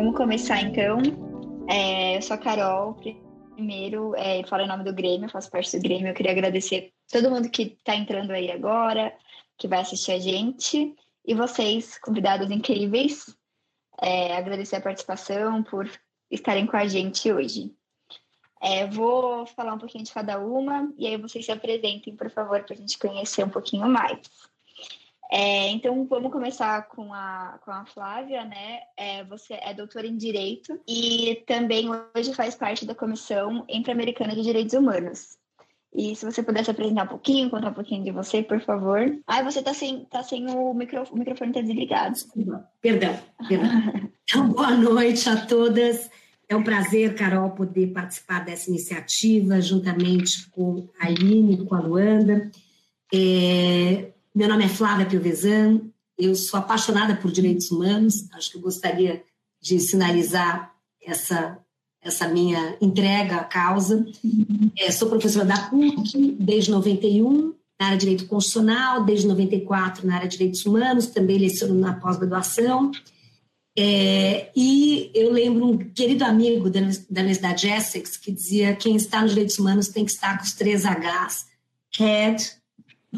vamos 0.00 0.16
começar 0.16 0.62
então. 0.62 0.98
É, 1.68 2.16
eu 2.16 2.22
sou 2.22 2.34
a 2.34 2.38
Carol. 2.38 2.94
Primeiro, 3.54 4.14
é, 4.16 4.42
falo 4.44 4.62
em 4.62 4.66
nome 4.66 4.82
do 4.82 4.94
Grêmio, 4.94 5.28
faço 5.28 5.50
parte 5.50 5.76
do 5.76 5.82
Grêmio. 5.82 6.08
Eu 6.08 6.14
queria 6.14 6.32
agradecer 6.32 6.94
todo 7.12 7.30
mundo 7.30 7.50
que 7.50 7.76
está 7.78 7.94
entrando 7.94 8.30
aí 8.30 8.50
agora, 8.50 9.14
que 9.58 9.68
vai 9.68 9.80
assistir 9.80 10.12
a 10.12 10.18
gente, 10.18 10.94
e 11.26 11.34
vocês, 11.34 11.98
convidados 11.98 12.50
incríveis. 12.50 13.26
É, 14.00 14.34
agradecer 14.38 14.76
a 14.76 14.80
participação 14.80 15.62
por 15.62 15.86
estarem 16.30 16.66
com 16.66 16.78
a 16.78 16.88
gente 16.88 17.30
hoje. 17.30 17.70
É, 18.62 18.86
vou 18.86 19.44
falar 19.48 19.74
um 19.74 19.78
pouquinho 19.78 20.04
de 20.04 20.12
cada 20.12 20.38
uma 20.38 20.90
e 20.96 21.06
aí 21.06 21.18
vocês 21.18 21.44
se 21.44 21.52
apresentem, 21.52 22.16
por 22.16 22.30
favor, 22.30 22.62
para 22.64 22.74
a 22.74 22.78
gente 22.78 22.98
conhecer 22.98 23.44
um 23.44 23.50
pouquinho 23.50 23.86
mais. 23.86 24.18
É, 25.32 25.70
então, 25.70 26.04
vamos 26.06 26.32
começar 26.32 26.88
com 26.88 27.14
a, 27.14 27.60
com 27.64 27.70
a 27.70 27.86
Flávia, 27.86 28.44
né? 28.44 28.80
É, 28.96 29.22
você 29.24 29.54
é 29.54 29.72
doutora 29.72 30.06
em 30.06 30.16
Direito 30.16 30.80
e 30.88 31.44
também 31.46 31.88
hoje 32.16 32.34
faz 32.34 32.56
parte 32.56 32.84
da 32.84 32.96
Comissão 32.96 33.64
Inter-Americana 33.68 34.34
de 34.34 34.42
Direitos 34.42 34.74
Humanos. 34.74 35.38
E 35.94 36.14
se 36.16 36.24
você 36.24 36.42
pudesse 36.42 36.70
apresentar 36.70 37.04
um 37.04 37.08
pouquinho, 37.08 37.50
contar 37.50 37.70
um 37.70 37.74
pouquinho 37.74 38.04
de 38.04 38.10
você, 38.10 38.42
por 38.42 38.60
favor. 38.60 39.18
Ah, 39.26 39.42
você 39.42 39.60
está 39.60 39.72
sem, 39.72 40.04
tá 40.04 40.22
sem 40.22 40.48
o, 40.48 40.74
micro, 40.74 41.04
o 41.10 41.16
microfone 41.16 41.52
tá 41.52 41.60
desligado. 41.60 42.16
Perdão, 42.80 43.18
perdão. 43.48 44.10
Então, 44.22 44.48
boa 44.48 44.70
noite 44.70 45.28
a 45.28 45.44
todas. 45.44 46.08
É 46.48 46.54
um 46.54 46.62
prazer, 46.62 47.16
Carol, 47.16 47.50
poder 47.50 47.88
participar 47.88 48.44
dessa 48.44 48.70
iniciativa 48.70 49.60
juntamente 49.60 50.48
com 50.50 50.88
a 51.00 51.06
Aline 51.06 51.54
e 51.54 51.64
com 51.64 51.74
a 51.74 51.80
Luanda. 51.80 52.50
É, 53.12 54.12
meu 54.34 54.48
nome 54.48 54.64
é 54.64 54.68
Flávia 54.68 55.06
Piovesan, 55.06 55.80
eu 56.16 56.34
sou 56.34 56.60
apaixonada 56.60 57.16
por 57.16 57.32
direitos 57.32 57.70
humanos, 57.70 58.30
acho 58.32 58.50
que 58.50 58.56
eu 58.58 58.62
gostaria 58.62 59.24
de 59.60 59.78
sinalizar 59.80 60.72
essa, 61.02 61.58
essa 62.02 62.28
minha 62.28 62.76
entrega 62.80 63.36
à 63.36 63.44
causa. 63.44 64.06
É, 64.78 64.90
sou 64.90 65.08
professora 65.08 65.44
da 65.44 65.68
PUC 65.68 66.36
desde 66.38 66.70
91, 66.70 67.54
na 67.78 67.86
área 67.86 67.98
de 67.98 68.04
direito 68.04 68.26
constitucional, 68.26 69.04
desde 69.04 69.26
94 69.26 70.06
na 70.06 70.16
área 70.16 70.28
de 70.28 70.36
direitos 70.36 70.64
humanos, 70.64 71.06
também 71.06 71.38
leciono 71.38 71.74
na 71.74 71.94
pós-graduação. 71.94 72.90
É, 73.76 74.50
e 74.54 75.10
eu 75.14 75.32
lembro 75.32 75.64
um 75.66 75.78
querido 75.78 76.24
amigo 76.24 76.68
da, 76.68 76.80
da 76.80 77.20
Universidade 77.20 77.62
de 77.62 77.68
Essex 77.68 78.16
que 78.16 78.30
dizia 78.30 78.76
quem 78.76 78.96
está 78.96 79.22
nos 79.22 79.30
direitos 79.30 79.58
humanos 79.58 79.88
tem 79.88 80.04
que 80.04 80.10
estar 80.10 80.36
com 80.36 80.44
os 80.44 80.52
três 80.52 80.84
Hs, 80.84 81.46
head, 81.96 82.52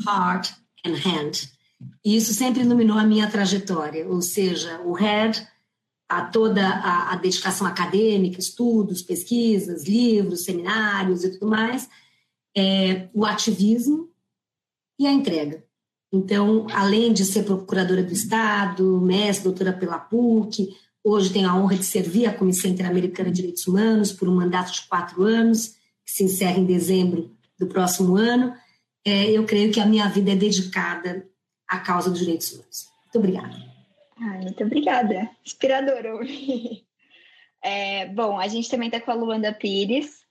heart 0.06 0.61
and 0.86 0.96
hand. 0.96 1.48
E 2.04 2.16
isso 2.16 2.32
sempre 2.34 2.62
iluminou 2.62 2.98
a 2.98 3.04
minha 3.04 3.30
trajetória, 3.30 4.06
ou 4.08 4.22
seja, 4.22 4.80
o 4.84 4.92
head, 4.92 5.46
a 6.08 6.22
toda 6.22 6.66
a, 6.66 7.12
a 7.12 7.16
dedicação 7.16 7.66
acadêmica, 7.66 8.38
estudos, 8.38 9.02
pesquisas, 9.02 9.84
livros, 9.84 10.44
seminários 10.44 11.24
e 11.24 11.30
tudo 11.30 11.48
mais, 11.48 11.88
é, 12.56 13.08
o 13.14 13.24
ativismo 13.24 14.10
e 14.98 15.06
a 15.06 15.12
entrega. 15.12 15.64
Então, 16.12 16.66
além 16.70 17.12
de 17.12 17.24
ser 17.24 17.44
procuradora 17.44 18.02
do 18.02 18.12
Estado, 18.12 19.00
mestre, 19.00 19.44
doutora 19.44 19.72
pela 19.72 19.98
PUC, 19.98 20.76
hoje 21.02 21.32
tenho 21.32 21.48
a 21.48 21.56
honra 21.56 21.76
de 21.76 21.84
servir 21.84 22.26
a 22.26 22.34
Comissão 22.34 22.70
Interamericana 22.70 23.30
de 23.30 23.36
Direitos 23.36 23.66
Humanos 23.66 24.12
por 24.12 24.28
um 24.28 24.34
mandato 24.34 24.72
de 24.72 24.82
quatro 24.82 25.22
anos, 25.22 25.68
que 26.04 26.12
se 26.12 26.24
encerra 26.24 26.58
em 26.58 26.66
dezembro 26.66 27.30
do 27.58 27.66
próximo 27.66 28.16
ano. 28.16 28.52
É, 29.04 29.30
eu 29.30 29.44
creio 29.44 29.72
que 29.72 29.80
a 29.80 29.86
minha 29.86 30.08
vida 30.08 30.32
é 30.32 30.36
dedicada 30.36 31.28
à 31.66 31.80
causa 31.80 32.10
dos 32.10 32.20
direitos 32.20 32.52
humanos. 32.52 32.86
Muito 33.04 33.18
obrigada. 33.18 33.72
Ai, 34.20 34.40
muito 34.42 34.64
obrigada. 34.64 35.30
Inspiradora 35.44 36.14
ouvir. 36.14 36.86
É, 37.64 38.06
bom, 38.06 38.40
a 38.40 38.48
gente 38.48 38.68
também 38.68 38.88
está 38.88 39.00
com 39.00 39.12
a 39.12 39.14
Luanda 39.14 39.52
Pires. 39.52 40.22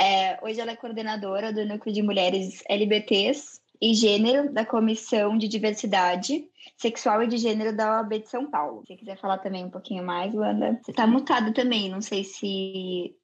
É, 0.00 0.42
hoje 0.42 0.58
ela 0.58 0.70
é 0.70 0.76
coordenadora 0.76 1.52
do 1.52 1.66
Núcleo 1.66 1.94
de 1.94 2.02
Mulheres 2.02 2.62
LBTs 2.66 3.60
e 3.82 3.92
Gênero 3.92 4.50
da 4.50 4.64
Comissão 4.64 5.36
de 5.36 5.46
Diversidade 5.46 6.42
Sexual 6.78 7.22
e 7.22 7.26
de 7.26 7.36
Gênero 7.36 7.76
da 7.76 7.98
OAB 7.98 8.20
de 8.20 8.30
São 8.30 8.50
Paulo. 8.50 8.80
Se 8.80 8.94
você 8.94 8.96
quiser 8.96 9.18
falar 9.18 9.38
também 9.38 9.66
um 9.66 9.70
pouquinho 9.70 10.02
mais, 10.02 10.32
Luanda. 10.32 10.80
Você 10.82 10.90
está 10.90 11.06
mutada 11.06 11.52
também, 11.52 11.90
não 11.90 12.00
sei 12.00 12.24
se, 12.24 13.14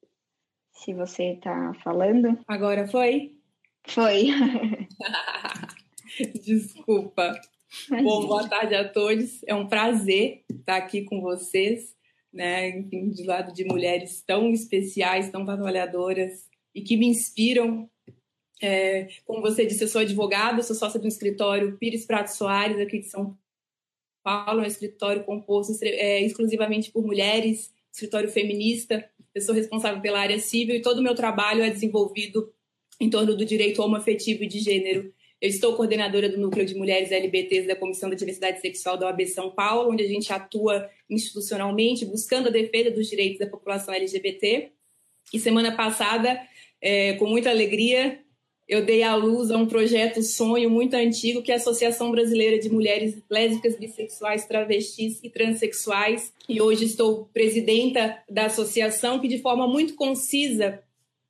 se 0.73 0.93
você 0.93 1.33
está 1.33 1.73
falando. 1.83 2.37
Agora 2.47 2.87
foi? 2.87 3.40
Foi. 3.87 4.27
Desculpa. 6.43 7.39
Bom, 7.89 8.27
boa 8.27 8.47
tarde 8.47 8.75
a 8.75 8.87
todos. 8.87 9.41
É 9.45 9.55
um 9.55 9.67
prazer 9.67 10.43
estar 10.49 10.77
aqui 10.77 11.03
com 11.03 11.21
vocês, 11.21 11.95
né? 12.33 12.81
Do 12.81 13.25
lado 13.25 13.53
de 13.53 13.63
mulheres 13.63 14.21
tão 14.21 14.51
especiais, 14.51 15.29
tão 15.29 15.45
trabalhadoras 15.45 16.49
e 16.73 16.81
que 16.81 16.97
me 16.97 17.07
inspiram 17.07 17.89
é, 18.61 19.07
como 19.25 19.41
você 19.41 19.65
disse, 19.65 19.83
eu 19.83 19.87
sou 19.87 20.01
advogada, 20.01 20.61
sou 20.61 20.75
sócia 20.75 20.99
do 20.99 21.07
escritório 21.07 21.77
Pires 21.77 22.05
Prato 22.05 22.27
Soares, 22.27 22.79
aqui 22.79 22.99
de 22.99 23.07
São 23.07 23.35
Paulo, 24.23 24.61
é 24.61 24.63
um 24.63 24.67
escritório 24.67 25.23
composto 25.23 25.73
é, 25.81 26.21
exclusivamente 26.21 26.91
por 26.91 27.03
mulheres, 27.03 27.73
escritório 27.91 28.29
feminista. 28.29 29.09
Eu 29.33 29.41
sou 29.41 29.55
responsável 29.55 29.99
pela 29.99 30.19
área 30.19 30.39
civil 30.39 30.75
e 30.75 30.81
todo 30.81 30.99
o 30.99 31.03
meu 31.03 31.15
trabalho 31.15 31.63
é 31.63 31.71
desenvolvido 31.71 32.53
em 33.01 33.09
torno 33.09 33.35
do 33.35 33.43
direito 33.43 33.81
homoafetivo 33.81 34.43
e 34.43 34.47
de 34.47 34.59
gênero. 34.59 35.11
Eu 35.41 35.49
estou 35.49 35.75
coordenadora 35.75 36.29
do 36.29 36.37
Núcleo 36.37 36.63
de 36.63 36.75
Mulheres 36.75 37.11
LBTs 37.11 37.65
da 37.67 37.75
Comissão 37.75 38.11
da 38.11 38.15
Diversidade 38.15 38.61
Sexual 38.61 38.95
da 38.95 39.07
OAB 39.07 39.25
São 39.25 39.49
Paulo, 39.49 39.91
onde 39.91 40.03
a 40.03 40.07
gente 40.07 40.31
atua 40.31 40.87
institucionalmente 41.09 42.05
buscando 42.05 42.47
a 42.47 42.51
defesa 42.51 42.91
dos 42.91 43.09
direitos 43.09 43.39
da 43.39 43.47
população 43.47 43.91
LGBT. 43.91 44.71
E 45.33 45.39
semana 45.39 45.75
passada, 45.75 46.39
é, 46.79 47.13
com 47.13 47.25
muita 47.25 47.49
alegria, 47.49 48.19
eu 48.67 48.85
dei 48.85 49.01
à 49.01 49.15
luz 49.15 49.49
a 49.49 49.57
um 49.57 49.65
projeto 49.65 50.21
sonho 50.21 50.69
muito 50.69 50.93
antigo, 50.93 51.41
que 51.41 51.51
é 51.51 51.55
a 51.55 51.57
Associação 51.57 52.11
Brasileira 52.11 52.59
de 52.59 52.69
Mulheres 52.69 53.19
Lésbicas, 53.27 53.79
Bissexuais, 53.79 54.45
Travestis 54.45 55.19
e 55.23 55.29
Transsexuais. 55.31 56.31
E 56.47 56.61
hoje 56.61 56.85
estou 56.85 57.25
presidenta 57.33 58.21
da 58.29 58.45
associação, 58.45 59.19
que 59.19 59.27
de 59.27 59.39
forma 59.39 59.67
muito 59.67 59.95
concisa 59.95 60.83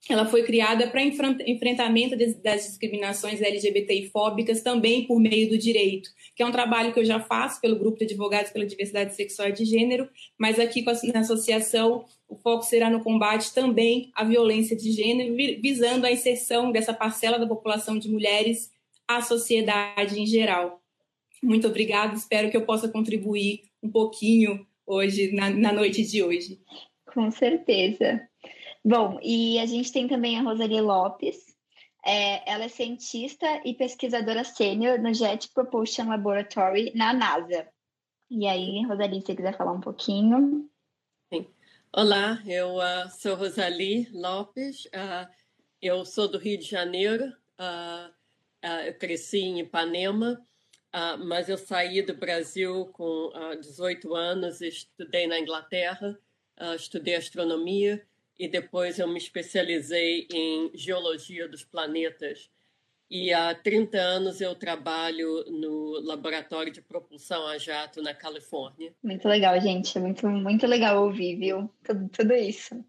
ela 0.10 0.26
foi 0.26 0.44
criada 0.44 0.88
para 0.88 1.04
enfrentamento 1.04 2.16
das 2.42 2.66
discriminações 2.66 3.42
LGBTI 3.42 4.10
fóbicas 4.10 4.62
também 4.62 5.06
por 5.06 5.20
meio 5.20 5.50
do 5.50 5.58
direito, 5.58 6.10
que 6.36 6.42
é 6.42 6.46
um 6.46 6.52
trabalho 6.52 6.92
que 6.92 7.00
eu 7.00 7.06
já 7.06 7.20
faço 7.20 7.62
pelo 7.62 7.78
grupo 7.78 8.00
de 8.00 8.06
advogados 8.06 8.52
pela 8.52 8.66
diversidade 8.66 9.16
sexual 9.16 9.50
e 9.50 9.54
de 9.54 9.64
gênero, 9.64 10.10
mas 10.38 10.60
aqui 10.60 10.84
na 11.14 11.20
associação 11.20 12.06
o 12.28 12.36
foco 12.36 12.64
será 12.64 12.90
no 12.90 13.04
combate 13.04 13.54
também 13.54 14.12
à 14.16 14.24
violência 14.24 14.76
de 14.76 14.92
gênero, 14.92 15.36
visando 15.62 16.06
a 16.06 16.12
inserção 16.12 16.72
dessa 16.72 16.94
parcela 16.94 17.38
da 17.38 17.46
população 17.46 18.00
de 18.00 18.10
mulheres 18.10 18.72
à 19.08 19.22
sociedade 19.22 20.20
em 20.20 20.26
geral. 20.26 20.82
Muito 21.44 21.68
obrigada, 21.68 22.16
espero 22.16 22.50
que 22.50 22.58
eu 22.58 22.66
possa 22.66 22.88
contribuir 22.88 23.64
um 23.84 23.90
pouquinho 23.90 24.66
hoje, 24.86 25.32
na, 25.32 25.50
na 25.50 25.72
noite 25.72 26.04
de 26.04 26.24
hoje. 26.24 26.60
Com 27.14 27.30
certeza. 27.30 28.31
Bom, 28.84 29.20
e 29.22 29.60
a 29.60 29.66
gente 29.68 29.92
tem 29.92 30.08
também 30.08 30.40
a 30.40 30.42
Rosalie 30.42 30.82
Lopes. 30.82 31.38
É, 32.04 32.52
ela 32.52 32.64
é 32.64 32.68
cientista 32.68 33.46
e 33.64 33.76
pesquisadora 33.76 34.44
sênior 34.44 35.00
no 35.00 35.14
Jet 35.14 35.50
Propulsion 35.54 36.08
Laboratory 36.08 36.92
na 36.96 37.14
NASA. 37.14 37.68
E 38.28 38.48
aí, 38.48 38.84
Rosalie, 38.88 39.22
se 39.22 39.28
você 39.28 39.36
quiser 39.36 39.56
falar 39.56 39.74
um 39.74 39.82
pouquinho. 39.82 40.68
Sim. 41.32 41.46
Olá, 41.94 42.42
eu 42.48 42.78
uh, 42.78 43.10
sou 43.12 43.36
Rosalie 43.36 44.10
Lopes, 44.14 44.86
uh, 44.86 45.30
eu 45.80 46.04
sou 46.04 46.28
do 46.28 46.40
Rio 46.40 46.58
de 46.58 46.66
Janeiro, 46.66 47.26
uh, 47.60 48.12
eu 48.88 48.96
cresci 48.96 49.40
em 49.40 49.60
Ipanema, 49.60 50.44
mas 51.26 51.50
eu 51.50 51.58
saí 51.58 52.02
do 52.02 52.14
Brasil 52.14 52.86
com 52.94 53.32
18 53.60 54.14
anos, 54.14 54.62
estudei 54.62 55.26
na 55.26 55.40
Inglaterra, 55.40 56.18
estudei 56.76 57.16
astronomia 57.16 58.06
e 58.42 58.48
depois 58.48 58.98
eu 58.98 59.08
me 59.08 59.20
especializei 59.20 60.28
em 60.34 60.72
geologia 60.74 61.48
dos 61.48 61.64
planetas. 61.64 62.50
E 63.08 63.32
há 63.32 63.54
30 63.54 63.96
anos 64.00 64.42
eu 64.42 64.56
trabalho 64.56 65.46
no 65.48 66.02
laboratório 66.02 66.74
de 66.74 66.82
propulsão 66.82 67.46
a 67.46 67.60
jato 67.60 68.02
na 68.02 68.16
Califórnia. 68.16 68.96
Muito 69.04 69.28
legal, 69.28 69.62
gente. 69.62 70.00
Muito, 70.00 70.28
muito 70.28 70.66
legal 70.66 71.04
ouvir, 71.04 71.36
viu? 71.36 71.70
Tudo, 71.84 72.10
tudo 72.10 72.34
isso. 72.34 72.84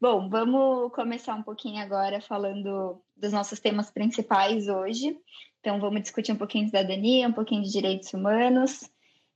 Bom, 0.00 0.28
vamos 0.28 0.90
começar 0.92 1.36
um 1.36 1.42
pouquinho 1.44 1.80
agora 1.80 2.20
falando 2.20 3.00
dos 3.16 3.32
nossos 3.32 3.60
temas 3.60 3.92
principais 3.92 4.66
hoje. 4.66 5.16
Então, 5.60 5.78
vamos 5.78 6.02
discutir 6.02 6.32
um 6.32 6.36
pouquinho 6.36 6.64
de 6.64 6.70
cidadania, 6.70 7.28
um 7.28 7.32
pouquinho 7.32 7.62
de 7.62 7.70
direitos 7.70 8.12
humanos. 8.12 8.90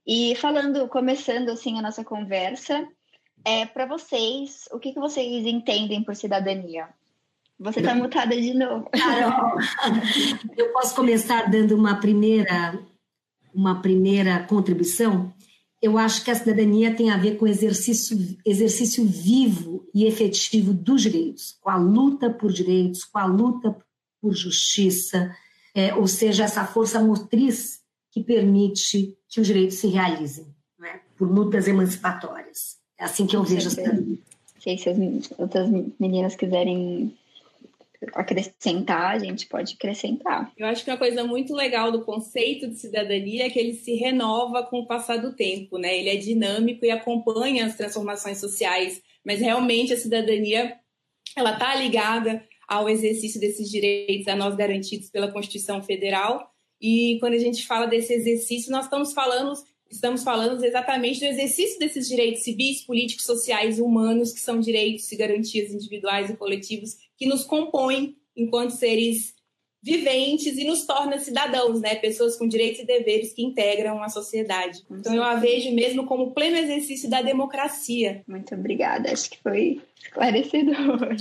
E 0.05 0.35
falando, 0.35 0.89
começando 0.89 1.47
assim 1.47 1.79
a 1.79 1.81
nossa 1.81 2.03
conversa, 2.03 2.85
é, 3.45 3.65
para 3.65 3.85
vocês, 3.85 4.67
o 4.71 4.79
que, 4.79 4.91
que 4.91 4.99
vocês 4.99 5.45
entendem 5.45 6.03
por 6.03 6.15
cidadania? 6.15 6.89
Você 7.59 7.79
está 7.79 7.95
mutada 7.95 8.35
de 8.35 8.53
novo. 8.53 8.89
Carol, 8.91 9.57
eu 10.57 10.73
posso 10.73 10.93
começar 10.95 11.49
dando 11.49 11.75
uma 11.75 11.95
primeira, 11.99 12.77
uma 13.53 13.81
primeira 13.81 14.43
contribuição? 14.43 15.33
eu 15.85 15.99
acho 15.99 16.23
que 16.23 16.31
a 16.31 16.35
cidadania 16.35 16.95
tem 16.95 17.11
a 17.11 17.17
ver 17.17 17.37
com 17.37 17.45
exercício, 17.45 18.17
exercício 18.43 19.05
vivo 19.05 19.87
e 19.93 20.05
efetivo 20.05 20.73
dos 20.73 21.03
direitos, 21.03 21.59
com 21.61 21.69
a 21.69 21.75
luta 21.75 22.27
por 22.27 22.51
direitos, 22.51 23.03
com 23.03 23.19
a 23.19 23.25
luta 23.25 23.77
por 24.19 24.33
justiça, 24.33 25.31
é, 25.75 25.93
ou 25.93 26.07
seja, 26.07 26.45
essa 26.45 26.65
força 26.65 26.99
motriz 26.99 27.81
que 28.09 28.23
permite 28.23 29.15
que 29.29 29.39
os 29.39 29.45
direitos 29.45 29.77
se 29.77 29.87
realizem, 29.87 30.47
né? 30.79 31.01
por 31.15 31.29
lutas 31.29 31.67
emancipatórias. 31.67 32.77
É 32.97 33.05
assim 33.05 33.27
que 33.27 33.35
eu 33.35 33.43
vejo 33.43 33.67
a 33.67 33.71
cidadania. 33.71 34.17
Não 34.55 34.61
sei 34.61 34.77
se 34.77 34.89
as 34.89 34.97
outras 35.37 35.69
meninas 35.99 36.35
quiserem 36.35 37.15
acrescentar, 38.13 39.15
a 39.15 39.19
gente 39.19 39.47
pode 39.47 39.73
acrescentar. 39.73 40.51
Eu 40.57 40.67
acho 40.67 40.83
que 40.83 40.91
uma 40.91 40.97
coisa 40.97 41.23
muito 41.23 41.53
legal 41.53 41.91
do 41.91 42.03
conceito 42.03 42.67
de 42.67 42.75
cidadania 42.75 43.45
é 43.45 43.49
que 43.49 43.59
ele 43.59 43.73
se 43.73 43.95
renova 43.95 44.63
com 44.63 44.79
o 44.79 44.87
passar 44.87 45.17
do 45.17 45.33
tempo, 45.35 45.77
né? 45.77 45.97
Ele 45.97 46.09
é 46.09 46.15
dinâmico 46.15 46.85
e 46.85 46.91
acompanha 46.91 47.65
as 47.65 47.75
transformações 47.75 48.39
sociais, 48.39 49.01
mas 49.25 49.39
realmente 49.39 49.93
a 49.93 49.97
cidadania 49.97 50.75
ela 51.35 51.53
está 51.53 51.75
ligada 51.75 52.43
ao 52.67 52.89
exercício 52.89 53.39
desses 53.39 53.69
direitos 53.69 54.27
a 54.27 54.35
nós 54.35 54.55
garantidos 54.55 55.09
pela 55.09 55.31
Constituição 55.31 55.81
Federal. 55.81 56.49
E 56.81 57.17
quando 57.19 57.33
a 57.33 57.39
gente 57.39 57.65
fala 57.65 57.85
desse 57.85 58.13
exercício, 58.13 58.71
nós 58.71 58.85
estamos 58.85 59.13
falando 59.13 59.53
estamos 59.95 60.23
falando 60.23 60.63
exatamente 60.63 61.19
do 61.19 61.25
exercício 61.25 61.79
desses 61.79 62.07
direitos 62.07 62.43
civis, 62.43 62.81
políticos, 62.81 63.25
sociais, 63.25 63.79
humanos, 63.79 64.31
que 64.31 64.39
são 64.39 64.59
direitos 64.59 65.11
e 65.11 65.15
garantias 65.15 65.71
individuais 65.71 66.29
e 66.29 66.37
coletivos 66.37 66.97
que 67.17 67.25
nos 67.25 67.43
compõem 67.43 68.15
enquanto 68.35 68.71
seres 68.71 69.33
viventes 69.81 70.57
e 70.57 70.63
nos 70.63 70.83
torna 70.85 71.19
cidadãos, 71.19 71.79
né? 71.79 71.93
Pessoas 71.95 72.35
com 72.35 72.47
direitos 72.47 72.81
e 72.81 72.85
deveres 72.85 73.33
que 73.33 73.43
integram 73.43 74.01
a 74.01 74.09
sociedade. 74.09 74.83
Então 74.89 75.13
eu 75.13 75.23
a 75.23 75.35
vejo 75.35 75.71
mesmo 75.71 76.05
como 76.07 76.31
pleno 76.33 76.57
exercício 76.57 77.07
da 77.07 77.21
democracia. 77.21 78.23
Muito 78.27 78.55
obrigada, 78.55 79.11
acho 79.11 79.29
que 79.29 79.37
foi 79.43 79.81
esclarecedor. 80.01 81.15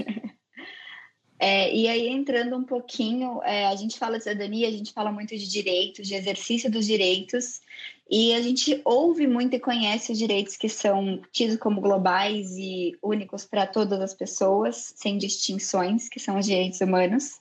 É, 1.39 1.75
e 1.75 1.87
aí, 1.89 2.09
entrando 2.09 2.57
um 2.57 2.65
pouquinho, 2.65 3.43
é, 3.43 3.67
a 3.67 3.77
gente 3.77 3.99
fala 3.99 4.17
de 4.17 4.25
cidadania, 4.25 4.67
a 4.67 4.71
gente 4.71 4.95
fala 4.95 5.13
muito 5.13 5.37
de 5.37 5.47
direitos, 5.47 6.07
de 6.07 6.15
exercício 6.15 6.71
dos 6.71 6.87
direitos, 6.87 7.61
e 8.09 8.35
a 8.35 8.43
gente 8.43 8.81
ouve 8.85 9.27
muito 9.27 9.55
e 9.55 9.61
conhece 9.61 10.13
os 10.13 10.19
direitos 10.19 10.57
que 10.57 10.69
são 10.69 11.23
tidos 11.33 11.57
como 11.57 11.81
globais 11.81 12.57
e 12.57 12.97
únicos 13.03 13.45
para 13.45 13.67
todas 13.67 14.01
as 14.01 14.13
pessoas, 14.13 14.93
sem 14.97 15.17
distinções, 15.17 16.09
que 16.09 16.21
são 16.21 16.39
os 16.39 16.45
direitos 16.45 16.81
humanos. 16.81 17.41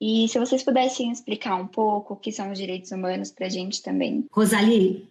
E 0.00 0.28
se 0.28 0.38
vocês 0.38 0.62
pudessem 0.62 1.10
explicar 1.10 1.56
um 1.56 1.66
pouco 1.66 2.14
o 2.14 2.16
que 2.16 2.30
são 2.30 2.52
os 2.52 2.58
direitos 2.58 2.92
humanos 2.92 3.32
para 3.32 3.46
a 3.46 3.50
gente 3.50 3.82
também. 3.82 4.26
Rosalie, 4.30 5.08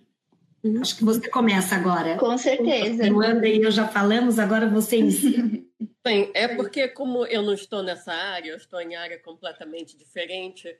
acho 0.79 0.97
que 0.97 1.03
você 1.03 1.27
começa 1.27 1.75
agora. 1.75 2.15
Com 2.17 2.37
certeza. 2.37 3.09
Luanda 3.09 3.47
e 3.47 3.61
eu 3.61 3.71
já 3.71 3.87
falamos, 3.87 4.37
agora 4.37 4.69
você 4.69 4.99
inicia. 4.99 5.43
Bem, 6.03 6.31
é 6.33 6.47
porque 6.47 6.87
como 6.87 7.25
eu 7.25 7.41
não 7.41 7.53
estou 7.53 7.83
nessa 7.83 8.13
área, 8.13 8.51
eu 8.51 8.55
estou 8.55 8.79
em 8.79 8.95
área 8.95 9.19
completamente 9.19 9.97
diferente, 9.97 10.73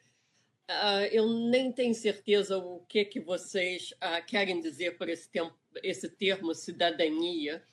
Uh, 0.70 1.06
eu 1.12 1.28
nem 1.30 1.72
tenho 1.72 1.94
certeza 1.94 2.58
o 2.58 2.82
que 2.90 3.06
que 3.06 3.22
vocês 3.22 3.92
uh, 3.94 4.26
querem 4.26 4.60
dizer 4.60 4.98
por 4.98 5.08
esse, 5.08 5.30
tempo, 5.30 5.56
esse 5.82 6.10
termo 6.10 6.54
cidadania. 6.54 7.64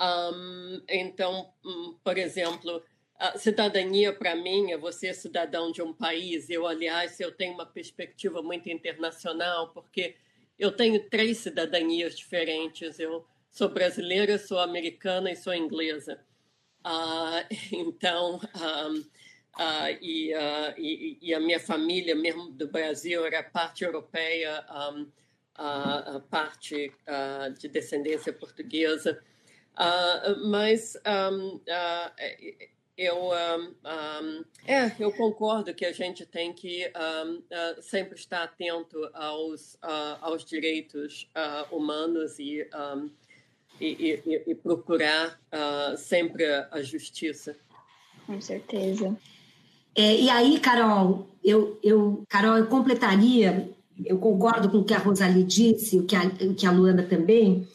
Um, 0.00 0.80
então, 0.88 1.52
um, 1.62 1.98
por 2.02 2.16
exemplo, 2.16 2.82
a 3.18 3.36
cidadania 3.36 4.14
para 4.14 4.34
mim 4.34 4.72
é 4.72 4.78
você 4.78 5.12
cidadão 5.12 5.70
de 5.70 5.82
um 5.82 5.92
país. 5.92 6.48
Eu, 6.48 6.66
aliás, 6.66 7.20
eu 7.20 7.30
tenho 7.30 7.52
uma 7.52 7.66
perspectiva 7.66 8.42
muito 8.42 8.70
internacional 8.70 9.68
porque 9.74 10.16
eu 10.58 10.72
tenho 10.72 11.10
três 11.10 11.36
cidadanias 11.38 12.16
diferentes. 12.16 12.98
Eu 12.98 13.26
sou 13.50 13.68
brasileira, 13.68 14.38
sou 14.38 14.58
americana 14.58 15.30
e 15.30 15.36
sou 15.36 15.52
inglesa. 15.52 16.18
Uh, 16.86 17.44
então, 17.70 18.40
um, 18.90 19.04
Uh, 19.60 19.92
e, 20.00 20.32
uh, 20.34 20.74
e, 20.78 21.18
e, 21.20 21.34
a 21.34 21.38
minha 21.38 21.60
família, 21.60 22.14
mesmo 22.14 22.50
do 22.50 22.66
Brasil, 22.66 23.26
era 23.26 23.42
parte 23.42 23.84
europeia, 23.84 24.64
um, 24.90 25.02
uh, 25.02 26.20
parte 26.30 26.90
de 27.58 27.68
descendência 27.68 28.32
portuguesa. 28.32 29.22
mas 30.46 30.96
um, 31.30 31.60
eu, 32.96 33.32
um, 33.32 34.44
é, 34.66 34.92
eu 34.98 35.12
concordo 35.12 35.74
que 35.74 35.84
a 35.84 35.92
gente 35.92 36.24
tem 36.24 36.54
que 36.54 36.90
sempre 37.82 38.14
estar 38.14 38.44
atento 38.44 39.10
aos, 39.12 39.76
aos 40.22 40.42
direitos 40.42 41.30
humanos 41.70 42.38
e, 42.38 42.66
e, 43.78 44.42
e 44.46 44.54
procurar 44.54 45.38
sempre 45.98 46.46
a 46.46 46.80
justiça. 46.80 47.54
Com 48.26 48.40
certeza. 48.40 49.18
É, 49.94 50.20
e 50.20 50.30
aí, 50.30 50.58
Carol, 50.60 51.28
eu, 51.42 51.78
eu, 51.82 52.22
Carol, 52.28 52.56
eu 52.56 52.66
completaria, 52.66 53.70
eu 54.04 54.18
concordo 54.18 54.68
com 54.70 54.78
o 54.78 54.84
que 54.84 54.94
a 54.94 54.98
Rosalie 54.98 55.44
disse, 55.44 55.98
o 55.98 56.04
que 56.04 56.16
a, 56.16 56.22
o 56.24 56.54
que 56.54 56.66
a 56.66 56.70
Luana 56.70 57.02
também. 57.02 57.66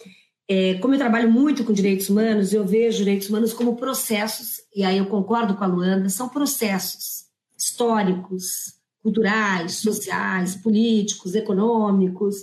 É, 0.47 0.75
como 0.75 0.93
eu 0.93 0.99
trabalho 0.99 1.31
muito 1.31 1.63
com 1.63 1.73
direitos 1.73 2.09
humanos, 2.09 2.53
eu 2.53 2.65
vejo 2.65 2.99
direitos 2.99 3.29
humanos 3.29 3.53
como 3.53 3.75
processos, 3.75 4.61
e 4.75 4.83
aí 4.83 4.97
eu 4.97 5.07
concordo 5.07 5.55
com 5.55 5.63
a 5.63 5.67
Luana, 5.67 6.09
são 6.09 6.29
processos 6.29 7.25
históricos, 7.57 8.75
culturais, 9.01 9.75
sociais, 9.75 10.55
políticos, 10.55 11.35
econômicos, 11.35 12.35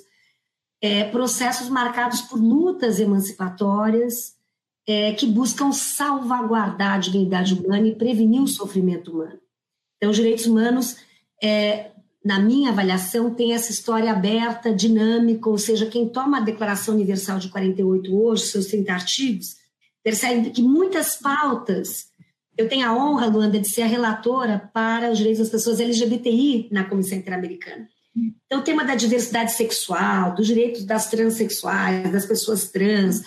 é, 0.81 1.05
processos 1.05 1.69
marcados 1.69 2.23
por 2.23 2.41
lutas 2.41 2.99
emancipatórias 2.99 4.35
é, 4.87 5.13
que 5.13 5.27
buscam 5.27 5.71
salvaguardar 5.71 6.95
a 6.95 6.99
dignidade 6.99 7.55
humana 7.55 7.87
e 7.87 7.95
prevenir 7.95 8.43
o 8.43 8.49
sofrimento 8.49 9.13
humano. 9.13 9.42
Então, 10.03 10.11
os 10.11 10.17
direitos 10.17 10.47
humanos, 10.47 10.97
é, 11.41 11.93
na 12.25 12.41
minha 12.41 12.71
avaliação, 12.71 13.33
tem 13.33 13.55
essa 13.55 13.71
história 13.71 14.11
aberta, 14.11 14.75
dinâmica, 14.75 15.49
ou 15.49 15.57
seja, 15.57 15.87
quem 15.87 16.09
toma 16.09 16.39
a 16.39 16.41
Declaração 16.41 16.97
Universal 16.97 17.39
de 17.39 17.49
48 17.49 18.13
hoje, 18.13 18.47
seus 18.47 18.67
30 18.67 18.93
artigos, 18.93 19.57
percebe 20.03 20.51
que 20.51 20.61
muitas 20.61 21.15
pautas. 21.15 22.07
Eu 22.59 22.69
tenho 22.69 22.85
a 22.85 22.93
honra, 22.93 23.29
Luanda, 23.29 23.61
de 23.61 23.69
ser 23.69 23.83
a 23.83 23.87
relatora 23.87 24.69
para 24.75 25.13
os 25.13 25.19
direitos 25.19 25.39
das 25.39 25.51
pessoas 25.51 25.79
LGBTI 25.79 26.69
na 26.73 26.83
Comissão 26.83 27.17
Interamericana. 27.17 27.89
Então, 28.45 28.59
o 28.59 28.65
tema 28.65 28.85
da 28.85 28.97
diversidade 28.97 29.53
sexual, 29.53 30.35
dos 30.35 30.49
direitos 30.49 30.85
das 30.85 31.09
transexuais, 31.11 32.11
das 32.11 32.27
pessoas 32.27 32.69
trans, 32.73 33.23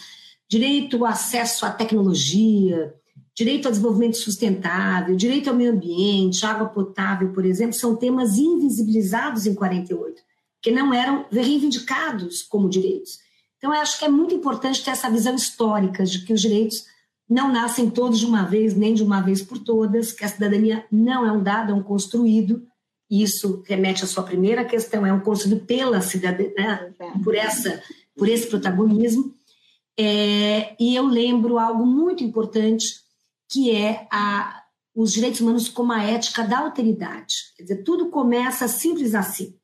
direito 0.50 0.98
ao 0.98 1.05
acesso 1.05 1.65
à 1.65 1.72
tecnologia, 1.72 2.94
direito 3.36 3.65
ao 3.65 3.72
desenvolvimento 3.72 4.18
sustentável, 4.18 5.15
direito 5.15 5.50
ao 5.50 5.56
meio 5.56 5.74
ambiente, 5.74 6.46
água 6.46 6.70
potável, 6.70 7.34
por 7.34 7.46
exemplo, 7.46 7.74
são 7.74 7.96
temas 7.96 8.38
invisibilizados 8.38 9.46
em 9.46 9.54
48, 9.54 10.22
que 10.62 10.72
não 10.72 10.94
eram 10.94 11.25
reivindicados 11.30 12.42
como 12.42 12.70
direitos. 12.70 13.20
Então, 13.58 13.74
eu 13.74 13.82
acho 13.82 14.00
que 14.00 14.06
é 14.06 14.10
muito 14.10 14.34
importante 14.34 14.84
ter 14.84 14.92
essa 14.92 15.10
visão 15.10 15.36
histórica 15.36 16.06
de 16.06 16.24
que 16.24 16.32
os 16.32 16.42
direitos 16.42 16.86
não 17.30 17.51
nascem 17.51 17.89
todos 17.89 18.20
de 18.20 18.25
uma 18.25 18.44
vez, 18.44 18.75
nem 18.75 18.94
de 18.94 19.04
uma 19.04 19.20
vez 19.20 19.42
por 19.42 19.58
todas, 19.58 20.12
que 20.13 20.24
a 20.24 20.30
cidadania 20.30 20.86
não 20.89 21.25
é 21.25 21.32
um 21.32 21.44
dado, 21.44 21.72
é 21.72 21.75
um 21.75 21.84
construído. 21.84 22.65
Isso 23.10 23.63
remete 23.65 24.04
à 24.04 24.08
sua 24.08 24.24
primeira 24.24 24.63
questão, 24.63 25.06
é 25.06 25.12
um 25.12 25.20
construído 25.20 25.65
pela 25.65 26.00
cidadania, 26.01 26.54
né? 26.58 27.13
por, 27.24 27.36
essa, 27.36 27.82
por 28.15 28.30
esse 28.30 28.48
protagonismo. 28.48 29.34
É, 29.98 30.75
e 30.80 30.96
eu 30.96 31.06
lembro 31.06 31.58
algo 31.58 31.86
muito 31.86 32.24
importante 32.24 33.04
que 33.50 33.72
é 33.72 34.08
a, 34.12 34.64
os 34.96 35.12
direitos 35.12 35.42
humanos 35.42 35.68
como 35.70 35.92
a 35.92 36.04
ética 36.04 36.44
da 36.44 36.60
alteridade. 36.60 37.36
Quer 37.58 37.64
dizer, 37.64 37.84
tudo 37.84 38.10
começa 38.10 38.68
simples 38.68 39.14
assim: 39.14 39.56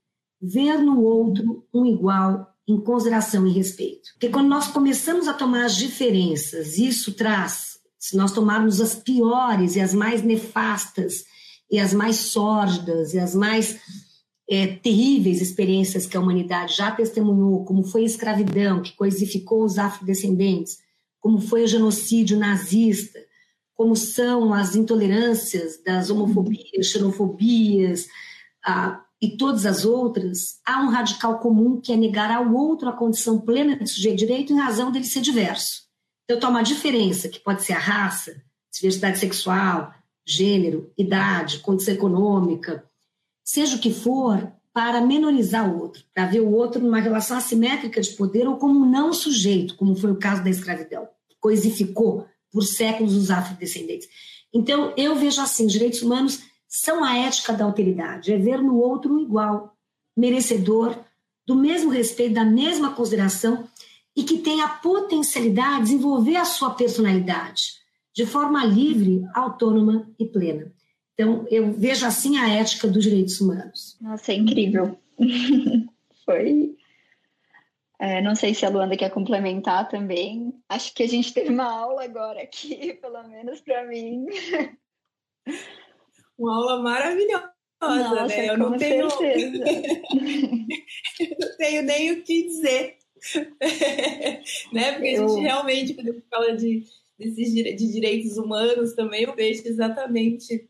ver 0.42 0.78
no 0.80 1.02
outro 1.02 1.66
um 1.74 1.86
igual 1.86 2.48
em 2.68 2.80
consideração 2.80 3.46
e 3.48 3.52
respeito. 3.52 4.12
Porque 4.14 4.30
quando 4.30 4.48
nós 4.48 4.68
começamos 4.68 5.28
a 5.28 5.34
tomar 5.34 5.66
as 5.66 5.76
diferenças, 5.76 6.78
isso 6.78 7.14
traz, 7.14 7.80
se 7.98 8.16
nós 8.16 8.32
tomarmos 8.32 8.80
as 8.80 8.96
piores 8.96 9.76
e 9.76 9.82
as 9.82 9.94
mais 9.94 10.22
nefastas 10.22 11.24
e 11.70 11.80
as 11.80 11.94
mais 11.94 12.18
sórdidas 12.18 13.14
e 13.14 13.20
as 13.20 13.34
mais 13.34 13.80
é, 14.50 14.68
terríveis 14.68 15.42
experiências 15.42 16.06
que 16.06 16.18
a 16.18 16.20
humanidade 16.20 16.76
já 16.76 16.92
testemunhou, 16.92 17.64
como 17.64 17.84
foi 17.84 18.02
a 18.02 18.06
escravidão, 18.06 18.82
que 18.82 18.96
coisificou 18.96 19.64
os 19.64 19.78
afrodescendentes, 19.78 20.78
como 21.20 21.40
foi 21.40 21.64
o 21.64 21.68
genocídio 21.68 22.38
nazista, 22.38 23.20
como 23.82 23.96
são 23.96 24.54
as 24.54 24.76
intolerâncias 24.76 25.82
das 25.84 26.12
homofobias, 26.12 26.86
xenofobias 26.86 28.08
ah, 28.64 29.04
e 29.20 29.36
todas 29.36 29.66
as 29.66 29.86
outras, 29.86 30.60
há 30.64 30.84
um 30.84 30.90
radical 30.90 31.40
comum 31.40 31.82
que 31.82 31.92
é 31.92 31.98
negar 31.98 32.30
ao 32.30 32.54
outro 32.54 32.88
a 32.88 32.94
condição 32.94 33.42
plena 33.42 33.76
de 33.76 33.90
sujeito 33.90 34.20
direito 34.20 34.54
em 34.54 34.60
razão 34.60 34.92
dele 34.92 35.06
ser 35.06 35.22
diverso. 35.22 35.88
Então, 36.26 36.40
toma 36.40 36.60
a 36.60 36.62
diferença, 36.62 37.28
que 37.28 37.40
pode 37.40 37.64
ser 37.64 37.74
a 37.74 37.80
raça, 37.80 38.44
diversidade 38.72 39.18
sexual, 39.18 39.92
gênero, 40.24 40.94
idade, 40.96 41.58
condição 41.58 41.96
econômica, 41.96 42.88
seja 43.44 43.78
o 43.78 43.80
que 43.80 43.92
for, 43.92 44.48
para 44.72 45.02
menorizar 45.02 45.68
o 45.68 45.82
outro, 45.82 46.04
para 46.14 46.28
ver 46.28 46.42
o 46.42 46.52
outro 46.52 46.84
numa 46.84 47.00
relação 47.00 47.36
assimétrica 47.36 48.00
de 48.00 48.12
poder 48.12 48.48
ou 48.48 48.58
como 48.58 48.80
um 48.80 48.88
não 48.88 49.12
sujeito, 49.12 49.76
como 49.76 49.96
foi 49.96 50.12
o 50.12 50.20
caso 50.20 50.44
da 50.44 50.52
escravidão, 50.52 51.10
coisificou 51.40 52.28
por 52.52 52.64
séculos 52.64 53.16
os 53.16 53.32
afrodescendentes. 53.32 54.08
Então, 54.54 54.94
eu 54.98 55.16
vejo 55.16 55.42
assim, 55.42 55.66
direitos 55.66 56.02
humanos 56.02 56.44
são 56.68 57.04
a 57.04 57.18
ética 57.18 57.54
da 57.54 57.66
alteridade, 57.66 58.32
é 58.32 58.38
ver 58.38 58.62
no 58.62 58.78
outro 58.78 59.20
igual, 59.20 59.76
merecedor 60.16 60.98
do 61.46 61.56
mesmo 61.56 61.90
respeito, 61.90 62.36
da 62.36 62.46
mesma 62.46 62.94
consideração 62.94 63.68
e 64.16 64.24
que 64.24 64.38
tem 64.40 64.62
a 64.62 64.68
potencialidade 64.68 65.78
de 65.78 65.84
desenvolver 65.92 66.36
a 66.36 66.46
sua 66.46 66.72
personalidade 66.72 67.82
de 68.14 68.26
forma 68.26 68.64
livre, 68.66 69.24
autônoma 69.34 70.10
e 70.20 70.26
plena. 70.26 70.72
Então, 71.14 71.46
eu 71.50 71.72
vejo 71.74 72.06
assim 72.06 72.38
a 72.38 72.50
ética 72.50 72.88
dos 72.88 73.04
direitos 73.04 73.40
humanos. 73.40 73.98
Nossa, 74.02 74.32
é 74.32 74.36
incrível. 74.36 74.98
Foi. 76.26 76.76
É, 78.02 78.20
não 78.20 78.34
sei 78.34 78.56
se 78.56 78.66
a 78.66 78.70
Luanda 78.70 78.98
quer 78.98 79.12
complementar 79.12 79.88
também. 79.88 80.52
Acho 80.68 80.92
que 80.92 81.04
a 81.04 81.08
gente 81.08 81.32
teve 81.32 81.50
uma 81.50 81.72
aula 81.72 82.04
agora 82.04 82.42
aqui, 82.42 82.94
pelo 83.00 83.22
menos 83.28 83.62
para 83.62 83.86
mim. 83.86 84.26
Uma 86.36 86.56
aula 86.56 86.82
maravilhosa, 86.82 87.52
Nossa, 87.80 88.26
né? 88.26 88.50
Eu 88.50 88.58
não 88.58 88.76
tenho... 88.76 89.04
eu 89.04 89.08
não 91.40 91.58
tenho 91.60 91.84
nem 91.84 92.14
o 92.14 92.24
que 92.24 92.48
dizer. 92.48 92.98
né? 94.74 94.94
Porque 94.94 95.10
eu... 95.10 95.24
a 95.24 95.28
gente 95.28 95.42
realmente, 95.42 95.94
quando 95.94 96.24
fala 96.28 96.58
de, 96.58 96.84
desses, 97.20 97.54
de 97.54 97.92
direitos 97.92 98.36
humanos 98.36 98.96
também, 98.96 99.26
eu 99.26 99.36
vejo 99.36 99.62
exatamente 99.68 100.68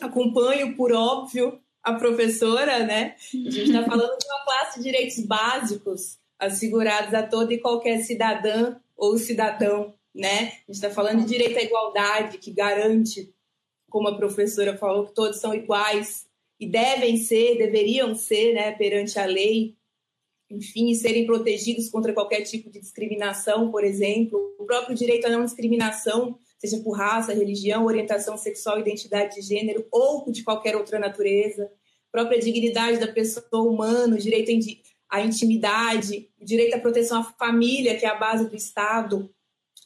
acompanho, 0.00 0.74
por 0.74 0.90
óbvio, 0.90 1.60
a 1.82 1.92
professora, 1.92 2.78
né? 2.78 3.14
A 3.18 3.50
gente 3.50 3.64
está 3.64 3.84
falando 3.84 4.16
de 4.16 4.24
uma 4.24 4.44
classe 4.46 4.78
de 4.78 4.84
direitos 4.84 5.20
básicos 5.26 6.21
assegurados 6.42 7.14
a 7.14 7.22
todo 7.22 7.52
e 7.52 7.58
qualquer 7.58 8.02
cidadã 8.02 8.76
ou 8.96 9.16
cidadão, 9.16 9.94
né? 10.14 10.44
A 10.44 10.72
gente 10.72 10.72
está 10.72 10.90
falando 10.90 11.20
de 11.20 11.26
direito 11.26 11.56
à 11.58 11.62
igualdade, 11.62 12.38
que 12.38 12.50
garante, 12.50 13.32
como 13.88 14.08
a 14.08 14.16
professora 14.16 14.76
falou, 14.76 15.06
que 15.06 15.14
todos 15.14 15.38
são 15.38 15.54
iguais 15.54 16.26
e 16.58 16.66
devem 16.66 17.16
ser, 17.16 17.58
deveriam 17.58 18.14
ser, 18.14 18.54
né, 18.54 18.72
perante 18.72 19.18
a 19.18 19.24
lei, 19.24 19.76
enfim, 20.50 20.92
serem 20.94 21.26
protegidos 21.26 21.88
contra 21.88 22.12
qualquer 22.12 22.42
tipo 22.42 22.70
de 22.70 22.80
discriminação, 22.80 23.70
por 23.70 23.84
exemplo. 23.84 24.38
O 24.58 24.64
próprio 24.64 24.94
direito 24.94 25.26
à 25.26 25.30
não 25.30 25.44
discriminação 25.44 26.38
seja 26.58 26.78
por 26.78 26.92
raça, 26.92 27.32
religião, 27.32 27.86
orientação 27.86 28.36
sexual, 28.36 28.78
identidade 28.78 29.36
de 29.36 29.42
gênero 29.42 29.86
ou 29.90 30.30
de 30.30 30.44
qualquer 30.44 30.76
outra 30.76 30.98
natureza, 30.98 31.70
própria 32.10 32.38
dignidade 32.38 32.98
da 32.98 33.08
pessoa 33.08 33.62
humana, 33.62 34.14
o 34.14 34.18
direito 34.18 34.50
à 35.12 35.20
intimidade, 35.20 36.30
o 36.40 36.44
direito 36.44 36.74
à 36.74 36.78
proteção 36.78 37.20
à 37.20 37.24
família, 37.24 37.98
que 37.98 38.06
é 38.06 38.08
a 38.08 38.14
base 38.14 38.48
do 38.48 38.56
Estado, 38.56 39.30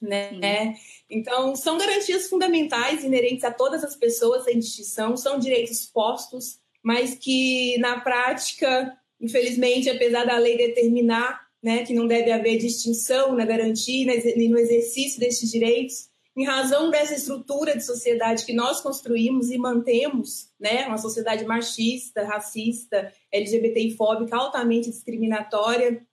né? 0.00 0.76
Então, 1.10 1.56
são 1.56 1.76
garantias 1.76 2.28
fundamentais 2.28 3.02
inerentes 3.02 3.42
a 3.42 3.50
todas 3.50 3.82
as 3.82 3.96
pessoas 3.96 4.44
sem 4.44 4.60
distinção, 4.60 5.16
são 5.16 5.36
direitos 5.36 5.84
postos, 5.86 6.60
mas 6.80 7.16
que 7.16 7.76
na 7.78 7.98
prática, 8.00 8.96
infelizmente, 9.20 9.90
apesar 9.90 10.24
da 10.24 10.38
lei 10.38 10.56
determinar 10.56 11.44
né, 11.60 11.84
que 11.84 11.92
não 11.92 12.06
deve 12.06 12.30
haver 12.30 12.58
distinção 12.58 13.34
na 13.34 13.44
garantia 13.44 14.14
e 14.14 14.48
no 14.48 14.58
exercício 14.58 15.18
desses 15.18 15.50
direitos, 15.50 16.08
em 16.36 16.44
razão 16.44 16.90
dessa 16.90 17.14
estrutura 17.14 17.74
de 17.74 17.82
sociedade 17.82 18.44
que 18.44 18.52
nós 18.52 18.80
construímos 18.80 19.50
e 19.50 19.56
mantemos, 19.56 20.50
né, 20.60 20.86
uma 20.86 20.98
sociedade 20.98 21.46
machista, 21.46 22.24
racista, 22.24 23.10
LGBTI-fóbica, 23.32 24.36
altamente 24.36 24.90
discriminatória, 24.90 26.06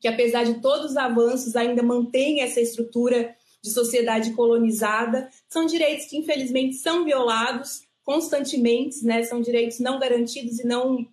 que 0.00 0.08
apesar 0.08 0.44
de 0.44 0.60
todos 0.60 0.92
os 0.92 0.96
avanços 0.96 1.54
ainda 1.54 1.84
mantém 1.84 2.40
essa 2.40 2.60
estrutura 2.60 3.36
de 3.62 3.70
sociedade 3.70 4.32
colonizada, 4.32 5.30
são 5.48 5.66
direitos 5.66 6.06
que 6.06 6.16
infelizmente 6.16 6.74
são 6.76 7.04
violados 7.04 7.82
constantemente, 8.02 9.04
né, 9.04 9.22
são 9.22 9.40
direitos 9.40 9.78
não 9.78 10.00
garantidos 10.00 10.58
e 10.58 10.66
não, 10.66 11.06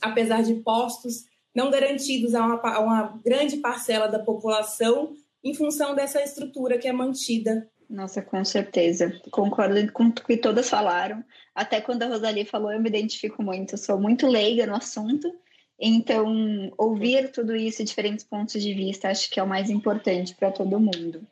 apesar 0.00 0.42
de 0.42 0.54
postos, 0.54 1.24
não 1.54 1.70
garantidos 1.70 2.34
a 2.34 2.46
uma, 2.46 2.60
a 2.62 2.80
uma 2.80 3.20
grande 3.22 3.58
parcela 3.58 4.06
da 4.06 4.18
população 4.18 5.14
em 5.42 5.52
função 5.52 5.94
dessa 5.94 6.22
estrutura 6.22 6.78
que 6.78 6.88
é 6.88 6.92
mantida 6.92 7.70
nossa, 7.88 8.22
com 8.22 8.44
certeza. 8.44 9.20
Concordo 9.30 9.92
com 9.92 10.04
o 10.04 10.12
que 10.12 10.36
todas 10.36 10.68
falaram. 10.68 11.24
Até 11.54 11.80
quando 11.80 12.02
a 12.02 12.08
Rosalie 12.08 12.44
falou, 12.44 12.72
eu 12.72 12.80
me 12.80 12.88
identifico 12.88 13.42
muito. 13.42 13.74
Eu 13.74 13.78
sou 13.78 14.00
muito 14.00 14.26
leiga 14.26 14.66
no 14.66 14.74
assunto. 14.74 15.32
Então, 15.78 16.72
ouvir 16.78 17.30
tudo 17.32 17.54
isso, 17.54 17.84
diferentes 17.84 18.24
pontos 18.24 18.62
de 18.62 18.72
vista, 18.72 19.08
acho 19.08 19.28
que 19.30 19.40
é 19.40 19.42
o 19.42 19.48
mais 19.48 19.70
importante 19.70 20.34
para 20.34 20.52
todo 20.52 20.80
mundo. 20.80 21.26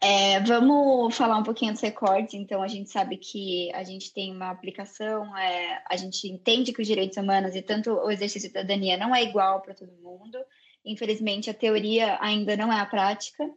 É, 0.00 0.40
vamos 0.40 1.16
falar 1.16 1.38
um 1.38 1.42
pouquinho 1.42 1.72
dos 1.72 1.80
recordes. 1.80 2.34
Então, 2.34 2.62
a 2.62 2.68
gente 2.68 2.90
sabe 2.90 3.16
que 3.16 3.72
a 3.74 3.82
gente 3.82 4.12
tem 4.12 4.34
uma 4.34 4.50
aplicação, 4.50 5.36
é, 5.36 5.82
a 5.88 5.96
gente 5.96 6.28
entende 6.28 6.72
que 6.72 6.82
os 6.82 6.86
direitos 6.86 7.16
humanos 7.16 7.54
e 7.54 7.62
tanto 7.62 7.92
o 7.92 8.10
exercício 8.10 8.52
da 8.52 8.60
cidadania 8.60 8.96
não 8.96 9.14
é 9.14 9.22
igual 9.22 9.60
para 9.60 9.74
todo 9.74 9.92
mundo. 10.02 10.38
Infelizmente, 10.84 11.50
a 11.50 11.54
teoria 11.54 12.18
ainda 12.20 12.56
não 12.56 12.72
é 12.72 12.80
a 12.80 12.86
prática. 12.86 13.50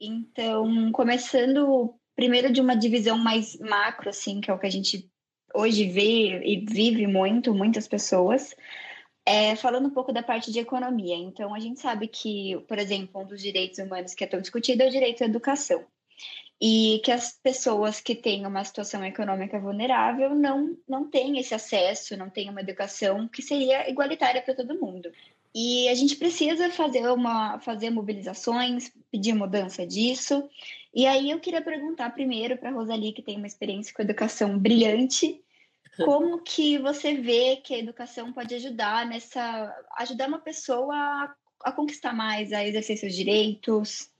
Então, 0.00 0.90
começando 0.92 1.94
primeiro 2.16 2.50
de 2.50 2.60
uma 2.60 2.74
divisão 2.74 3.18
mais 3.18 3.58
macro, 3.58 4.08
assim, 4.08 4.40
que 4.40 4.50
é 4.50 4.54
o 4.54 4.58
que 4.58 4.66
a 4.66 4.70
gente 4.70 5.10
hoje 5.54 5.86
vê 5.88 6.42
e 6.42 6.64
vive 6.64 7.06
muito, 7.06 7.52
muitas 7.52 7.86
pessoas, 7.86 8.54
é, 9.26 9.54
falando 9.56 9.88
um 9.88 9.92
pouco 9.92 10.12
da 10.12 10.22
parte 10.22 10.50
de 10.50 10.58
economia. 10.58 11.16
Então, 11.16 11.54
a 11.54 11.60
gente 11.60 11.80
sabe 11.80 12.08
que, 12.08 12.58
por 12.66 12.78
exemplo, 12.78 13.20
um 13.20 13.26
dos 13.26 13.42
direitos 13.42 13.78
humanos 13.78 14.14
que 14.14 14.24
é 14.24 14.26
tão 14.26 14.40
discutido 14.40 14.82
é 14.82 14.88
o 14.88 14.90
direito 14.90 15.22
à 15.22 15.26
educação. 15.26 15.84
E 16.62 17.00
que 17.04 17.10
as 17.10 17.32
pessoas 17.32 18.00
que 18.00 18.14
têm 18.14 18.46
uma 18.46 18.64
situação 18.64 19.04
econômica 19.04 19.58
vulnerável 19.58 20.34
não, 20.34 20.76
não 20.86 21.08
têm 21.08 21.38
esse 21.38 21.54
acesso, 21.54 22.16
não 22.16 22.28
têm 22.28 22.50
uma 22.50 22.60
educação 22.60 23.28
que 23.28 23.42
seria 23.42 23.88
igualitária 23.88 24.42
para 24.42 24.54
todo 24.54 24.78
mundo. 24.78 25.10
E 25.54 25.88
a 25.88 25.94
gente 25.94 26.16
precisa 26.16 26.70
fazer 26.70 27.10
uma 27.10 27.58
fazer 27.58 27.90
mobilizações, 27.90 28.92
pedir 29.10 29.34
mudança 29.34 29.86
disso. 29.86 30.48
E 30.94 31.06
aí 31.06 31.30
eu 31.30 31.40
queria 31.40 31.62
perguntar 31.62 32.10
primeiro 32.10 32.56
para 32.56 32.70
a 32.70 32.72
Rosalie, 32.72 33.12
que 33.12 33.22
tem 33.22 33.36
uma 33.36 33.46
experiência 33.46 33.92
com 33.94 34.02
educação 34.02 34.58
brilhante, 34.58 35.42
como 36.04 36.40
que 36.42 36.78
você 36.78 37.14
vê 37.14 37.56
que 37.56 37.74
a 37.74 37.78
educação 37.78 38.32
pode 38.32 38.54
ajudar 38.54 39.06
nessa 39.06 39.74
ajudar 39.98 40.28
uma 40.28 40.38
pessoa 40.38 40.94
a, 40.94 41.34
a 41.64 41.72
conquistar 41.72 42.12
mais, 42.12 42.52
a 42.52 42.64
exercer 42.64 42.96
seus 42.96 43.14
direitos? 43.14 44.10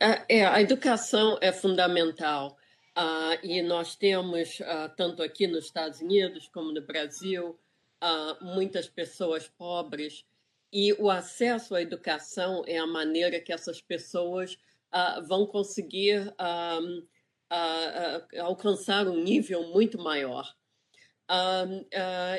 É, 0.00 0.44
a 0.46 0.60
educação 0.60 1.38
é 1.40 1.52
fundamental. 1.52 2.56
Uh, 2.96 3.38
e 3.44 3.62
nós 3.62 3.94
temos, 3.94 4.58
uh, 4.60 4.88
tanto 4.96 5.22
aqui 5.22 5.46
nos 5.46 5.66
Estados 5.66 6.00
Unidos 6.00 6.48
como 6.48 6.72
no 6.72 6.82
Brasil, 6.82 7.56
uh, 8.02 8.44
muitas 8.44 8.88
pessoas 8.88 9.48
pobres 9.48 10.24
e 10.72 10.92
o 10.94 11.10
acesso 11.10 11.74
à 11.74 11.82
educação 11.82 12.62
é 12.66 12.76
a 12.76 12.86
maneira 12.86 13.40
que 13.40 13.52
essas 13.52 13.80
pessoas 13.80 14.58
uh, 14.92 15.26
vão 15.26 15.46
conseguir 15.46 16.28
uh, 16.28 16.98
uh, 17.00 18.40
alcançar 18.42 19.08
um 19.08 19.22
nível 19.22 19.68
muito 19.70 19.98
maior. 19.98 20.54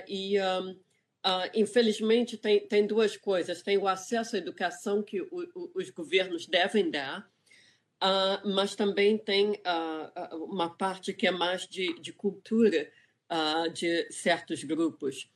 e, 0.07 0.35
infelizmente, 1.53 2.37
tem, 2.37 2.67
tem 2.67 2.85
duas 2.85 3.17
coisas: 3.17 3.63
tem 3.63 3.77
o 3.77 3.87
acesso 3.87 4.35
à 4.35 4.39
educação 4.39 5.01
que 5.01 5.21
o, 5.21 5.29
o, 5.31 5.71
os 5.75 5.89
governos 5.89 6.45
devem 6.45 6.89
dar, 6.89 7.27
mas 8.45 8.75
também 8.75 9.17
tem 9.17 9.61
uma 10.31 10.69
parte 10.75 11.13
que 11.13 11.27
é 11.27 11.31
mais 11.31 11.67
de, 11.67 11.99
de 11.99 12.13
cultura 12.13 12.91
de 13.73 14.11
certos 14.11 14.63
grupos. 14.63 15.29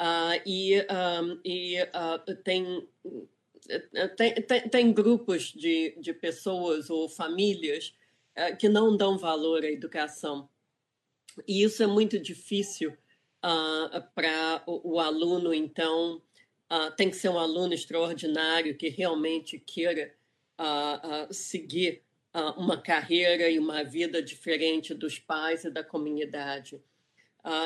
Uh, 0.00 0.42
e, 0.44 0.80
um, 0.80 1.40
e 1.44 1.80
uh, 1.82 2.36
tem, 2.42 2.88
tem, 4.16 4.34
tem, 4.34 4.68
tem, 4.68 4.92
grupos 4.92 5.52
de, 5.52 5.94
de 6.00 6.12
pessoas 6.12 6.90
ou 6.90 7.08
famílias 7.08 7.94
uh, 8.36 8.56
que 8.56 8.68
não 8.68 8.96
dão 8.96 9.16
valor 9.16 9.62
à 9.62 9.70
educação. 9.70 10.48
E 11.46 11.62
isso 11.62 11.82
é 11.82 11.86
muito 11.86 12.18
difícil 12.18 12.96
para 14.14 14.62
o, 14.66 14.94
o, 14.94 15.00
aluno, 15.00 15.52
então, 15.52 16.22
tem 16.96 17.10
que 17.10 17.16
ser 17.16 17.28
um 17.28 17.38
aluno 17.38 17.74
extraordinário 17.74 18.74
que 18.74 18.88
realmente 18.88 19.58
queira 19.58 20.14
seguir 21.30 22.02
uma 22.56 22.80
carreira 22.80 23.50
e 23.50 23.58
uma 23.58 23.84
vida 23.84 24.22
diferente 24.22 24.94
dos 24.94 25.18
pais 25.18 25.64
e 25.64 25.70
da 25.70 25.84
comunidade. 25.84 26.80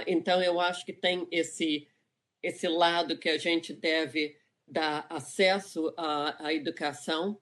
então, 0.04 0.42
eu 0.42 0.58
acho 0.58 0.84
que 0.84 0.92
tem 0.92 1.28
esse 1.30 1.86
esse 2.42 2.68
lado 2.68 3.18
que 3.18 3.28
a 3.28 3.38
gente 3.38 3.72
deve 3.72 4.36
dar 4.66 5.06
acesso 5.10 5.92
à, 5.96 6.46
à 6.46 6.54
educação 6.54 7.38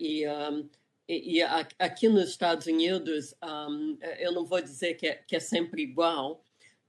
e, 0.00 0.26
um, 0.26 0.68
e, 1.08 1.38
e, 1.38 1.42
aqui 1.78 2.08
nos 2.08 2.30
Estados 2.30 2.66
Unidos 2.66 3.34
um, 3.42 3.98
eu 4.18 4.32
não 4.32 4.44
vou 4.44 4.60
dizer 4.60 4.94
que 4.94 5.06
é, 5.06 5.14
que 5.14 5.36
é 5.36 5.40
sempre 5.40 5.82
igual 5.82 6.42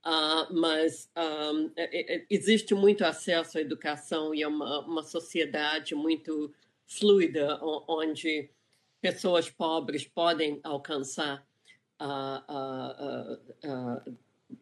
Uh, 0.05 0.53
mas 0.53 1.10
um, 1.17 1.72
é, 1.75 2.17
é, 2.17 2.25
existe 2.29 2.75
muito 2.75 3.03
acesso 3.03 3.57
à 3.57 3.62
educação 3.62 4.36
e 4.36 4.43
é 4.43 4.48
uma, 4.48 4.81
uma 4.81 5.01
sociedade 5.01 5.95
muito 5.95 6.53
fluida, 6.86 7.60
onde 7.88 8.48
pessoas 9.01 9.50
pobres 9.50 10.05
podem 10.05 10.60
alcançar 10.63 11.43
uh, 12.00 13.34
uh, 13.67 14.17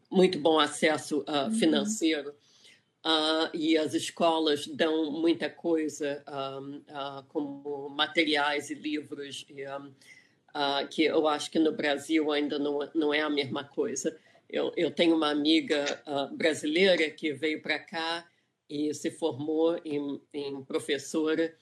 muito 0.10 0.40
bom 0.40 0.60
acesso 0.60 1.26
uhum. 1.28 2.34
Financeiro. 3.04 3.50
e 3.54 3.78
as 3.78 3.94
escolas 3.94 4.68
dão 4.68 5.12
muita 5.12 5.50
coisa, 5.50 6.24
um, 6.62 6.82
como 7.28 7.90
materiais 7.90 8.70
e 8.70 8.76
livros, 8.76 9.46
e, 9.50 9.66
um, 9.68 9.94
que 10.90 11.04
eu 11.04 11.28
acho 11.28 11.52
que 11.52 11.60
no 11.60 11.72
Brasil 11.72 12.32
ainda 12.32 12.58
não, 12.58 12.80
não 12.94 13.14
é 13.14 13.22
a 13.22 13.30
mesma 13.30 13.64
coisa. 13.64 14.18
Eu, 14.50 14.72
eu 14.78 14.92
tenho 14.92 15.16
uma 15.16 15.32
amiga 15.32 16.02
uh, 16.06 16.36
brasileira 16.36 17.10
que 17.10 17.34
veio 17.34 17.62
para 17.62 17.80
cá 17.80 18.28
e 18.70 18.94
se 18.94 19.10
formou 19.10 19.80
em, 19.84 20.22
em 20.34 20.64
professora. 20.64 21.56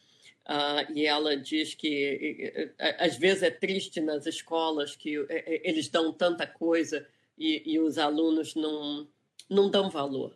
Uh, 0.45 0.91
e 0.93 1.05
ela 1.05 1.37
diz 1.37 1.73
que 1.73 2.73
às 2.97 3.15
vezes 3.15 3.43
é 3.43 3.51
triste 3.51 4.01
nas 4.01 4.25
escolas 4.25 4.95
que 4.95 5.25
eles 5.63 5.87
dão 5.87 6.11
tanta 6.11 6.47
coisa 6.47 7.07
e, 7.37 7.61
e 7.65 7.79
os 7.79 7.97
alunos 7.97 8.55
não, 8.55 9.07
não 9.49 9.69
dão 9.69 9.89
valor. 9.89 10.35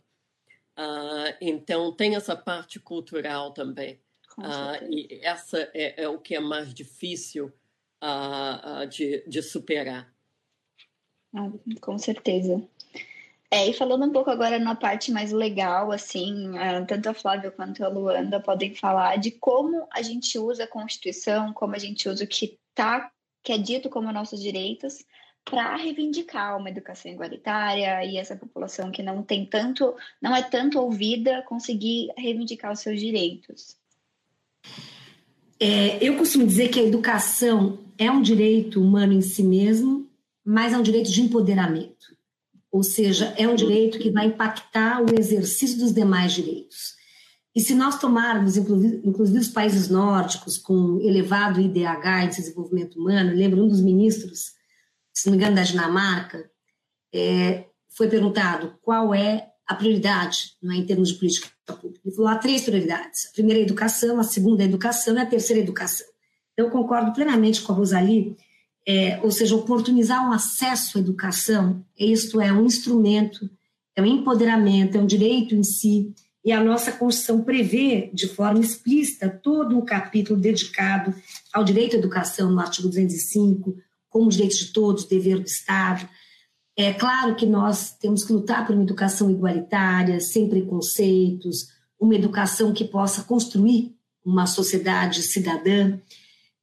Uh, 0.77 1.31
então, 1.39 1.91
tem 1.91 2.15
essa 2.15 2.35
parte 2.35 2.79
cultural 2.79 3.51
também. 3.51 3.99
Uh, 4.37 4.83
e 4.89 5.19
essa 5.23 5.59
é, 5.73 6.03
é, 6.03 6.09
o 6.09 6.19
que 6.19 6.35
é 6.35 6.39
mais 6.39 6.73
difícil 6.73 7.51
uh, 8.03 8.85
de, 8.87 9.23
de 9.27 9.41
superar. 9.41 10.13
Ah, 11.33 11.49
com 11.79 11.97
certeza. 11.97 12.61
É, 13.49 13.69
e 13.69 13.73
falando 13.73 14.05
um 14.05 14.11
pouco 14.11 14.29
agora 14.29 14.59
na 14.59 14.75
parte 14.75 15.11
mais 15.11 15.31
legal, 15.31 15.91
assim, 15.91 16.51
tanto 16.87 17.09
a 17.09 17.13
Flávia 17.13 17.51
quanto 17.51 17.83
a 17.85 17.87
Luanda 17.87 18.39
podem 18.39 18.73
falar 18.75 19.17
de 19.17 19.31
como 19.31 19.87
a 19.93 20.01
gente 20.01 20.37
usa 20.37 20.63
a 20.63 20.67
Constituição, 20.67 21.53
como 21.53 21.75
a 21.75 21.79
gente 21.79 22.09
usa 22.09 22.25
o 22.25 22.27
que 22.27 22.59
tá, 22.73 23.09
que 23.43 23.53
é 23.53 23.57
dito 23.57 23.89
como 23.89 24.11
nossos 24.11 24.41
direitos, 24.41 25.05
para 25.45 25.75
reivindicar 25.75 26.57
uma 26.57 26.69
educação 26.69 27.11
igualitária 27.11 28.03
e 28.03 28.17
essa 28.17 28.35
população 28.35 28.91
que 28.91 29.03
não 29.03 29.21
tem 29.21 29.45
tanto, 29.45 29.93
não 30.21 30.35
é 30.35 30.41
tanto 30.41 30.79
ouvida, 30.79 31.43
conseguir 31.43 32.11
reivindicar 32.17 32.71
os 32.71 32.79
seus 32.79 32.99
direitos. 32.99 33.77
É, 35.59 36.03
eu 36.03 36.17
costumo 36.17 36.45
dizer 36.45 36.69
que 36.69 36.79
a 36.79 36.83
educação 36.83 37.79
é 37.97 38.11
um 38.11 38.21
direito 38.21 38.81
humano 38.81 39.13
em 39.13 39.21
si 39.21 39.43
mesmo 39.43 40.05
mas 40.45 40.73
é 40.73 40.77
um 40.77 40.83
direito 40.83 41.11
de 41.11 41.21
empoderamento. 41.23 42.15
Ou 42.71 42.83
seja, 42.83 43.33
é 43.37 43.47
um 43.47 43.55
direito 43.55 43.97
que 43.97 44.11
vai 44.11 44.27
impactar 44.27 45.01
o 45.01 45.17
exercício 45.17 45.79
dos 45.79 45.91
demais 45.91 46.33
direitos. 46.33 46.93
E 47.55 47.61
se 47.61 47.73
nós 47.73 47.97
tomarmos, 47.99 48.57
inclusive, 48.57 49.39
os 49.39 49.47
países 49.47 49.89
nórdicos, 49.89 50.57
com 50.57 50.99
elevado 51.01 51.61
IDH, 51.61 52.25
Índice 52.25 52.41
de 52.41 52.47
Desenvolvimento 52.47 52.99
Humano, 52.99 53.33
lembro 53.33 53.63
um 53.63 53.67
dos 53.67 53.81
ministros, 53.81 54.51
se 55.15 55.27
não 55.27 55.31
me 55.31 55.37
engano, 55.37 55.55
da 55.55 55.63
Dinamarca, 55.63 56.49
é, 57.13 57.65
foi 57.89 58.07
perguntado 58.09 58.77
qual 58.81 59.13
é 59.13 59.47
a 59.65 59.73
prioridade 59.73 60.51
não 60.61 60.73
é, 60.73 60.77
em 60.77 60.85
termos 60.85 61.09
de 61.09 61.15
política 61.15 61.49
pública. 61.65 62.01
Ele 62.05 62.15
falou: 62.15 62.29
há 62.29 62.37
três 62.37 62.61
prioridades. 62.63 63.27
A 63.29 63.33
primeira 63.33 63.59
é 63.59 63.63
a 63.63 63.65
educação, 63.65 64.19
a 64.19 64.23
segunda 64.23 64.61
é 64.61 64.65
a 64.65 64.69
educação 64.69 65.15
e 65.15 65.19
a 65.19 65.25
terceira 65.25 65.59
é 65.59 65.61
a 65.61 65.65
educação. 65.65 66.05
Então, 66.53 66.65
eu 66.65 66.71
concordo 66.71 67.13
plenamente 67.13 67.61
com 67.61 67.71
a 67.71 67.75
Rosalie 67.75 68.35
é, 68.87 69.19
ou 69.23 69.31
seja, 69.31 69.55
oportunizar 69.55 70.27
um 70.27 70.31
acesso 70.31 70.97
à 70.97 71.01
educação, 71.01 71.83
isto 71.97 72.39
é 72.39 72.53
um 72.53 72.65
instrumento, 72.65 73.49
é 73.95 74.01
um 74.01 74.05
empoderamento, 74.05 74.95
é 74.95 75.01
um 75.01 75.07
direito 75.07 75.55
em 75.55 75.63
si, 75.63 76.13
e 76.43 76.51
a 76.51 76.63
nossa 76.63 76.91
Constituição 76.91 77.41
prevê 77.41 78.11
de 78.13 78.27
forma 78.27 78.59
explícita 78.59 79.27
todo 79.27 79.75
um 79.75 79.83
capítulo 79.83 80.39
dedicado 80.39 81.15
ao 81.51 81.63
direito 81.63 81.95
à 81.95 81.99
educação, 81.99 82.51
no 82.51 82.59
artigo 82.59 82.87
205, 82.87 83.75
como 84.15 84.29
direitos 84.29 84.59
de 84.59 84.71
todos, 84.71 85.03
dever 85.03 85.39
do 85.39 85.45
Estado. 85.45 86.07
É 86.77 86.93
claro 86.93 87.35
que 87.35 87.45
nós 87.45 87.91
temos 87.91 88.23
que 88.23 88.31
lutar 88.31 88.65
por 88.65 88.73
uma 88.73 88.83
educação 88.83 89.29
igualitária, 89.29 90.21
sem 90.21 90.47
preconceitos, 90.47 91.67
uma 91.99 92.15
educação 92.15 92.71
que 92.71 92.85
possa 92.85 93.23
construir 93.23 93.93
uma 94.23 94.47
sociedade 94.47 95.21
cidadã 95.21 95.99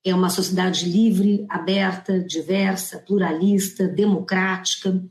é 0.03 0.15
uma 0.15 0.31
sociedade 0.31 0.89
livre, 0.89 1.45
aberta, 1.47 2.19
diversa, 2.21 2.99
pluralista, 2.99 3.87
democrática. 3.87 5.05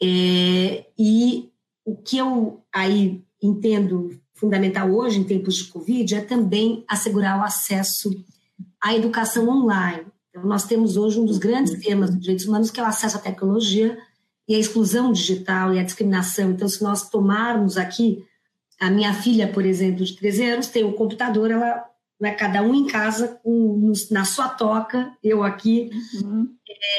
É, 0.00 0.86
e 0.96 1.50
o 1.84 1.96
que 1.96 2.16
eu 2.16 2.62
aí 2.72 3.24
entendo 3.42 4.20
fundamental 4.34 4.88
hoje, 4.88 5.18
em 5.18 5.24
tempos 5.24 5.56
de 5.56 5.64
Covid, 5.64 6.14
é 6.14 6.20
também 6.20 6.84
assegurar 6.88 7.40
o 7.40 7.42
acesso 7.42 8.08
à 8.80 8.94
educação 8.94 9.48
online. 9.48 10.06
Então, 10.32 10.46
nós 10.46 10.64
temos 10.64 10.96
hoje 10.96 11.20
um 11.20 11.26
dos 11.26 11.36
grandes 11.36 11.78
temas 11.78 12.08
dos 12.08 12.20
direitos 12.20 12.46
humanos, 12.46 12.70
que 12.70 12.80
é 12.80 12.82
o 12.82 12.86
acesso 12.86 13.18
à 13.18 13.20
tecnologia 13.20 13.98
e 14.48 14.54
a 14.54 14.58
exclusão 14.58 15.12
digital 15.12 15.74
e 15.74 15.78
a 15.78 15.84
discriminação. 15.84 16.50
Então, 16.50 16.66
se 16.66 16.82
nós 16.82 17.10
tomarmos 17.10 17.76
aqui, 17.76 18.24
a 18.80 18.90
minha 18.90 19.12
filha, 19.12 19.46
por 19.46 19.66
exemplo, 19.66 20.02
de 20.02 20.16
13 20.16 20.44
anos, 20.44 20.66
tem 20.68 20.84
um 20.84 20.92
computador, 20.92 21.50
ela 21.50 21.84
né, 22.18 22.30
cada 22.30 22.62
um 22.62 22.74
em 22.74 22.86
casa 22.86 23.40
com, 23.42 23.92
na 24.10 24.24
sua 24.24 24.48
toca, 24.48 25.12
eu 25.22 25.42
aqui. 25.42 25.90
Uhum. 26.22 26.48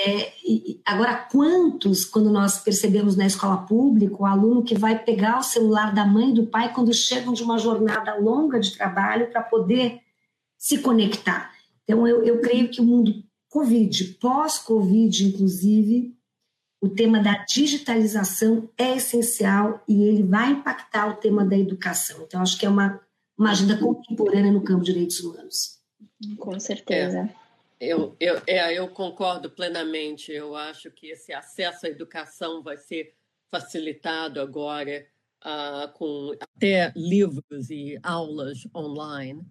É, 0.05 0.31
e, 0.45 0.81
agora, 0.85 1.15
quantos, 1.15 2.05
quando 2.05 2.29
nós 2.29 2.59
percebemos 2.59 3.15
na 3.15 3.25
escola 3.25 3.57
pública, 3.65 4.15
o 4.19 4.25
aluno 4.25 4.63
que 4.63 4.75
vai 4.75 4.99
pegar 4.99 5.39
o 5.39 5.43
celular 5.43 5.91
da 5.91 6.05
mãe 6.05 6.29
e 6.29 6.33
do 6.33 6.45
pai 6.45 6.71
quando 6.71 6.93
chegam 6.93 7.33
de 7.33 7.41
uma 7.41 7.57
jornada 7.57 8.15
longa 8.15 8.59
de 8.59 8.77
trabalho 8.77 9.31
para 9.31 9.41
poder 9.41 10.01
se 10.57 10.77
conectar? 10.79 11.52
Então, 11.83 12.07
eu, 12.07 12.23
eu 12.23 12.41
creio 12.41 12.69
que 12.69 12.81
o 12.81 12.85
mundo 12.85 13.23
Covid, 13.49 14.15
pós-Covid, 14.15 15.27
inclusive, 15.27 16.15
o 16.81 16.89
tema 16.89 17.21
da 17.21 17.45
digitalização 17.45 18.69
é 18.77 18.95
essencial 18.97 19.83
e 19.87 20.03
ele 20.03 20.23
vai 20.23 20.51
impactar 20.51 21.07
o 21.09 21.17
tema 21.17 21.45
da 21.45 21.57
educação. 21.57 22.23
Então, 22.23 22.41
acho 22.41 22.57
que 22.57 22.65
é 22.65 22.69
uma 22.69 23.01
uma 23.37 23.51
agenda 23.51 23.77
contemporânea 23.77 24.51
no 24.51 24.63
campo 24.63 24.83
de 24.83 24.93
direitos 24.93 25.19
humanos. 25.19 25.79
Com 26.37 26.59
certeza. 26.59 27.19
É. 27.19 27.43
Eu, 27.79 28.15
eu, 28.19 28.41
é, 28.47 28.73
eu 28.73 28.87
concordo 28.87 29.49
plenamente. 29.49 30.31
Eu 30.31 30.55
acho 30.55 30.89
que 30.91 31.07
esse 31.07 31.33
acesso 31.33 31.85
à 31.85 31.89
educação 31.89 32.63
vai 32.63 32.77
ser 32.77 33.13
facilitado 33.51 34.39
agora 34.39 35.05
uh, 35.43 35.91
com 35.93 36.31
até 36.39 36.93
livros 36.95 37.69
e 37.69 37.99
aulas 38.01 38.65
online 38.75 39.45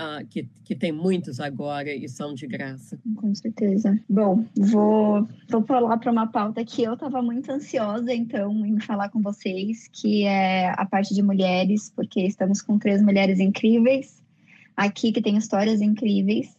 uh, 0.00 0.26
que, 0.28 0.48
que 0.64 0.74
tem 0.74 0.90
muitos 0.90 1.38
agora 1.38 1.94
e 1.94 2.08
são 2.08 2.32
de 2.34 2.46
graça. 2.46 2.98
Com 3.16 3.34
certeza. 3.34 3.98
Bom, 4.08 4.44
vou, 4.56 5.28
vou 5.48 5.62
falar 5.64 5.98
para 5.98 6.10
uma 6.10 6.26
pauta 6.26 6.64
que 6.64 6.82
eu 6.82 6.94
estava 6.94 7.20
muito 7.20 7.52
ansiosa, 7.52 8.12
então, 8.14 8.64
em 8.64 8.80
falar 8.80 9.10
com 9.10 9.20
vocês, 9.20 9.88
que 9.92 10.24
é 10.24 10.72
a 10.76 10.86
parte 10.86 11.14
de 11.14 11.22
mulheres, 11.22 11.92
porque 11.94 12.22
estamos 12.22 12.62
com 12.62 12.78
três 12.78 13.02
mulheres 13.02 13.38
incríveis 13.38 14.20
aqui 14.76 15.12
que 15.12 15.20
têm 15.20 15.36
histórias 15.36 15.82
incríveis. 15.82 16.56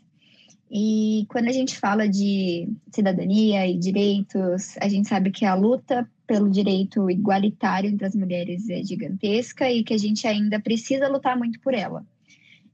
E 0.73 1.25
quando 1.27 1.47
a 1.47 1.51
gente 1.51 1.77
fala 1.77 2.07
de 2.07 2.69
cidadania 2.91 3.67
e 3.67 3.77
direitos, 3.77 4.77
a 4.79 4.87
gente 4.87 5.09
sabe 5.09 5.31
que 5.31 5.43
a 5.43 5.53
luta 5.53 6.07
pelo 6.25 6.49
direito 6.49 7.09
igualitário 7.09 7.89
entre 7.89 8.05
as 8.05 8.15
mulheres 8.15 8.69
é 8.69 8.81
gigantesca 8.81 9.69
e 9.69 9.83
que 9.83 9.93
a 9.93 9.97
gente 9.97 10.25
ainda 10.25 10.61
precisa 10.61 11.09
lutar 11.09 11.37
muito 11.37 11.59
por 11.59 11.73
ela. 11.73 12.05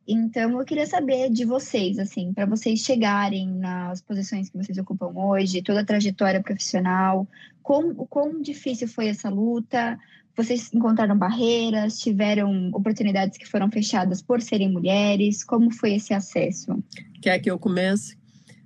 Então, 0.08 0.58
eu 0.58 0.66
queria 0.66 0.86
saber 0.88 1.30
de 1.30 1.44
vocês, 1.44 2.00
assim, 2.00 2.32
para 2.32 2.46
vocês 2.46 2.80
chegarem 2.80 3.50
nas 3.50 4.02
posições 4.02 4.50
que 4.50 4.58
vocês 4.58 4.78
ocupam 4.78 5.12
hoje, 5.14 5.62
toda 5.62 5.82
a 5.82 5.86
trajetória 5.86 6.42
profissional, 6.42 7.28
quão, 7.62 7.94
quão 7.94 8.42
difícil 8.42 8.88
foi 8.88 9.10
essa 9.10 9.30
luta? 9.30 10.00
Vocês 10.38 10.74
encontraram 10.74 11.18
barreiras? 11.18 12.00
Tiveram 12.00 12.70
oportunidades 12.74 13.38
que 13.38 13.46
foram 13.46 13.70
fechadas 13.70 14.22
por 14.22 14.42
serem 14.42 14.72
mulheres? 14.72 15.44
Como 15.44 15.72
foi 15.72 15.96
esse 15.96 16.14
acesso? 16.14 16.82
Quer 17.22 17.40
que 17.40 17.52
eu 17.52 17.60
comece? 17.60 18.18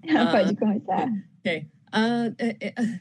Pode 0.32 0.54
uh, 0.54 0.58
começar. 0.58 1.10
Ok. 1.40 1.68
Uh, 1.94 2.36
é, 2.38 2.58
é, 2.68 3.00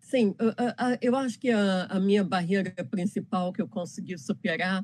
sim, 0.00 0.28
uh, 0.40 0.98
eu 1.02 1.14
acho 1.14 1.38
que 1.38 1.50
a, 1.50 1.84
a 1.90 2.00
minha 2.00 2.24
barreira 2.24 2.72
principal 2.90 3.52
que 3.52 3.60
eu 3.60 3.68
consegui 3.68 4.16
superar 4.16 4.82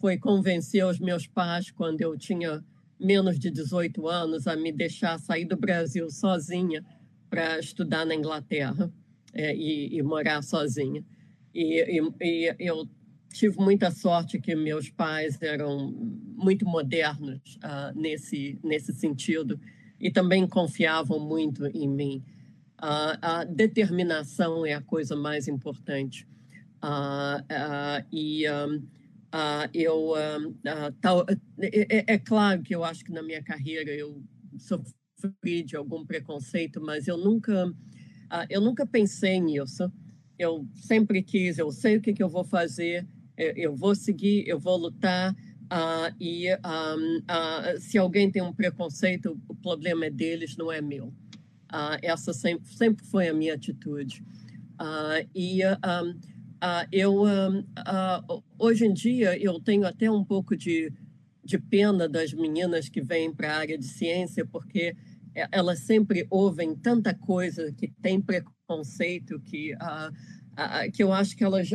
foi 0.00 0.16
convencer 0.16 0.84
os 0.84 0.98
meus 0.98 1.26
pais, 1.26 1.70
quando 1.70 2.00
eu 2.00 2.16
tinha 2.16 2.64
menos 2.98 3.38
de 3.38 3.50
18 3.50 4.06
anos, 4.08 4.46
a 4.46 4.56
me 4.56 4.72
deixar 4.72 5.18
sair 5.18 5.44
do 5.44 5.56
Brasil 5.56 6.10
sozinha 6.10 6.84
para 7.30 7.58
estudar 7.58 8.04
na 8.04 8.14
Inglaterra 8.14 8.92
é, 9.32 9.54
e, 9.54 9.96
e, 9.96 10.02
morar 10.02 10.42
sozinha. 10.42 11.04
E, 11.54 12.00
e, 12.00 12.12
e, 12.20 12.54
eu 12.58 12.88
tive 13.32 13.58
muita 13.58 13.90
sorte 13.90 14.40
que 14.40 14.54
meus 14.54 14.88
pais 14.88 15.40
eram 15.42 15.90
muito 15.90 16.64
modernos 16.64 17.40
uh, 17.56 17.98
nesse, 17.98 18.58
nesse 18.64 18.92
sentido 18.92 19.60
e 20.00 20.10
também 20.10 20.46
confiavam 20.46 21.20
muito 21.20 21.66
em 21.66 21.88
mim. 21.88 22.24
Uh, 22.78 23.18
a 23.20 23.44
determinação 23.44 24.64
é 24.64 24.72
a 24.72 24.80
coisa 24.80 25.14
mais 25.14 25.46
importante 25.46 26.26
Uh, 26.82 27.42
uh, 27.42 28.06
e 28.12 28.44
uh, 29.34 29.68
eu 29.74 30.12
tal, 31.00 31.24
é, 31.58 31.96
é, 31.98 32.04
é, 32.14 32.18
claro 32.18 32.62
que 32.62 32.74
eu 32.74 32.84
acho 32.84 33.04
que 33.04 33.12
na 33.12 33.22
minha 33.22 33.42
carreira 33.42 33.90
eu 33.90 34.22
sofri 34.58 35.62
de 35.62 35.76
algum 35.76 36.04
preconceito, 36.04 36.80
mas 36.80 37.08
eu 37.08 37.16
nunca 37.16 37.72
eu 38.50 38.60
nunca 38.60 38.86
pensei 38.86 39.40
nisso. 39.40 39.90
Eu 40.38 40.66
sempre 40.74 41.22
quis, 41.22 41.58
eu 41.58 41.72
sei 41.72 41.96
o 41.96 42.00
que, 42.00 42.12
que 42.12 42.22
eu 42.22 42.28
vou 42.28 42.44
fazer, 42.44 43.06
eu, 43.36 43.52
eu 43.56 43.76
vou 43.76 43.94
seguir, 43.94 44.46
eu 44.46 44.58
vou 44.58 44.76
lutar. 44.76 45.34
e 46.20 46.46
um, 46.54 47.80
se 47.80 47.98
alguém 47.98 48.30
tem 48.30 48.42
um 48.42 48.52
preconceito, 48.52 49.40
o 49.48 49.54
problema 49.56 50.06
é 50.06 50.10
deles, 50.10 50.56
não 50.56 50.70
é 50.70 50.80
meu. 50.80 51.12
essa 52.02 52.32
sempre, 52.32 52.72
sempre 52.72 53.04
foi 53.06 53.28
a 53.28 53.34
minha 53.34 53.54
atitude. 53.54 54.22
e 55.34 55.62
Uh, 56.58 56.82
eu 56.90 57.22
uh, 57.22 58.44
hoje 58.58 58.86
em 58.86 58.92
dia 58.92 59.38
eu 59.38 59.60
tenho 59.60 59.86
até 59.86 60.10
um 60.10 60.24
pouco 60.24 60.56
de, 60.56 60.92
de 61.44 61.58
pena 61.58 62.08
das 62.08 62.32
meninas 62.32 62.88
que 62.88 63.00
vêm 63.00 63.32
para 63.32 63.52
a 63.52 63.58
área 63.58 63.78
de 63.78 63.86
ciência 63.86 64.44
porque 64.44 64.96
elas 65.52 65.80
sempre 65.80 66.26
ouvem 66.30 66.74
tanta 66.74 67.14
coisa 67.14 67.72
que 67.72 67.88
tem 67.88 68.20
preconceito 68.20 69.40
que 69.40 69.74
que 70.92 71.04
eu 71.04 71.12
acho 71.12 71.36
que 71.36 71.44
elas, 71.44 71.68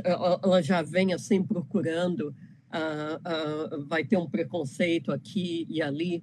elas 0.44 0.66
já 0.66 0.82
vêm 0.82 1.14
assim 1.14 1.42
procurando 1.42 2.36
vai 3.88 4.04
ter 4.04 4.18
um 4.18 4.30
preconceito 4.30 5.12
aqui 5.12 5.66
e 5.70 5.82
ali. 5.82 6.22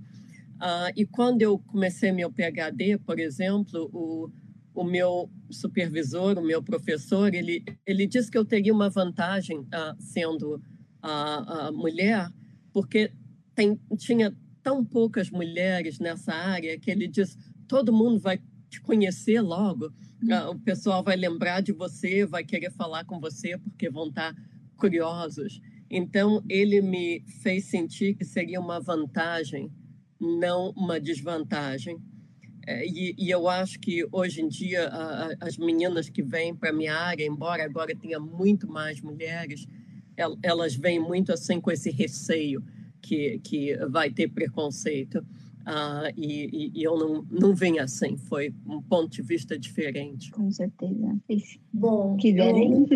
E 0.94 1.06
quando 1.06 1.40
eu 1.40 1.58
comecei 1.58 2.12
meu 2.12 2.30
PhD 2.30 2.98
por 2.98 3.18
exemplo 3.18 3.88
o 3.92 4.30
o 4.74 4.84
meu 4.84 5.30
supervisor, 5.50 6.38
o 6.38 6.42
meu 6.42 6.62
professor, 6.62 7.34
ele, 7.34 7.64
ele 7.86 8.06
disse 8.06 8.30
que 8.30 8.38
eu 8.38 8.44
teria 8.44 8.72
uma 8.72 8.88
vantagem 8.88 9.58
uh, 9.60 9.96
sendo 9.98 10.62
a 11.02 11.68
uh, 11.68 11.70
uh, 11.70 11.76
mulher, 11.76 12.30
porque 12.72 13.12
tem, 13.54 13.78
tinha 13.96 14.36
tão 14.62 14.84
poucas 14.84 15.30
mulheres 15.30 15.98
nessa 15.98 16.32
área 16.32 16.78
que 16.78 16.90
ele 16.90 17.08
diz 17.08 17.36
todo 17.70 17.92
mundo 17.92 18.18
vai 18.18 18.40
te 18.68 18.80
conhecer 18.80 19.40
logo, 19.40 19.92
uhum. 20.22 20.50
o 20.50 20.58
pessoal 20.58 21.04
vai 21.04 21.14
lembrar 21.16 21.60
de 21.60 21.70
você, 21.70 22.26
vai 22.26 22.42
querer 22.42 22.72
falar 22.72 23.04
com 23.04 23.20
você 23.20 23.56
porque 23.58 23.88
vão 23.88 24.08
estar 24.08 24.34
curiosos. 24.76 25.60
Então, 25.88 26.42
ele 26.48 26.80
me 26.80 27.20
fez 27.42 27.66
sentir 27.66 28.14
que 28.14 28.24
seria 28.24 28.60
uma 28.60 28.80
vantagem, 28.80 29.70
não 30.20 30.70
uma 30.70 31.00
desvantagem. 31.00 31.96
É, 32.66 32.86
e, 32.86 33.14
e, 33.18 33.30
eu 33.30 33.48
acho 33.48 33.78
que 33.80 34.06
hoje 34.12 34.42
em 34.42 34.48
dia 34.48 34.88
a, 34.88 35.26
a, 35.26 35.36
as 35.40 35.56
meninas 35.56 36.08
que 36.08 36.22
vêm 36.22 36.54
para 36.54 36.72
minha 36.72 36.94
área, 36.94 37.24
embora 37.24 37.64
agora 37.64 37.94
tenha 37.96 38.20
muito 38.20 38.68
mais 38.68 39.00
mulheres, 39.00 39.66
elas 40.42 40.74
vêm 40.74 41.00
muito 41.00 41.32
assim 41.32 41.60
com 41.60 41.70
esse 41.70 41.90
receio 41.90 42.62
que, 43.00 43.40
que 43.42 43.76
vai 43.88 44.10
ter 44.10 44.28
preconceito. 44.28 45.24
Uh, 45.60 46.10
e, 46.16 46.72
e, 46.74 46.82
eu 46.82 46.98
não, 46.98 47.26
não 47.30 47.54
vim 47.54 47.78
assim, 47.78 48.16
foi 48.16 48.52
um 48.66 48.80
ponto 48.80 49.10
de 49.10 49.22
vista 49.22 49.58
diferente. 49.58 50.30
Com 50.30 50.50
certeza. 50.50 51.16
Bom, 51.72 52.16
eu, 52.24 52.86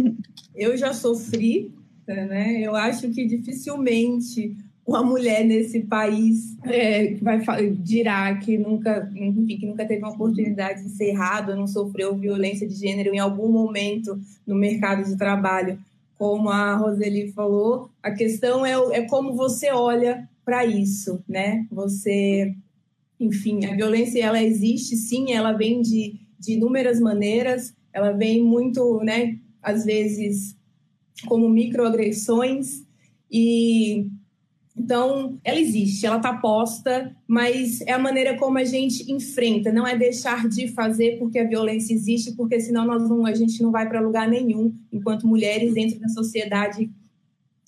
eu 0.73 0.77
já 0.77 0.93
sofri, 0.93 1.73
né? 2.07 2.61
Eu 2.61 2.75
acho 2.75 3.11
que 3.11 3.27
dificilmente 3.27 4.57
uma 4.87 5.03
mulher 5.03 5.45
nesse 5.45 5.81
país 5.81 6.57
é, 6.63 7.09
que 7.09 7.25
vai 7.25 7.41
dirá 7.71 8.37
que 8.37 8.59
nunca, 8.59 9.11
enfim, 9.15 9.59
que 9.59 9.67
nunca 9.67 9.87
teve 9.87 10.03
uma 10.03 10.13
oportunidade 10.13 10.83
de 10.83 10.91
ser 10.91 11.07
errado, 11.07 11.57
não 11.57 11.67
sofreu 11.67 12.17
violência 12.17 12.69
de 12.69 12.75
gênero 12.75 13.15
em 13.15 13.19
algum 13.19 13.51
momento 13.51 14.19
no 14.47 14.55
mercado 14.55 15.05
de 15.05 15.17
trabalho. 15.17 15.79
Como 16.19 16.51
a 16.51 16.75
Roseli 16.77 17.33
falou, 17.33 17.91
a 18.03 18.11
questão 18.11 18.65
é, 18.65 18.75
é 18.99 19.03
como 19.09 19.35
você 19.35 19.71
olha 19.71 20.29
para 20.45 20.67
isso, 20.67 21.23
né? 21.27 21.67
Você, 21.73 22.55
enfim, 23.19 23.65
a 23.65 23.75
violência 23.75 24.23
ela 24.23 24.43
existe, 24.43 24.97
sim, 24.97 25.33
ela 25.33 25.53
vem 25.53 25.81
de, 25.81 26.15
de 26.39 26.53
inúmeras 26.53 27.01
maneiras, 27.01 27.75
ela 27.93 28.13
vem 28.13 28.43
muito, 28.43 29.01
né? 29.03 29.39
Às 29.63 29.85
vezes 29.85 30.55
como 31.27 31.49
microagressões 31.49 32.83
e 33.31 34.07
então, 34.77 35.39
ela 35.45 35.61
existe, 35.61 36.05
ela 36.05 36.17
está 36.17 36.37
posta, 36.37 37.15
mas 37.29 37.81
é 37.83 37.93
a 37.93 37.99
maneira 37.99 38.37
como 38.37 38.59
a 38.59 38.65
gente 38.65 39.11
enfrenta, 39.11 39.73
não 39.73 39.87
é 39.87 39.97
deixar 39.97 40.49
de 40.49 40.67
fazer 40.69 41.17
porque 41.19 41.39
a 41.39 41.47
violência 41.47 41.95
existe, 41.95 42.33
porque 42.33 42.61
senão 42.61 42.85
nós 42.85 43.09
não, 43.09 43.25
a 43.25 43.33
gente 43.33 43.63
não 43.63 43.71
vai 43.71 43.89
para 43.89 44.01
lugar 44.01 44.29
nenhum, 44.29 44.75
enquanto 44.93 45.29
mulheres 45.29 45.73
dentro 45.73 46.01
da 46.01 46.09
sociedade 46.09 46.91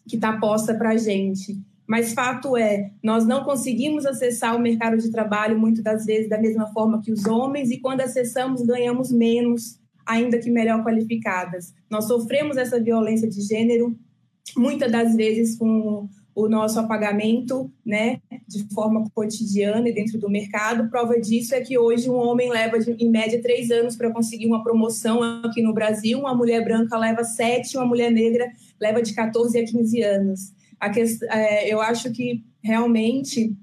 que 0.07 0.17
está 0.17 0.37
posta 0.39 0.75
para 0.75 0.91
a 0.91 0.97
gente. 0.97 1.57
Mas 1.87 2.13
fato 2.13 2.57
é, 2.57 2.91
nós 3.01 3.25
não 3.25 3.45
conseguimos 3.45 4.05
acessar 4.05 4.57
o 4.57 4.61
mercado 4.61 4.97
de 4.97 5.11
trabalho 5.11 5.57
muitas 5.57 5.85
das 5.85 6.05
vezes 6.05 6.29
da 6.29 6.41
mesma 6.41 6.67
forma 6.73 7.01
que 7.01 7.13
os 7.13 7.25
homens, 7.25 7.71
e 7.71 7.79
quando 7.79 8.01
acessamos, 8.01 8.63
ganhamos 8.63 9.13
menos, 9.13 9.79
ainda 10.05 10.39
que 10.39 10.51
melhor 10.51 10.83
qualificadas. 10.83 11.73
Nós 11.89 12.07
sofremos 12.07 12.57
essa 12.57 12.81
violência 12.81 13.29
de 13.29 13.41
gênero, 13.43 13.97
muitas 14.57 14.91
das 14.91 15.15
vezes 15.15 15.57
com 15.57 16.09
o 16.37 16.51
nosso 16.51 16.79
apagamento, 16.79 17.73
né, 17.85 18.21
de 18.47 18.63
forma 18.75 19.09
cotidiana 19.15 19.89
e 19.89 19.95
dentro 19.95 20.19
do 20.19 20.29
mercado. 20.29 20.91
Prova 20.91 21.19
disso 21.19 21.55
é 21.55 21.63
que 21.63 21.79
hoje 21.79 22.11
um 22.11 22.17
homem 22.17 22.51
leva, 22.51 22.77
em 22.77 23.09
média, 23.09 23.41
três 23.41 23.71
anos 23.71 23.97
para 23.97 24.13
conseguir 24.13 24.47
uma 24.47 24.63
promoção 24.63 25.23
aqui 25.43 25.63
no 25.63 25.73
Brasil, 25.73 26.19
uma 26.19 26.35
mulher 26.35 26.63
branca 26.63 26.99
leva 26.99 27.25
sete, 27.25 27.79
uma 27.79 27.87
mulher 27.87 28.13
negra 28.13 28.53
leva 28.79 29.01
de 29.01 29.15
14 29.15 29.59
a 29.59 29.65
15 29.65 30.03
anos. 30.03 30.53
A 30.79 30.91
questão, 30.91 31.27
é, 31.31 31.73
eu 31.73 31.81
acho 31.81 32.13
que 32.13 32.45
realmente, 32.63 33.57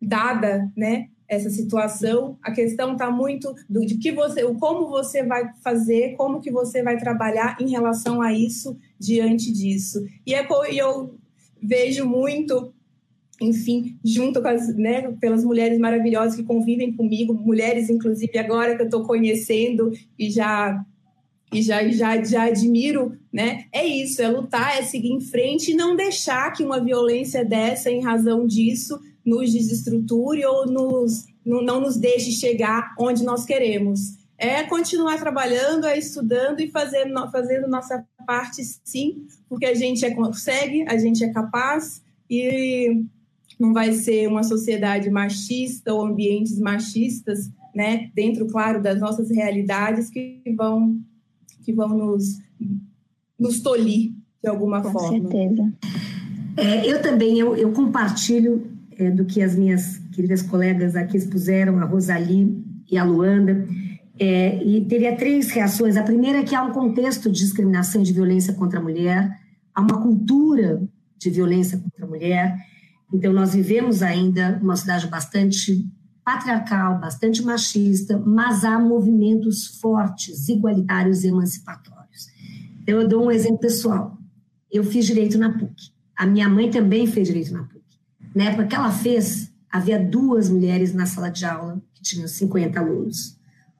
dada, 0.00 0.70
né, 0.76 1.08
essa 1.26 1.50
situação, 1.50 2.38
a 2.40 2.52
questão 2.52 2.92
está 2.92 3.10
muito 3.10 3.52
do, 3.68 3.84
de 3.84 3.98
que 3.98 4.12
você, 4.12 4.44
como 4.54 4.88
você 4.88 5.24
vai 5.24 5.50
fazer, 5.60 6.14
como 6.14 6.40
que 6.40 6.52
você 6.52 6.84
vai 6.84 6.96
trabalhar 6.98 7.56
em 7.60 7.68
relação 7.68 8.22
a 8.22 8.32
isso 8.32 8.78
diante 8.96 9.52
disso. 9.52 10.06
E, 10.24 10.32
é, 10.32 10.46
eu 10.70 11.18
vejo 11.62 12.06
muito, 12.06 12.72
enfim, 13.40 13.98
junto 14.04 14.40
com 14.40 14.48
as, 14.48 14.74
né, 14.76 15.12
pelas 15.20 15.44
mulheres 15.44 15.78
maravilhosas 15.78 16.36
que 16.36 16.44
convivem 16.44 16.92
comigo, 16.92 17.34
mulheres, 17.34 17.90
inclusive, 17.90 18.38
agora 18.38 18.76
que 18.76 18.82
eu 18.82 18.86
estou 18.86 19.04
conhecendo 19.04 19.90
e 20.18 20.30
já 20.30 20.84
e 21.52 21.62
já, 21.62 21.88
já, 21.88 22.22
já 22.22 22.44
admiro, 22.44 23.16
né? 23.32 23.66
É 23.72 23.86
isso, 23.86 24.20
é 24.20 24.28
lutar, 24.28 24.78
é 24.78 24.82
seguir 24.82 25.12
em 25.12 25.20
frente 25.20 25.70
e 25.70 25.76
não 25.76 25.94
deixar 25.94 26.52
que 26.52 26.64
uma 26.64 26.80
violência 26.80 27.44
dessa, 27.44 27.88
em 27.88 28.02
razão 28.02 28.46
disso, 28.46 28.98
nos 29.24 29.52
desestruture 29.52 30.44
ou 30.44 30.66
nos, 30.66 31.24
não 31.44 31.80
nos 31.80 31.96
deixe 31.96 32.32
chegar 32.32 32.94
onde 32.98 33.24
nós 33.24 33.44
queremos. 33.44 34.00
É 34.36 34.64
continuar 34.64 35.18
trabalhando, 35.18 35.86
é 35.86 35.96
estudando 35.96 36.60
e 36.60 36.70
fazendo, 36.70 37.30
fazendo 37.30 37.68
nossa 37.68 38.04
parte, 38.26 38.62
sim, 38.84 39.26
porque 39.48 39.64
a 39.64 39.74
gente 39.74 40.04
é, 40.04 40.10
consegue, 40.10 40.84
a 40.88 40.98
gente 40.98 41.24
é 41.24 41.32
capaz 41.32 42.02
e 42.28 43.04
não 43.58 43.72
vai 43.72 43.92
ser 43.92 44.28
uma 44.28 44.42
sociedade 44.42 45.08
machista 45.08 45.94
ou 45.94 46.04
ambientes 46.04 46.58
machistas, 46.58 47.50
né, 47.74 48.10
dentro, 48.14 48.46
claro, 48.46 48.82
das 48.82 49.00
nossas 49.00 49.30
realidades 49.30 50.10
que 50.10 50.42
vão 50.56 51.00
que 51.62 51.72
vão 51.72 51.88
nos, 51.88 52.38
nos 53.38 53.60
tolir 53.60 54.12
de 54.40 54.48
alguma 54.48 54.80
Com 54.80 54.92
forma. 54.92 55.20
Com 55.20 55.30
certeza. 55.30 55.72
É, 56.56 56.86
eu 56.90 57.02
também, 57.02 57.38
eu, 57.38 57.56
eu 57.56 57.72
compartilho 57.72 58.70
é, 58.96 59.10
do 59.10 59.24
que 59.24 59.42
as 59.42 59.56
minhas 59.56 59.98
queridas 60.12 60.42
colegas 60.42 60.94
aqui 60.94 61.16
expuseram, 61.16 61.78
a 61.80 61.84
Rosali 61.84 62.64
e 62.90 62.96
a 62.96 63.04
Luanda, 63.04 63.66
é, 64.18 64.62
e 64.64 64.84
teria 64.84 65.16
três 65.16 65.50
reações. 65.50 65.96
A 65.96 66.02
primeira 66.02 66.38
é 66.38 66.42
que 66.42 66.54
há 66.54 66.62
um 66.62 66.72
contexto 66.72 67.30
de 67.30 67.38
discriminação 67.38 68.00
e 68.00 68.04
de 68.04 68.12
violência 68.12 68.54
contra 68.54 68.78
a 68.78 68.82
mulher, 68.82 69.30
há 69.74 69.80
uma 69.80 70.00
cultura 70.00 70.82
de 71.18 71.30
violência 71.30 71.78
contra 71.78 72.04
a 72.04 72.08
mulher. 72.08 72.56
Então, 73.12 73.32
nós 73.32 73.54
vivemos 73.54 74.02
ainda 74.02 74.58
uma 74.62 74.76
cidade 74.76 75.06
bastante 75.06 75.86
patriarcal, 76.24 76.98
bastante 76.98 77.42
machista, 77.42 78.18
mas 78.18 78.64
há 78.64 78.78
movimentos 78.78 79.78
fortes, 79.80 80.48
igualitários 80.48 81.22
e 81.22 81.28
emancipatórios. 81.28 82.26
Então, 82.82 83.00
eu 83.00 83.08
dou 83.08 83.26
um 83.26 83.30
exemplo 83.30 83.58
pessoal. 83.58 84.18
Eu 84.70 84.82
fiz 84.82 85.06
direito 85.06 85.38
na 85.38 85.56
PUC. 85.56 85.92
A 86.16 86.26
minha 86.26 86.48
mãe 86.48 86.70
também 86.70 87.06
fez 87.06 87.28
direito 87.28 87.52
na 87.52 87.62
PUC. 87.62 87.84
Na 88.34 88.44
época 88.44 88.66
que 88.66 88.74
ela 88.74 88.90
fez, 88.90 89.52
havia 89.70 90.02
duas 90.02 90.48
mulheres 90.48 90.92
na 90.92 91.06
sala 91.06 91.28
de 91.28 91.44
aula 91.44 91.80
que 91.94 92.02
tinham 92.02 92.26
50 92.26 92.80
alunos. 92.80 93.35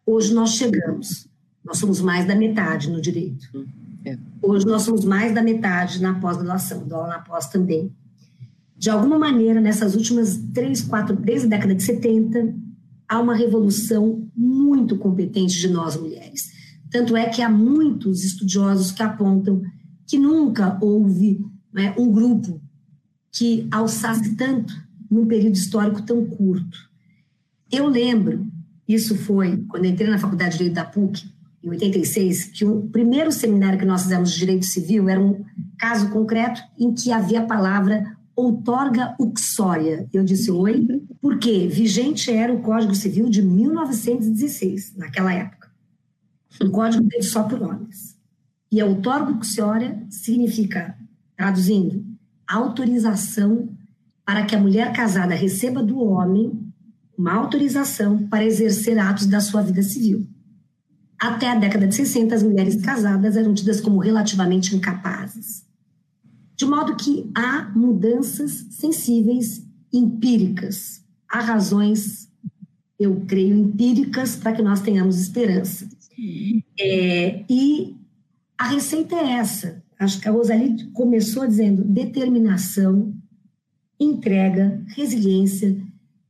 Hoje 0.07 0.33
nós 0.33 0.51
chegamos, 0.51 1.27
nós 1.65 1.79
somos 1.79 2.01
mais 2.01 2.25
da 2.25 2.37
metade 2.37 2.89
no 2.89 3.01
direito. 3.01 3.67
É. 4.05 4.17
Hoje 4.41 4.65
nós 4.65 4.83
somos 4.83 5.05
mais 5.05 5.35
da 5.35 5.43
metade 5.43 6.01
na 6.01 6.15
pós-graduação, 6.21 6.87
dou 6.87 7.09
na 7.09 7.19
pós 7.19 7.49
também. 7.49 7.93
De 8.79 8.89
alguma 8.89 9.19
maneira, 9.19 9.61
nessas 9.61 9.97
últimas 9.97 10.37
três, 10.55 10.83
quatro, 10.83 11.17
desde 11.17 11.47
a 11.47 11.51
década 11.51 11.75
de 11.75 11.83
70, 11.83 12.55
há 13.09 13.19
uma 13.19 13.35
revolução 13.35 14.29
muito 14.37 14.97
competente 14.97 15.59
de 15.59 15.69
nós 15.69 15.97
mulheres. 15.97 16.53
Tanto 16.89 17.17
é 17.17 17.29
que 17.29 17.43
há 17.43 17.51
muitos 17.51 18.23
estudiosos 18.23 18.93
que 18.93 19.03
apontam 19.03 19.61
que 20.07 20.19
nunca 20.19 20.79
houve 20.81 21.45
né, 21.73 21.93
um 21.99 22.13
grupo 22.13 22.61
que 23.33 23.67
alçasse 23.73 24.37
tanto 24.37 24.73
num 25.11 25.27
período 25.27 25.57
histórico 25.57 26.03
tão 26.03 26.25
curto. 26.25 26.79
Eu 27.71 27.89
lembro, 27.89 28.47
isso 28.89 29.17
foi 29.17 29.65
quando 29.69 29.87
entrei 29.87 30.09
na 30.09 30.19
Faculdade 30.19 30.53
de 30.53 30.59
Direito 30.59 30.75
da 30.75 30.85
PUC, 30.85 31.31
em 31.63 31.71
86, 31.71 32.45
que 32.45 32.65
o 32.65 32.83
primeiro 32.89 33.33
seminário 33.33 33.79
que 33.79 33.85
nós 33.85 34.03
fizemos 34.03 34.33
de 34.33 34.39
Direito 34.39 34.67
Civil 34.67 35.09
era 35.09 35.21
um 35.21 35.45
caso 35.79 36.11
concreto 36.11 36.63
em 36.79 36.95
que 36.95 37.11
havia 37.11 37.41
a 37.41 37.47
palavra 37.47 38.17
outorga 38.37 39.17
uxória. 39.19 40.07
Eu 40.13 40.23
disse 40.23 40.51
oi, 40.51 40.87
porque 41.21 41.67
vigente 41.67 42.31
era 42.31 42.53
o 42.53 42.61
Código 42.61 42.95
Civil 42.95 43.29
de 43.29 43.43
1916, 43.43 44.95
naquela 44.97 45.33
época. 45.33 45.69
Um 46.63 46.71
código 46.71 47.09
feito 47.11 47.27
só 47.27 47.43
por 47.43 47.61
homens. 47.63 48.17
E 48.71 48.81
a 48.81 48.87
outorga 48.87 49.33
uxória 49.33 50.01
significa, 50.09 50.97
traduzindo, 51.37 52.05
autorização 52.47 53.69
para 54.25 54.45
que 54.45 54.55
a 54.55 54.61
mulher 54.61 54.93
casada 54.93 55.35
receba 55.35 55.83
do 55.83 56.01
homem 56.01 56.66
uma 57.17 57.33
autorização 57.33 58.27
para 58.29 58.45
exercer 58.45 58.99
atos 58.99 59.27
da 59.27 59.41
sua 59.41 59.63
vida 59.63 59.83
civil. 59.83 60.27
Até 61.19 61.51
a 61.51 61.55
década 61.55 61.87
de 61.87 61.95
60, 61.95 62.35
as 62.35 62.43
mulheres 62.43 62.77
casadas 62.83 63.37
eram 63.37 63.55
tidas 63.55 63.81
como 63.81 63.99
relativamente 63.99 64.77
incapazes. 64.77 65.65
De 66.55 66.67
modo 66.67 66.97
que 66.97 67.31
há 67.35 67.71
mudanças 67.75 68.67
sensíveis 68.71 69.67
empíricas. 69.93 71.03
Há 71.29 71.41
razões, 71.41 72.31
eu 72.99 73.23
creio, 73.27 73.57
empíricas 73.57 74.37
para 74.37 74.53
que 74.53 74.63
nós 74.63 74.81
tenhamos 74.81 75.19
esperança. 75.21 75.89
É, 76.79 77.45
e 77.49 77.97
a 78.59 78.69
receita 78.69 79.17
é 79.17 79.33
essa. 79.33 79.83
Acho 79.99 80.21
que 80.21 80.29
a 80.29 80.33
Rosalie 80.33 80.91
começou 80.93 81.47
dizendo 81.47 81.83
determinação, 81.83 83.15
entrega, 83.99 84.83
resiliência, 84.89 85.77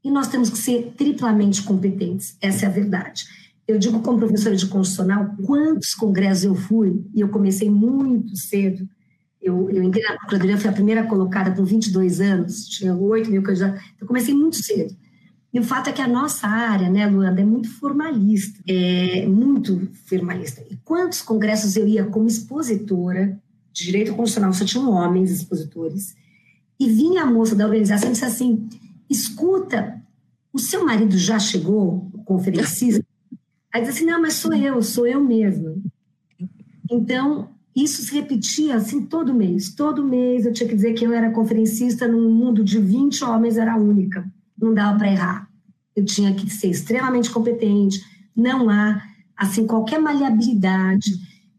e 0.06 0.10
nós 0.10 0.28
temos 0.28 0.48
que 0.48 0.58
ser 0.58 0.94
triplamente 0.96 1.64
competentes. 1.64 2.36
Essa 2.40 2.64
é 2.64 2.68
a 2.68 2.70
verdade. 2.70 3.24
Eu 3.66 3.76
digo 3.76 4.00
como 4.02 4.20
professora 4.20 4.54
de 4.54 4.64
constitucional, 4.68 5.34
quantos 5.44 5.96
congressos 5.96 6.44
eu 6.44 6.54
fui, 6.54 7.04
e 7.12 7.20
eu 7.20 7.28
comecei 7.28 7.68
muito 7.68 8.36
cedo. 8.36 8.88
Eu, 9.42 9.68
eu 9.68 9.82
entrei 9.82 10.04
na 10.04 10.14
Procuradoria, 10.14 10.58
fui 10.58 10.70
a 10.70 10.72
primeira 10.72 11.02
colocada 11.02 11.50
com 11.50 11.64
22 11.64 12.20
anos, 12.20 12.68
tinha 12.68 12.94
8 12.94 13.28
mil 13.28 13.42
candidatos. 13.42 13.82
Eu 14.00 14.06
comecei 14.06 14.32
muito 14.32 14.54
cedo. 14.62 14.96
E 15.52 15.58
o 15.58 15.64
fato 15.64 15.90
é 15.90 15.92
que 15.92 16.02
a 16.02 16.06
nossa 16.06 16.46
área, 16.46 16.88
né, 16.88 17.04
Luanda, 17.08 17.40
é 17.40 17.44
muito 17.44 17.68
formalista, 17.68 18.60
é 18.64 19.26
muito 19.26 19.88
formalista. 20.08 20.64
E 20.70 20.76
quantos 20.84 21.20
congressos 21.20 21.74
eu 21.74 21.88
ia 21.88 22.04
como 22.04 22.28
expositora 22.28 23.36
de 23.72 23.84
direito 23.84 24.14
constitucional, 24.14 24.52
só 24.52 24.64
tinham 24.64 24.88
homens 24.88 25.32
expositores, 25.32 26.14
e 26.78 26.88
vinha 26.88 27.24
a 27.24 27.26
moça 27.26 27.56
da 27.56 27.64
organização 27.64 28.10
e 28.10 28.12
disse 28.12 28.24
assim: 28.24 28.68
escuta, 29.08 30.02
o 30.52 30.58
seu 30.58 30.84
marido 30.84 31.16
já 31.16 31.38
chegou, 31.38 32.10
o 32.12 32.24
conferencista? 32.24 33.04
Aí 33.72 33.82
diz 33.82 33.90
assim, 33.90 34.06
não, 34.06 34.20
mas 34.20 34.34
sou 34.34 34.54
eu, 34.54 34.82
sou 34.82 35.06
eu 35.06 35.22
mesma. 35.22 35.76
Então, 36.90 37.50
isso 37.74 38.00
se 38.00 38.14
repetia 38.14 38.76
assim 38.76 39.02
todo 39.02 39.34
mês. 39.34 39.74
Todo 39.74 40.02
mês 40.02 40.46
eu 40.46 40.52
tinha 40.52 40.68
que 40.68 40.74
dizer 40.74 40.94
que 40.94 41.04
eu 41.04 41.12
era 41.12 41.30
conferencista 41.30 42.08
num 42.08 42.30
mundo 42.30 42.64
de 42.64 42.78
20 42.78 43.22
homens, 43.24 43.58
era 43.58 43.74
a 43.74 43.78
única. 43.78 44.26
Não 44.58 44.72
dava 44.72 44.96
para 44.96 45.12
errar. 45.12 45.48
Eu 45.94 46.04
tinha 46.04 46.32
que 46.32 46.48
ser 46.48 46.68
extremamente 46.68 47.30
competente, 47.30 48.00
não 48.34 48.70
há 48.70 49.02
assim 49.36 49.66
qualquer 49.66 50.00
maleabilidade. 50.00 51.12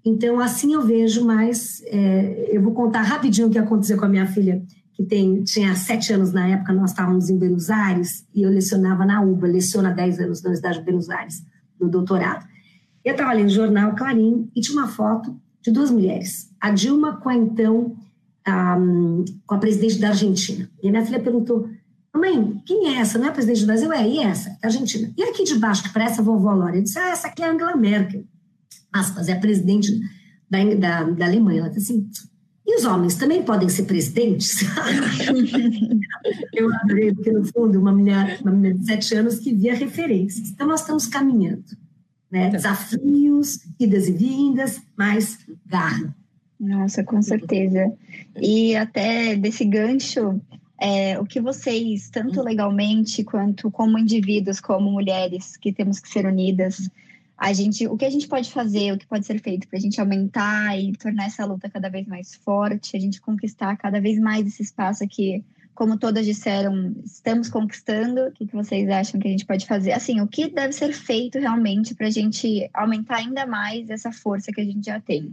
Então, 0.03 0.39
assim 0.39 0.73
eu 0.73 0.81
vejo 0.81 1.23
mais. 1.23 1.83
É, 1.86 2.49
eu 2.51 2.63
vou 2.63 2.73
contar 2.73 3.01
rapidinho 3.01 3.47
o 3.47 3.51
que 3.51 3.60
aconteceu 3.60 3.97
com 3.97 4.05
a 4.05 4.10
minha 4.10 4.25
filha 4.25 4.63
que 4.97 5.03
tem, 5.03 5.43
tinha 5.43 5.75
sete 5.75 6.12
anos 6.12 6.33
na 6.33 6.47
época, 6.47 6.73
nós 6.73 6.89
estávamos 6.89 7.29
em 7.29 7.38
Buenos 7.38 7.69
Aires 7.69 8.25
e 8.33 8.41
eu 8.41 8.49
lecionava 8.49 9.05
na 9.05 9.21
UBA, 9.21 9.45
leciono 9.45 9.89
há 9.89 9.91
dez 9.91 10.19
anos 10.19 10.41
na 10.41 10.49
Universidade 10.49 10.79
de 10.79 10.86
Buenos 10.86 11.07
Aires, 11.07 11.45
no 11.79 11.88
doutorado. 11.88 12.43
Eu 13.05 13.12
estava 13.12 13.31
lendo 13.31 13.45
o 13.45 13.53
jornal 13.53 13.95
Clarim 13.95 14.49
e 14.55 14.60
tinha 14.60 14.75
uma 14.75 14.88
foto 14.88 15.39
de 15.62 15.69
duas 15.69 15.91
mulheres, 15.91 16.51
a 16.60 16.71
Dilma 16.71 17.17
com 17.17 17.29
a 17.29 17.36
então, 17.36 17.95
com 19.45 19.55
a 19.55 19.57
presidente 19.60 19.99
da 19.99 20.10
Argentina. 20.10 20.67
E 20.81 20.89
minha 20.89 21.05
filha 21.05 21.19
perguntou, 21.19 21.69
mãe, 22.15 22.60
quem 22.65 22.88
é 22.88 22.99
essa? 22.99 23.19
Não 23.19 23.27
é 23.27 23.29
a 23.29 23.33
presidente 23.33 23.62
do 23.62 23.67
Brasil? 23.67 23.93
É, 23.93 24.07
e 24.07 24.17
essa? 24.17 24.49
Da 24.60 24.67
Argentina. 24.67 25.13
E 25.15 25.23
aqui 25.23 25.43
de 25.43 25.60
baixo, 25.60 25.83
que 25.83 25.93
parece 25.93 26.19
a 26.19 26.23
vovó 26.23 26.53
Lória? 26.53 26.79
Eu 26.79 26.83
disse, 26.83 26.97
ah, 26.97 27.10
essa 27.10 27.27
aqui 27.27 27.43
é 27.43 27.45
a 27.45 27.51
Angela 27.51 27.75
Merkel. 27.75 28.23
Aspas, 28.91 29.27
é 29.27 29.33
a 29.33 29.39
presidente 29.39 29.91
da, 30.49 30.63
da, 30.73 31.03
da 31.03 31.25
Alemanha. 31.25 31.60
Ela 31.60 31.69
disse 31.69 31.91
assim, 31.93 32.10
e 32.67 32.75
os 32.75 32.84
homens 32.84 33.15
também 33.15 33.41
podem 33.43 33.69
ser 33.69 33.84
presidentes? 33.84 34.58
eu 36.53 36.73
adorei, 36.73 37.13
porque 37.15 37.32
no 37.32 37.45
fundo, 37.45 37.80
uma 37.80 37.93
mulher, 37.93 38.39
uma 38.41 38.51
mulher 38.51 38.73
de 38.73 38.86
sete 38.86 39.15
anos 39.15 39.39
que 39.39 39.53
via 39.53 39.73
referências. 39.73 40.49
Então, 40.49 40.67
nós 40.67 40.82
estamos 40.82 41.08
caminhando. 41.08 41.63
Né? 42.30 42.49
Tá. 42.49 42.58
Desafios, 42.58 43.60
idas 43.80 44.10
e 44.10 44.12
vindas, 44.12 44.82
mas 44.97 45.39
garra. 45.65 46.13
Nossa, 46.60 47.06
com 47.06 47.21
certeza. 47.21 47.89
E 48.36 48.75
até 48.75 49.38
desse 49.38 49.63
gancho, 49.63 50.41
é, 50.77 51.17
o 51.17 51.25
que 51.25 51.39
vocês, 51.39 52.10
tanto 52.10 52.43
legalmente 52.43 53.23
quanto 53.23 53.71
como 53.71 53.97
indivíduos, 53.97 54.60
como 54.60 54.91
mulheres, 54.91 55.56
que 55.56 55.71
temos 55.71 56.01
que 56.01 56.10
ser 56.10 56.25
unidas, 56.25 56.89
a 57.38 57.54
gente, 57.54 57.86
o 57.88 57.95
que 57.95 58.06
a 58.06 58.10
gente 58.10 58.28
pode 58.28 58.52
fazer, 58.52 58.91
o 58.91 58.97
que 58.97 59.06
pode 59.06 59.26
ser 59.26 59.39
feito 59.39 59.67
para 59.67 59.78
a 59.78 59.82
gente 59.82 60.02
aumentar 60.02 60.78
e 60.78 60.91
tornar 60.93 61.26
essa 61.26 61.45
luta 61.45 61.69
cada 61.69 61.88
vez 61.88 62.08
mais 62.08 62.34
forte, 62.34 62.97
a 62.97 63.00
gente 63.00 63.21
conquistar 63.21 63.78
cada 63.78 64.02
vez 64.02 64.19
mais 64.19 64.47
esse 64.47 64.63
espaço 64.63 65.04
aqui, 65.04 65.45
como 65.76 66.00
todas 66.00 66.26
disseram, 66.26 66.95
estamos 67.06 67.47
conquistando. 67.47 68.21
O 68.21 68.32
que, 68.32 68.47
que 68.47 68.56
vocês 68.56 68.89
acham 68.89 69.19
que 69.19 69.28
a 69.28 69.32
gente 69.32 69.45
pode 69.45 69.67
fazer? 69.67 69.91
Assim, 69.91 70.19
o 70.19 70.28
que 70.28 70.50
deve 70.50 70.73
ser 70.73 70.91
feito 70.91 71.38
realmente 71.38 71.93
para 71.93 72.08
a 72.08 72.10
gente 72.10 72.67
aumentar 72.73 73.17
ainda 73.17 73.45
mais 73.45 73.88
essa 73.91 74.12
força 74.12 74.52
que 74.52 74.60
a 74.60 74.65
gente 74.65 74.88
já 74.88 75.00
tem? 75.00 75.32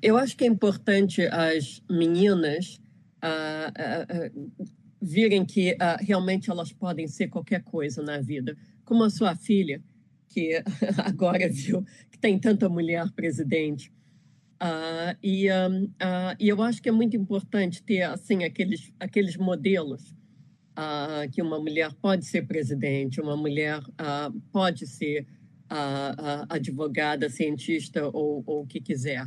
Eu 0.00 0.16
acho 0.16 0.34
que 0.34 0.44
é 0.44 0.46
importante 0.46 1.26
as 1.26 1.82
meninas 1.90 2.80
uh, 3.22 4.30
uh, 4.30 4.62
uh, 4.62 4.66
virem 5.00 5.44
que 5.44 5.76
realmente 6.00 6.50
elas 6.50 6.72
podem 6.72 7.06
ser 7.06 7.28
qualquer 7.28 7.62
coisa 7.62 8.02
na 8.02 8.18
vida, 8.18 8.56
como 8.86 9.04
a 9.04 9.10
sua 9.10 9.36
filha 9.36 9.82
que 10.34 10.60
agora 10.98 11.48
viu 11.48 11.84
que 12.10 12.18
tem 12.18 12.36
tanta 12.38 12.68
mulher 12.68 13.08
presidente. 13.12 13.92
Uh, 14.60 15.14
e, 15.22 15.48
uh, 15.48 16.36
e 16.40 16.48
eu 16.48 16.60
acho 16.62 16.82
que 16.82 16.88
é 16.88 16.92
muito 16.92 17.16
importante 17.16 17.82
ter 17.82 18.02
assim 18.02 18.44
aqueles, 18.44 18.92
aqueles 18.98 19.36
modelos 19.36 20.10
uh, 20.72 21.30
que 21.32 21.40
uma 21.40 21.58
mulher 21.58 21.92
pode 22.00 22.24
ser 22.24 22.46
presidente, 22.46 23.20
uma 23.20 23.36
mulher 23.36 23.80
pode 24.52 24.86
ser 24.86 25.26
advogada, 26.48 27.28
cientista 27.28 28.06
ou, 28.06 28.44
ou 28.46 28.62
o 28.62 28.66
que 28.66 28.80
quiser. 28.80 29.26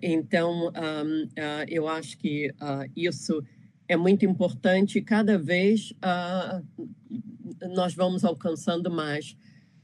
então, 0.00 0.68
um, 0.68 1.28
eu 1.68 1.86
acho 1.86 2.16
que 2.16 2.50
isso 2.94 3.44
é 3.86 3.96
muito 3.96 4.24
importante 4.24 4.98
e 4.98 5.02
cada 5.02 5.36
vez 5.36 5.92
nós 7.74 7.94
vamos 7.94 8.24
alcançando 8.24 8.90
mais. 8.90 9.36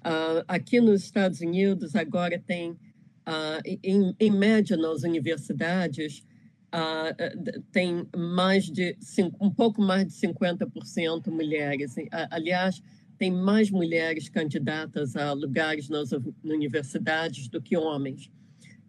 Uh, 0.05 0.43
aqui 0.49 0.81
nos 0.81 1.05
Estados 1.05 1.41
Unidos, 1.41 1.95
agora 1.95 2.37
tem, 2.37 2.73
uh, 2.73 3.63
em, 3.65 4.15
em, 4.19 4.31
média, 4.31 4.77
nas 4.77 5.05
universidades, 5.05 6.25
uh, 6.75 7.63
tem 7.71 8.05
mais 8.17 8.65
de, 8.65 8.97
um 9.41 9.49
pouco 9.49 9.81
mais 9.81 10.09
de 10.09 10.15
50% 10.15 11.31
mulheres. 11.31 11.95
aliás, 12.31 12.83
tem 13.17 13.31
mais 13.31 13.71
mulheres 13.71 14.29
candidatas 14.29 15.15
a 15.15 15.33
lugares 15.33 15.89
nas 15.89 16.11
universidades 16.43 17.47
do 17.47 17.63
que 17.63 17.77
homens. 17.77 18.29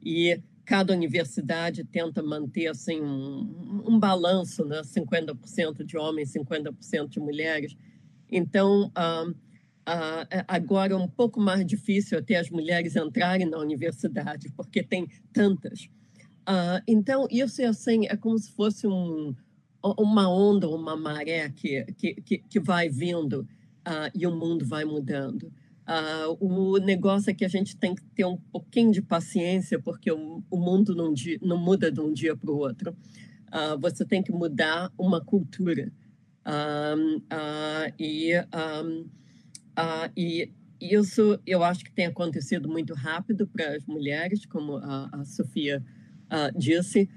E 0.01 0.41
cada 0.65 0.93
universidade 0.93 1.83
tenta 1.83 2.23
manter 2.23 2.67
assim, 2.67 2.99
um, 3.01 3.83
um 3.85 3.99
balanço, 3.99 4.65
né? 4.65 4.81
50% 4.81 5.83
de 5.83 5.95
homens, 5.95 6.33
50% 6.33 7.09
de 7.09 7.19
mulheres. 7.19 7.77
Então, 8.31 8.91
Uh, 8.97 9.52
agora 10.47 10.93
é 10.93 10.95
um 10.95 11.07
pouco 11.07 11.39
mais 11.39 11.65
difícil 11.65 12.17
até 12.17 12.37
as 12.37 12.49
mulheres 12.49 12.95
entrarem 12.95 13.49
na 13.49 13.57
universidade, 13.57 14.49
porque 14.55 14.81
tem 14.81 15.07
tantas. 15.33 15.89
Uh, 16.43 16.79
então, 16.87 17.27
isso 17.29 17.61
é 17.61 17.65
assim, 17.65 18.05
é 18.07 18.15
como 18.15 18.37
se 18.37 18.51
fosse 18.51 18.87
um, 18.87 19.35
uma 19.97 20.29
onda, 20.29 20.69
uma 20.69 20.95
maré 20.95 21.49
que, 21.49 21.85
que, 21.93 22.37
que 22.37 22.59
vai 22.59 22.89
vindo 22.89 23.47
uh, 23.87 24.11
e 24.13 24.25
o 24.27 24.35
mundo 24.35 24.65
vai 24.65 24.85
mudando. 24.85 25.51
o 26.39 26.77
negócio 26.77 27.29
é 27.29 27.33
que 27.33 27.45
a 27.45 27.49
gente 27.49 27.75
tem 27.77 27.95
que 27.95 28.03
ter 28.15 28.25
um 28.25 28.37
pouquinho 28.37 28.91
de 28.91 29.01
paciência, 29.01 29.79
porque 29.79 30.11
o, 30.11 30.43
o 30.49 30.57
mundo 30.57 30.95
não, 30.95 31.13
não, 31.41 31.57
muda 31.57 31.91
de 31.91 31.99
um 31.99 32.11
dia 32.11 32.35
para 32.35 32.51
o 32.51 32.57
outro. 32.57 32.95
você 33.79 34.05
tem 34.05 34.21
que 34.21 34.31
mudar 34.31 34.91
uma 34.97 35.21
cultura. 35.21 35.91
e 37.99 38.33
um, 38.83 39.05
Uh, 39.77 40.11
e 40.15 40.51
isso 40.79 41.39
eu 41.45 41.63
acho 41.63 41.83
que 41.83 41.91
tem 41.91 42.05
acontecido 42.05 42.67
muito 42.69 42.93
rápido 42.93 43.47
para 43.47 43.75
as 43.75 43.85
mulheres, 43.85 44.45
como 44.45 44.77
a, 44.77 45.09
a 45.11 45.25
Sofia 45.25 45.83
uh, 46.25 46.57
disse, 46.57 47.09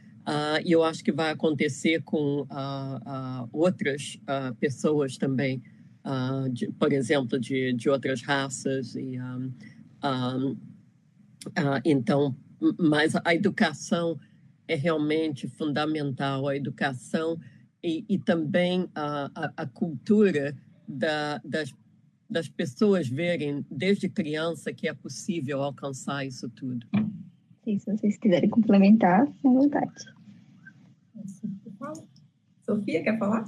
e 0.64 0.72
eu 0.72 0.82
acho 0.82 1.04
que 1.04 1.12
vai 1.12 1.30
acontecer 1.30 2.02
com 2.02 2.44
outras 3.52 4.18
pessoas 4.58 5.16
também, 5.16 5.62
de, 6.50 6.66
por 6.72 6.92
exemplo, 6.92 7.38
de, 7.38 7.72
de 7.72 7.88
outras 7.88 8.22
raças. 8.22 8.96
E, 8.96 9.20
um, 9.20 9.52
um, 10.02 10.56
então, 11.84 12.34
mas 12.76 13.14
a 13.24 13.36
educação 13.36 14.18
é 14.66 14.74
realmente 14.74 15.46
fundamental, 15.46 16.48
a 16.48 16.56
educação 16.56 17.38
e, 17.82 18.04
e 18.08 18.18
também 18.18 18.88
a, 18.94 19.30
a, 19.32 19.52
a 19.58 19.66
cultura 19.66 20.56
da, 20.88 21.40
das, 21.44 21.72
das 22.28 22.48
pessoas 22.48 23.08
verem 23.08 23.64
desde 23.70 24.08
criança 24.08 24.72
que 24.72 24.88
é 24.88 24.94
possível 24.94 25.62
alcançar 25.62 26.24
isso 26.24 26.48
tudo. 26.50 26.86
Sim, 27.64 27.78
se 27.78 27.90
vocês 27.90 28.18
quiserem 28.18 28.48
complementar, 28.50 29.22
à 29.22 29.48
vontade. 29.48 29.92
Sofia, 32.64 33.02
quer 33.02 33.18
falar? 33.18 33.44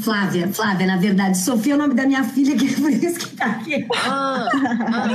Flávia, 0.00 0.48
Flávia, 0.48 0.86
na 0.86 0.96
verdade, 0.96 1.38
Sofia 1.38 1.72
é 1.72 1.76
o 1.76 1.78
nome 1.78 1.94
da 1.94 2.06
minha 2.06 2.22
filha, 2.24 2.56
que 2.56 2.66
é 2.66 2.74
por 2.74 2.90
isso 2.90 3.18
que 3.18 3.26
está 3.26 3.46
aqui. 3.46 3.86
Ah, 3.94 4.48
ah 4.92 5.08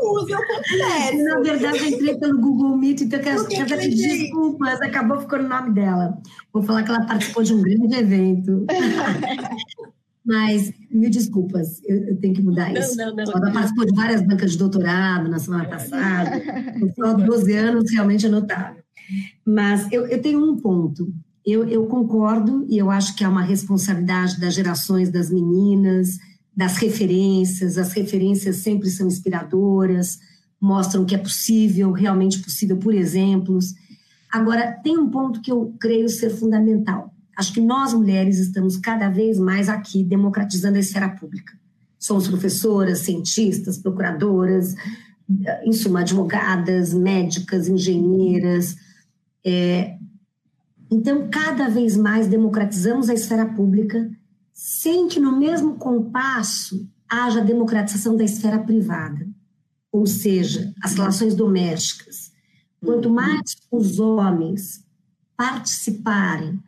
usa 0.00 0.36
o 0.36 1.24
Na 1.24 1.40
verdade, 1.40 1.78
eu 1.78 1.86
entrei 1.86 2.16
pelo 2.16 2.40
Google 2.40 2.76
Meet, 2.76 3.02
então 3.02 3.18
eu 3.18 3.24
quero, 3.24 3.46
quero 3.46 3.80
pedir 3.80 4.08
desculpas, 4.08 4.80
acabou 4.80 5.20
ficando 5.20 5.44
o 5.44 5.48
nome 5.48 5.72
dela. 5.72 6.16
Vou 6.52 6.62
falar 6.62 6.84
que 6.84 6.90
ela 6.90 7.04
participou 7.04 7.42
de 7.42 7.52
um 7.52 7.62
grande 7.62 7.94
evento. 7.96 8.64
Mas, 10.24 10.72
mil 10.90 11.10
desculpas, 11.10 11.82
eu, 11.84 11.96
eu, 12.08 12.16
tenho 12.16 12.32
que 12.34 12.42
mudar 12.42 12.72
isso. 12.72 12.96
Não, 12.96 13.14
não, 13.14 13.24
não, 13.24 13.32
ela 13.34 13.52
participou 13.52 13.84
de 13.84 13.94
várias 13.94 14.22
bancas 14.22 14.52
de 14.52 14.58
doutorado 14.58 15.28
na 15.28 15.38
semana 15.38 15.66
passada, 15.66 16.42
só 16.96 17.12
12 17.12 17.52
anos, 17.54 17.90
realmente 17.90 18.24
é 18.24 18.28
notável. 18.30 18.82
Mas 19.44 19.86
eu, 19.92 20.06
eu 20.06 20.22
tenho 20.22 20.42
um 20.42 20.56
ponto 20.56 21.12
eu, 21.44 21.68
eu 21.68 21.86
concordo 21.86 22.64
e 22.68 22.78
eu 22.78 22.90
acho 22.90 23.14
que 23.14 23.22
é 23.22 23.28
uma 23.28 23.42
responsabilidade 23.42 24.40
das 24.40 24.54
gerações 24.54 25.10
das 25.10 25.30
meninas, 25.30 26.18
das 26.56 26.78
referências. 26.78 27.76
As 27.76 27.92
referências 27.92 28.56
sempre 28.56 28.88
são 28.88 29.06
inspiradoras, 29.06 30.18
mostram 30.58 31.04
que 31.04 31.14
é 31.14 31.18
possível, 31.18 31.92
realmente 31.92 32.38
possível, 32.38 32.78
por 32.78 32.94
exemplos. 32.94 33.74
Agora, 34.32 34.72
tem 34.82 34.96
um 34.96 35.10
ponto 35.10 35.42
que 35.42 35.52
eu 35.52 35.74
creio 35.78 36.08
ser 36.08 36.30
fundamental. 36.30 37.13
Acho 37.36 37.52
que 37.52 37.60
nós, 37.60 37.92
mulheres, 37.92 38.38
estamos 38.38 38.76
cada 38.76 39.08
vez 39.08 39.38
mais 39.38 39.68
aqui 39.68 40.04
democratizando 40.04 40.76
a 40.76 40.80
esfera 40.80 41.08
pública. 41.08 41.52
Somos 41.98 42.28
professoras, 42.28 43.00
cientistas, 43.00 43.78
procuradoras, 43.78 44.74
em 45.64 45.72
suma, 45.72 46.00
advogadas, 46.00 46.92
médicas, 46.92 47.68
engenheiras. 47.68 48.76
É, 49.44 49.96
então, 50.90 51.28
cada 51.30 51.68
vez 51.68 51.96
mais 51.96 52.26
democratizamos 52.26 53.08
a 53.08 53.14
esfera 53.14 53.46
pública, 53.46 54.10
sem 54.52 55.08
que 55.08 55.18
no 55.18 55.38
mesmo 55.38 55.76
compasso 55.76 56.88
haja 57.08 57.40
democratização 57.40 58.16
da 58.16 58.24
esfera 58.24 58.58
privada, 58.58 59.26
ou 59.90 60.06
seja, 60.06 60.72
as 60.82 60.94
relações 60.94 61.34
domésticas. 61.34 62.32
Quanto 62.84 63.08
mais 63.08 63.56
os 63.70 63.98
homens 63.98 64.84
participarem 65.36 66.60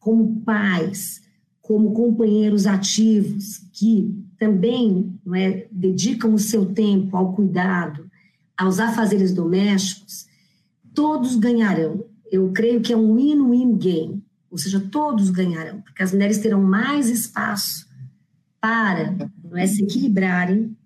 como 0.00 0.40
pais, 0.40 1.22
como 1.62 1.92
companheiros 1.92 2.66
ativos, 2.66 3.58
que 3.72 4.12
também 4.36 5.16
é, 5.36 5.68
dedicam 5.70 6.34
o 6.34 6.38
seu 6.38 6.66
tempo 6.66 7.16
ao 7.16 7.32
cuidado, 7.32 8.10
aos 8.56 8.80
afazeres 8.80 9.32
domésticos, 9.32 10.26
todos 10.92 11.36
ganharão 11.36 12.10
eu 12.30 12.50
creio 12.52 12.80
que 12.80 12.92
é 12.92 12.96
um 12.96 13.16
win-win 13.16 13.76
game, 13.76 14.22
ou 14.50 14.56
seja, 14.56 14.80
todos 14.80 15.30
ganharão, 15.30 15.80
porque 15.80 16.02
as 16.02 16.12
mulheres 16.12 16.38
terão 16.38 16.62
mais 16.62 17.10
espaço 17.10 17.88
para 18.60 19.16
é, 19.54 19.66
se 19.66 19.82
equilibrarem. 19.82 20.76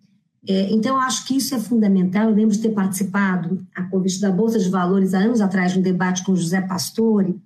É, 0.47 0.73
então, 0.73 0.97
eu 0.97 1.01
acho 1.01 1.27
que 1.27 1.37
isso 1.37 1.55
é 1.55 1.59
fundamental. 1.59 2.29
Eu 2.29 2.35
lembro 2.35 2.55
de 2.55 2.63
ter 2.63 2.71
participado, 2.71 3.67
a 3.75 3.83
convite 3.83 4.21
da 4.21 4.31
Bolsa 4.31 4.59
de 4.59 4.69
Valores, 4.69 5.13
há 5.13 5.19
anos 5.19 5.41
atrás, 5.41 5.73
de 5.73 5.79
um 5.79 5.83
debate 5.83 6.25
com 6.25 6.37
José 6.37 6.61
Pastore, 6.61 7.41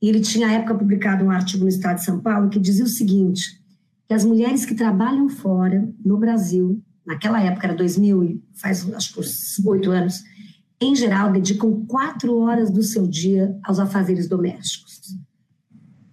e 0.00 0.08
ele 0.08 0.20
tinha, 0.20 0.48
à 0.48 0.52
época, 0.52 0.74
publicado 0.74 1.24
um 1.24 1.30
artigo 1.30 1.64
no 1.64 1.68
Estado 1.68 1.96
de 1.96 2.04
São 2.04 2.20
Paulo 2.20 2.48
que 2.48 2.58
dizia 2.58 2.84
o 2.84 2.88
seguinte, 2.88 3.60
que 4.06 4.14
as 4.14 4.24
mulheres 4.24 4.64
que 4.64 4.74
trabalham 4.74 5.28
fora, 5.28 5.88
no 6.04 6.18
Brasil, 6.18 6.82
naquela 7.04 7.40
época, 7.42 7.66
era 7.66 7.76
2000, 7.76 8.42
faz 8.54 8.92
acho 8.94 9.14
que 9.14 9.68
oito 9.68 9.90
anos, 9.90 10.22
em 10.80 10.94
geral, 10.94 11.32
dedicam 11.32 11.84
quatro 11.86 12.38
horas 12.38 12.70
do 12.70 12.82
seu 12.82 13.06
dia 13.06 13.58
aos 13.64 13.78
afazeres 13.78 14.28
domésticos. 14.28 15.16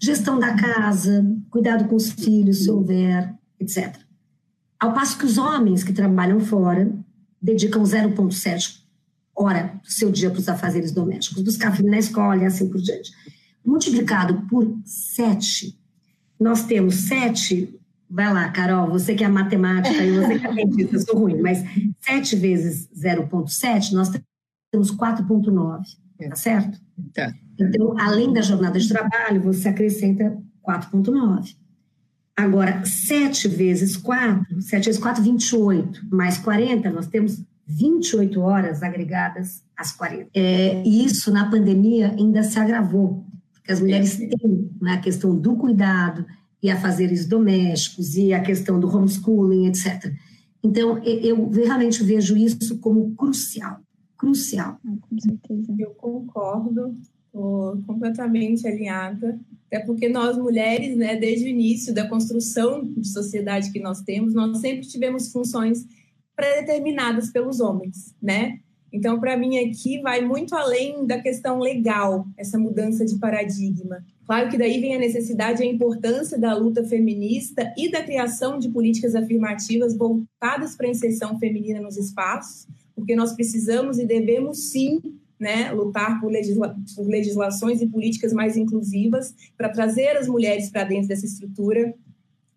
Gestão 0.02 0.40
da 0.40 0.56
casa, 0.56 1.26
cuidado 1.50 1.88
com 1.88 1.96
os 1.96 2.10
filhos, 2.12 2.64
se 2.64 2.72
houver, 2.72 3.34
etc. 3.60 3.98
Ao 4.80 4.94
passo 4.94 5.18
que 5.18 5.26
os 5.26 5.38
homens 5.38 5.84
que 5.84 5.94
trabalham 5.94 6.40
fora 6.40 6.94
dedicam 7.42 7.84
0,7 7.84 8.84
hora 9.36 9.80
do 9.84 9.92
seu 9.92 10.12
dia 10.12 10.30
para 10.30 10.40
os 10.40 10.48
afazeres 10.48 10.92
domésticos, 10.92 11.44
buscar 11.44 11.76
filho 11.76 11.90
na 11.90 11.98
escola 11.98 12.38
e 12.44 12.46
assim 12.46 12.70
por 12.70 12.82
diante. 12.82 13.12
Multiplicado 13.66 14.46
por 14.48 14.78
7, 14.86 15.78
nós 16.40 16.64
temos 16.66 16.96
7 16.96 17.80
Vai 18.14 18.32
lá, 18.32 18.48
Carol, 18.50 18.92
você 18.92 19.16
que 19.16 19.24
é 19.24 19.28
matemática 19.28 20.04
e 20.04 20.12
você 20.12 20.38
que 20.38 20.46
é 20.46 20.54
cientista, 20.54 20.96
eu 20.96 21.02
sou 21.02 21.18
ruim, 21.18 21.42
mas 21.42 21.64
7 22.02 22.36
vezes 22.36 22.88
0,7, 22.96 23.92
nós 23.92 24.12
temos 24.72 24.96
4,9, 24.96 25.82
é. 26.20 26.30
tá 26.30 26.36
certo? 26.36 26.80
Tá. 27.12 27.34
Então, 27.60 27.98
além 28.00 28.32
da 28.32 28.42
jornada 28.42 28.80
de 28.80 28.88
trabalho, 28.88 29.42
você 29.42 29.68
acrescenta 29.68 30.38
4,9. 30.64 31.56
Agora, 32.38 32.86
7 32.86 33.48
vezes 33.48 33.98
4, 33.98 34.62
7 34.62 34.86
vezes 34.86 35.02
4, 35.02 35.24
28, 35.24 36.08
mais 36.12 36.38
40, 36.38 36.92
nós 36.92 37.08
temos 37.08 37.44
28 37.66 38.40
horas 38.40 38.84
agregadas 38.84 39.64
às 39.76 39.92
40. 39.92 40.30
É, 40.36 40.84
e 40.86 41.04
isso, 41.04 41.32
na 41.32 41.50
pandemia, 41.50 42.12
ainda 42.12 42.44
se 42.44 42.60
agravou, 42.60 43.26
porque 43.64 43.72
as 43.72 43.80
mulheres 43.80 44.18
têm 44.18 44.70
né, 44.82 44.94
a 44.94 45.02
questão 45.02 45.36
do 45.36 45.56
cuidado 45.56 46.26
e 46.62 46.70
a 46.70 46.80
fazeres 46.80 47.26
domésticos 47.26 48.16
e 48.16 48.34
a 48.34 48.42
questão 48.42 48.80
do 48.80 48.88
homeschooling, 48.88 49.68
etc. 49.68 50.14
Então, 50.62 51.02
eu 51.04 51.50
realmente 51.50 52.04
vejo 52.04 52.38
isso 52.38 52.78
como 52.80 53.16
crucial 53.16 53.82
crucial. 54.24 54.80
Ah, 54.88 54.96
com 55.02 55.20
certeza. 55.20 55.76
Eu 55.78 55.92
concordo, 55.92 56.96
estou 57.26 57.78
completamente 57.86 58.66
alinhada, 58.66 59.38
até 59.68 59.80
porque 59.80 60.08
nós 60.08 60.38
mulheres, 60.38 60.96
né, 60.96 61.18
desde 61.18 61.46
o 61.46 61.50
início 61.50 61.94
da 61.94 62.08
construção 62.08 62.86
de 62.86 63.08
sociedade 63.08 63.72
que 63.72 63.82
nós 63.82 64.02
temos, 64.02 64.34
nós 64.34 64.60
sempre 64.60 64.88
tivemos 64.88 65.30
funções 65.30 65.86
predeterminadas 66.36 67.32
pelos 67.32 67.60
homens, 67.60 68.16
né? 68.22 68.60
Então, 68.94 69.20
para 69.20 69.36
mim 69.36 69.58
aqui 69.58 70.00
vai 70.02 70.22
muito 70.22 70.56
além 70.56 71.08
da 71.08 71.20
questão 71.20 71.60
legal, 71.60 72.28
essa 72.38 72.60
mudança 72.60 73.04
de 73.04 73.18
paradigma. 73.18 74.06
Claro 74.24 74.52
que 74.52 74.58
daí 74.58 74.80
vem 74.80 74.96
a 74.96 75.00
necessidade 75.00 75.64
e 75.64 75.68
a 75.68 75.70
importância 75.70 76.38
da 76.38 76.56
luta 76.56 76.84
feminista 76.86 77.74
e 77.76 77.90
da 77.90 78.04
criação 78.04 78.60
de 78.60 78.70
políticas 78.70 79.16
afirmativas 79.16 79.98
voltadas 79.98 80.76
para 80.76 80.86
a 80.86 80.92
inserção 80.92 81.40
feminina 81.40 81.82
nos 81.82 81.98
espaços, 81.98 82.68
porque 82.96 83.16
nós 83.16 83.34
precisamos 83.34 83.98
e 83.98 84.06
devemos 84.06 84.70
sim 84.70 85.02
né, 85.40 85.72
lutar 85.72 86.22
por, 86.22 86.32
legisla 86.32 86.78
por 86.96 87.08
legislações 87.08 87.82
e 87.82 87.88
políticas 87.88 88.32
mais 88.32 88.56
inclusivas 88.56 89.34
para 89.58 89.70
trazer 89.70 90.16
as 90.16 90.28
mulheres 90.28 90.70
para 90.70 90.84
dentro 90.84 91.08
dessa 91.08 91.26
estrutura, 91.26 91.94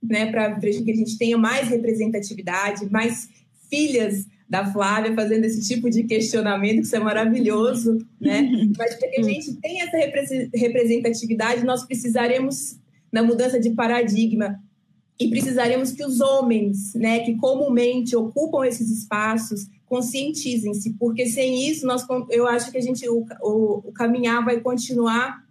né, 0.03 0.31
para 0.31 0.55
que 0.61 0.91
a 0.91 0.95
gente 0.95 1.17
tenha 1.17 1.39
mais 1.39 1.69
representatividade, 1.69 2.89
mais 2.93 3.29
filhas 3.71 4.27
da 4.49 4.65
Flávia 4.73 5.15
fazendo 5.15 5.45
esse 5.45 5.67
tipo 5.67 5.91
de 5.91 6.05
questionamento, 6.05 6.77
que 6.77 6.83
isso 6.83 6.97
é 6.97 7.01
maravilhoso, 7.01 7.99
né? 8.21 8.43
Mas 8.79 8.95
para 8.95 9.09
que 9.09 9.21
a 9.21 9.23
gente 9.23 9.55
tenha 9.57 9.85
essa 9.85 9.97
representatividade, 10.55 11.65
nós 11.65 11.85
precisaremos, 11.85 12.79
na 13.11 13.23
mudança 13.23 13.59
de 13.59 13.71
paradigma, 13.71 14.61
e 15.19 15.29
precisaremos 15.29 15.93
que 15.93 16.05
os 16.05 16.21
homens, 16.21 16.95
né, 16.95 17.21
que 17.21 17.37
comumente 17.37 18.15
ocupam 18.15 18.67
esses 18.67 18.91
espaços, 18.91 19.67
conscientizem-se, 19.87 20.93
porque 20.99 21.27
sem 21.27 21.69
isso 21.69 21.87
nós, 21.87 22.05
eu 22.31 22.47
acho 22.47 22.71
que 22.71 22.77
a 22.77 22.83
gente 22.83 23.09
o, 23.09 23.25
o, 23.41 23.89
o 23.89 23.93
caminhar 23.93 24.45
vai 24.45 24.61
continuar 24.61 25.46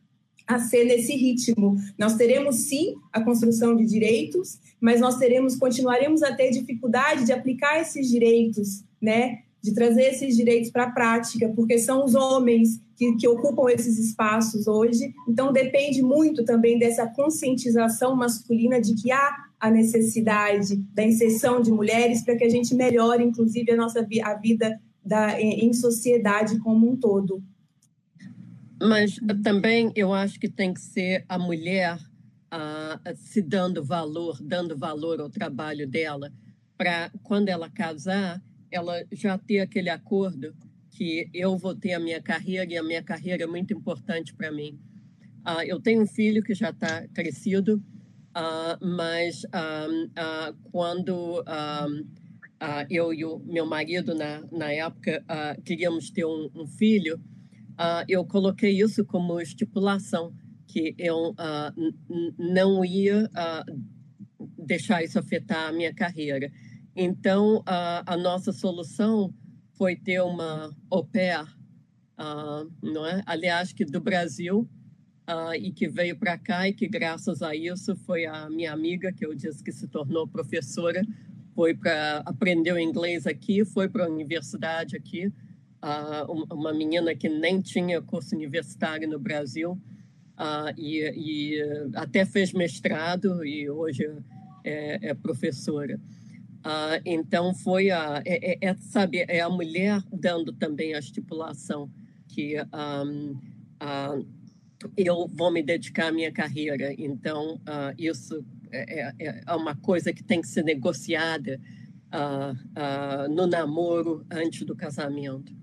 a 0.48 0.60
ser 0.60 0.86
nesse 0.86 1.16
ritmo. 1.16 1.76
Nós 1.98 2.16
teremos 2.16 2.68
sim 2.68 2.96
a 3.12 3.22
construção 3.22 3.76
de 3.76 3.86
direitos, 3.86 4.60
mas 4.80 5.00
nós 5.00 5.18
teremos, 5.18 5.56
continuaremos 5.56 6.22
a 6.22 6.34
ter 6.34 6.52
dificuldade 6.52 7.26
de 7.26 7.32
aplicar 7.32 7.80
esses 7.80 8.10
direitos, 8.10 8.84
né? 9.02 9.40
De 9.62 9.74
trazer 9.74 10.04
esses 10.12 10.36
direitos 10.36 10.70
para 10.70 10.84
a 10.84 10.92
prática, 10.92 11.50
porque 11.56 11.80
são 11.80 12.06
os 12.06 12.14
homens 12.14 12.80
que, 12.96 13.16
que 13.16 13.28
ocupam 13.28 13.70
esses 13.72 13.98
espaços 13.98 14.68
hoje. 14.68 15.14
Então 15.28 15.52
depende 15.52 16.02
muito 16.02 16.46
também 16.46 16.78
dessa 16.78 17.08
conscientização 17.08 18.16
masculina 18.16 18.80
de 18.80 18.94
que 18.96 19.12
há 19.12 19.36
a 19.60 19.72
necessidade 19.72 20.76
da 20.94 21.04
inserção 21.04 21.62
de 21.62 21.72
mulheres 21.72 22.22
para 22.24 22.36
que 22.36 22.44
a 22.44 22.50
gente 22.50 22.76
melhore, 22.76 23.24
inclusive, 23.24 23.72
a 23.72 23.76
nossa 23.76 24.08
a 24.24 24.34
vida 24.36 24.80
da, 25.04 25.40
em 25.42 25.74
sociedade 25.74 26.60
como 26.60 26.92
um 26.92 26.96
todo. 26.96 27.42
Mas 28.82 29.20
também 29.44 29.92
eu 29.96 30.14
acho 30.14 30.40
que 30.40 30.50
tem 30.50 30.74
que 30.74 30.82
ser 30.82 31.26
a 31.30 31.40
mulher 31.40 31.98
uh, 32.54 33.16
se 33.16 33.42
dando 33.42 33.84
valor, 33.84 34.38
dando 34.42 34.78
valor 34.78 35.22
ao 35.22 35.30
trabalho 35.30 35.88
dela, 35.88 36.32
para 36.78 37.10
quando 37.24 37.50
ela 37.50 37.70
casar, 37.70 38.42
ela 38.70 39.02
já 39.12 39.38
ter 39.38 39.60
aquele 39.60 39.90
acordo 39.90 40.54
que 40.92 41.30
eu 41.34 41.58
vou 41.58 41.76
ter 41.76 41.94
a 41.94 42.00
minha 42.00 42.22
carreira 42.22 42.72
e 42.72 42.78
a 42.78 42.84
minha 42.84 43.04
carreira 43.04 43.44
é 43.44 43.48
muito 43.48 43.74
importante 43.74 44.34
para 44.34 44.52
mim. 44.52 44.78
Uh, 45.48 45.62
eu 45.66 45.80
tenho 45.80 46.02
um 46.02 46.08
filho 46.08 46.44
que 46.44 46.54
já 46.54 46.72
está 46.72 47.08
crescido, 47.10 47.82
uh, 48.36 48.86
mas 48.86 49.44
um, 49.46 50.10
quando 50.72 51.44
eu 52.90 53.14
e 53.14 53.24
o 53.24 53.40
meu 53.40 53.66
marido, 53.66 54.16
na, 54.16 54.42
na 54.52 54.72
época, 54.72 55.24
queríamos 55.64 56.10
ter 56.10 56.26
um, 56.26 56.50
um 56.56 56.66
filho, 56.66 57.22
uh, 57.80 58.06
eu 58.08 58.26
coloquei 58.26 58.82
isso 58.82 59.06
como 59.06 59.40
estipulação, 59.40 60.34
que 60.68 60.96
eu 60.98 61.32
uh, 61.32 61.94
não 62.38 62.84
ia 62.84 63.26
uh, 63.26 63.84
deixar 64.58 65.04
isso 65.04 65.20
afetar 65.20 65.70
a 65.70 65.72
minha 65.72 65.94
carreira. 65.94 66.52
Então, 66.96 67.62
a 67.66 68.16
nossa 68.16 68.54
solução 68.54 69.34
foi 69.74 69.98
ter 69.98 70.22
uma 70.22 70.74
au 70.90 71.06
pair, 71.06 71.46
não 72.82 73.06
é? 73.06 73.22
aliás, 73.26 73.74
que 73.74 73.84
do 73.84 74.00
Brasil, 74.00 74.66
e 75.60 75.74
que 75.74 75.90
veio 75.90 76.18
para 76.18 76.38
cá 76.38 76.70
e 76.70 76.74
que, 76.74 76.88
graças 76.88 77.42
a 77.42 77.54
isso, 77.54 77.98
foi 77.98 78.26
a 78.26 78.50
minha 78.50 78.72
amiga, 78.72 79.12
que 79.12 79.26
eu 79.26 79.36
disse 79.36 79.62
que 79.62 79.74
se 79.74 79.90
tornou 79.90 80.26
professora, 80.26 81.02
foi 81.54 81.74
para 81.74 82.20
aprender 82.26 82.72
o 82.72 82.80
inglês 82.80 83.28
aqui, 83.28 83.66
foi 83.66 83.90
para 83.90 84.06
a 84.06 84.10
universidade 84.10 84.96
aqui, 84.96 85.34
uma 86.50 86.74
menina 86.74 87.14
que 87.14 87.30
nem 87.30 87.62
tinha 87.62 88.02
curso 88.02 88.36
universitário 88.36 89.08
no 89.08 89.20
Brasil 89.20 89.80
uh, 90.40 90.74
e, 90.78 91.02
e, 91.16 91.62
até 91.96 92.26
fez 92.26 92.54
mestrado 92.54 93.46
e 93.46 93.70
hoje 93.70 94.10
é, 94.64 95.10
é 95.10 95.14
professora. 95.14 96.00
Uh, 96.66 96.98
então 97.06 97.54
foi 97.54 97.92
a 97.92 98.24
é, 98.26 98.54
é, 98.54 98.70
é, 98.70 98.76
sabe 98.76 99.24
é 99.28 99.40
a 99.40 99.50
mulher 99.50 100.02
dando 100.12 100.52
também 100.52 100.96
a 100.96 101.00
estipulação 101.00 101.92
que 102.28 102.56
um, 102.60 103.34
uh, 103.84 104.28
eu 104.98 105.28
vou 105.28 105.52
me 105.52 105.62
dedicar 105.62 106.08
à 106.08 106.12
minha 106.12 106.32
carreira. 106.32 106.94
Então 106.98 107.56
uh, 107.56 107.94
isso 107.98 108.44
é, 108.72 109.14
é, 109.20 109.44
é, 109.46 109.56
uma 109.56 109.76
coisa 109.76 110.12
que 110.12 110.24
tem 110.24 110.42
que 110.42 110.48
ser 110.48 110.64
negociada 110.64 111.60
no 113.30 113.46
namoro 113.46 114.26
antes 114.32 114.64
do 114.64 114.74
casamento. 114.74 115.54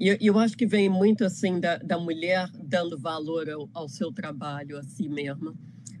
E 0.00 0.16
eu 0.18 0.38
acho 0.38 0.56
que 0.56 0.66
vem 0.66 0.88
muito 0.88 1.26
assim 1.26 1.60
da, 1.60 1.76
da 1.76 1.98
mulher 1.98 2.48
dando 2.54 2.98
valor 2.98 3.50
ao, 3.50 3.68
ao 3.74 3.86
seu 3.86 4.10
trabalho, 4.10 4.78
a 4.78 4.82
si 4.82 5.06
mesma. 5.06 5.54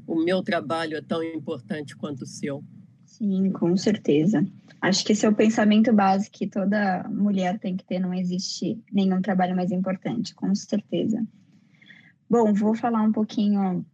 O 0.06 0.24
meu 0.24 0.42
trabalho 0.42 0.96
é 0.96 1.02
tão 1.02 1.22
importante 1.22 1.94
quanto 1.94 2.22
o 2.22 2.26
seu. 2.26 2.64
Sim, 3.04 3.50
com 3.50 3.76
certeza. 3.76 4.42
Acho 4.80 5.04
que 5.04 5.12
esse 5.12 5.26
é 5.26 5.28
o 5.28 5.34
pensamento 5.34 5.92
básico 5.92 6.38
que 6.38 6.46
toda 6.46 7.06
mulher 7.10 7.58
tem 7.58 7.76
que 7.76 7.84
ter. 7.84 7.98
Não 7.98 8.14
existe 8.14 8.82
nenhum 8.90 9.20
trabalho 9.20 9.54
mais 9.54 9.70
importante, 9.70 10.34
com 10.34 10.54
certeza. 10.54 11.22
Bom, 12.28 12.54
vou 12.54 12.74
falar 12.74 13.02
um 13.02 13.12
pouquinho. 13.12 13.84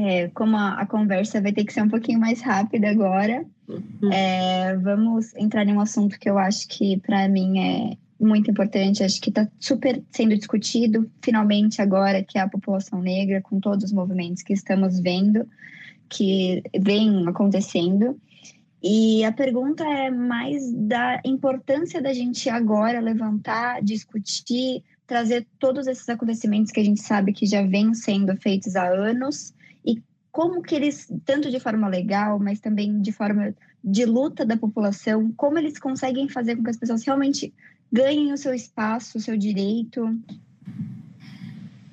É, 0.00 0.28
como 0.28 0.56
a, 0.56 0.80
a, 0.80 0.86
conversa 0.86 1.42
vai 1.42 1.52
ter 1.52 1.64
que 1.64 1.74
ser 1.74 1.82
um 1.82 1.88
pouquinho 1.88 2.18
mais 2.18 2.40
rápida 2.40 2.88
agora, 2.88 3.44
uhum. 3.68 4.12
é, 4.12 4.76
vamos 4.78 5.32
entrar 5.36 5.64
em 5.64 5.74
um 5.74 5.80
assunto 5.80 6.18
que 6.18 6.28
eu 6.28 6.38
acho 6.38 6.66
que 6.66 6.96
para 6.96 7.28
mim 7.28 7.60
é 7.60 7.96
muito 8.18 8.50
importante, 8.50 9.02
acho 9.02 9.20
que 9.20 9.28
está 9.28 9.48
super 9.60 10.02
sendo 10.10 10.36
discutido, 10.36 11.10
finalmente, 11.22 11.82
agora 11.82 12.22
que 12.22 12.38
é 12.38 12.40
a 12.40 12.48
população 12.48 13.00
negra, 13.00 13.42
com 13.42 13.60
todos 13.60 13.84
os 13.84 13.92
movimentos 13.92 14.42
que 14.42 14.52
estamos 14.52 15.00
vendo, 15.00 15.48
que 16.08 16.62
vem 16.78 17.28
acontecendo. 17.28 18.18
E 18.82 19.24
a 19.24 19.32
pergunta 19.32 19.84
é 19.84 20.10
mais 20.10 20.72
da 20.72 21.20
importância 21.24 22.00
da 22.00 22.12
gente 22.12 22.48
agora 22.48 23.00
levantar, 23.00 23.82
discutir, 23.82 24.82
trazer 25.06 25.46
todos 25.58 25.86
esses 25.86 26.08
acontecimentos 26.08 26.72
que 26.72 26.80
a 26.80 26.84
gente 26.84 27.02
sabe 27.02 27.32
que 27.32 27.46
já 27.46 27.62
vêm 27.62 27.94
sendo 27.94 28.36
feitos 28.36 28.76
há 28.76 28.88
anos 28.88 29.54
e 29.84 30.02
como 30.30 30.62
que 30.62 30.74
eles, 30.74 31.10
tanto 31.24 31.50
de 31.50 31.60
forma 31.60 31.88
legal, 31.88 32.38
mas 32.38 32.60
também 32.60 33.00
de 33.00 33.12
forma 33.12 33.54
de 33.82 34.04
luta 34.04 34.44
da 34.44 34.56
população, 34.56 35.32
como 35.36 35.58
eles 35.58 35.78
conseguem 35.78 36.28
fazer 36.28 36.56
com 36.56 36.64
que 36.64 36.70
as 36.70 36.76
pessoas 36.76 37.04
realmente 37.04 37.54
ganhem 37.92 38.32
o 38.32 38.36
seu 38.36 38.54
espaço, 38.54 39.18
o 39.18 39.20
seu 39.20 39.36
direito. 39.36 40.08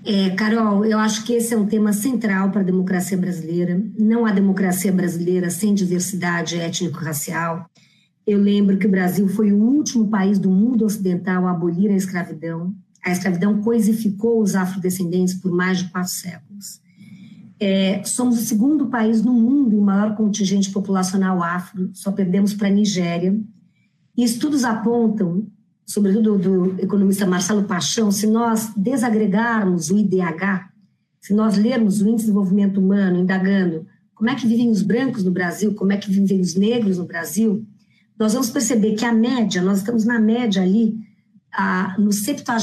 É, 0.06 0.32
Carol, 0.32 0.84
eu 0.84 1.00
acho 1.00 1.24
que 1.24 1.34
esse 1.34 1.54
é 1.54 1.58
um 1.58 1.66
tema 1.66 1.94
central 1.94 2.52
para 2.52 2.60
a 2.60 2.66
democracia 2.66 3.18
brasileira. 3.18 3.82
Não 3.98 4.26
há 4.26 4.32
democracia 4.32 4.92
brasileira 4.92 5.50
sem 5.50 5.74
diversidade 5.74 6.60
étnico-racial. 6.60 7.70
Eu 8.28 8.40
lembro 8.40 8.78
que 8.78 8.86
o 8.86 8.92
Brasil 8.92 9.28
foi 9.30 9.54
o 9.54 9.62
último 9.62 10.10
país 10.10 10.38
do 10.40 10.50
mundo 10.50 10.84
ocidental 10.84 11.48
a 11.48 11.52
abolir 11.52 11.90
a 11.90 11.96
escravidão. 11.96 12.76
A 13.04 13.12
escravidão 13.12 13.62
coisificou 13.62 14.42
os 14.42 14.56
afrodescendentes 14.56 15.36
por 15.36 15.52
mais 15.54 15.80
de 15.80 15.90
quatro 15.90 16.12
séculos. 16.12 16.82
É, 17.58 18.04
somos 18.04 18.38
o 18.40 18.42
segundo 18.42 18.88
país 18.88 19.24
no 19.24 19.34
mundo 19.34 19.74
em 19.74 19.80
maior 19.80 20.16
contingente 20.16 20.70
populacional 20.70 21.42
afro, 21.42 21.90
só 21.94 22.12
perdemos 22.12 22.54
para 22.54 22.68
a 22.68 22.72
Nigéria. 22.72 23.40
E 24.18 24.24
estudos 24.24 24.66
apontam 24.66 25.48
sobretudo 25.94 26.40
do 26.40 26.82
economista 26.82 27.24
Marcelo 27.24 27.66
Paixão, 27.66 28.12
se 28.12 28.26
nós 28.26 28.74
desagregarmos 28.76 29.92
o 29.92 29.98
IDH, 30.00 30.68
se 31.22 31.36
nós 31.36 31.56
lermos 31.56 32.02
o 32.02 32.08
Índice 32.08 32.26
de 32.26 32.32
Desenvolvimento 32.32 32.80
Humano, 32.80 33.20
indagando 33.20 33.86
como 34.16 34.28
é 34.28 34.34
que 34.34 34.48
vivem 34.48 34.72
os 34.72 34.82
brancos 34.82 35.24
no 35.24 35.30
Brasil, 35.30 35.76
como 35.76 35.94
é 35.94 35.98
que 35.98 36.10
vivem 36.10 36.42
os 36.42 36.56
negros 36.56 36.98
no 36.98 37.06
Brasil, 37.06 37.64
nós 38.18 38.34
vamos 38.34 38.50
perceber 38.50 38.96
que 38.96 39.06
a 39.06 39.14
média, 39.14 39.62
nós 39.62 39.80
estamos 39.80 40.04
na 40.04 40.20
média 40.20 40.64
ali, 40.64 40.96
a, 41.52 41.96
no 42.00 42.12
70 42.12 42.54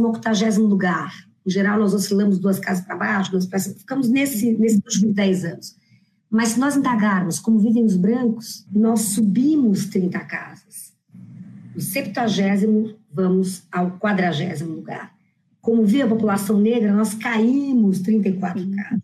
80 0.00 0.58
lugar. 0.60 1.12
Em 1.46 1.50
geral, 1.50 1.78
nós 1.78 1.92
oscilamos 1.92 2.38
duas 2.38 2.58
casas 2.58 2.86
para 2.86 2.96
baixo, 2.96 3.34
nós 3.34 3.46
ficamos 3.76 4.08
nesse, 4.08 4.52
nesses 4.52 4.78
últimos 4.78 5.14
10 5.14 5.44
anos. 5.44 5.76
Mas 6.30 6.50
se 6.50 6.58
nós 6.58 6.74
indagarmos 6.74 7.38
como 7.38 7.58
vivem 7.58 7.84
os 7.84 7.96
brancos, 7.96 8.66
nós 8.72 9.00
subimos 9.00 9.86
30 9.86 10.18
casas 10.20 10.67
do 11.78 11.80
septagésimo 11.80 12.96
vamos 13.12 13.62
ao 13.70 13.92
quadragésimo 13.98 14.74
lugar. 14.74 15.14
Como 15.60 15.86
vê 15.86 16.02
a 16.02 16.08
população 16.08 16.58
negra, 16.58 16.92
nós 16.92 17.14
caímos 17.14 18.00
34 18.00 18.60
uhum. 18.60 18.74
casas. 18.74 19.00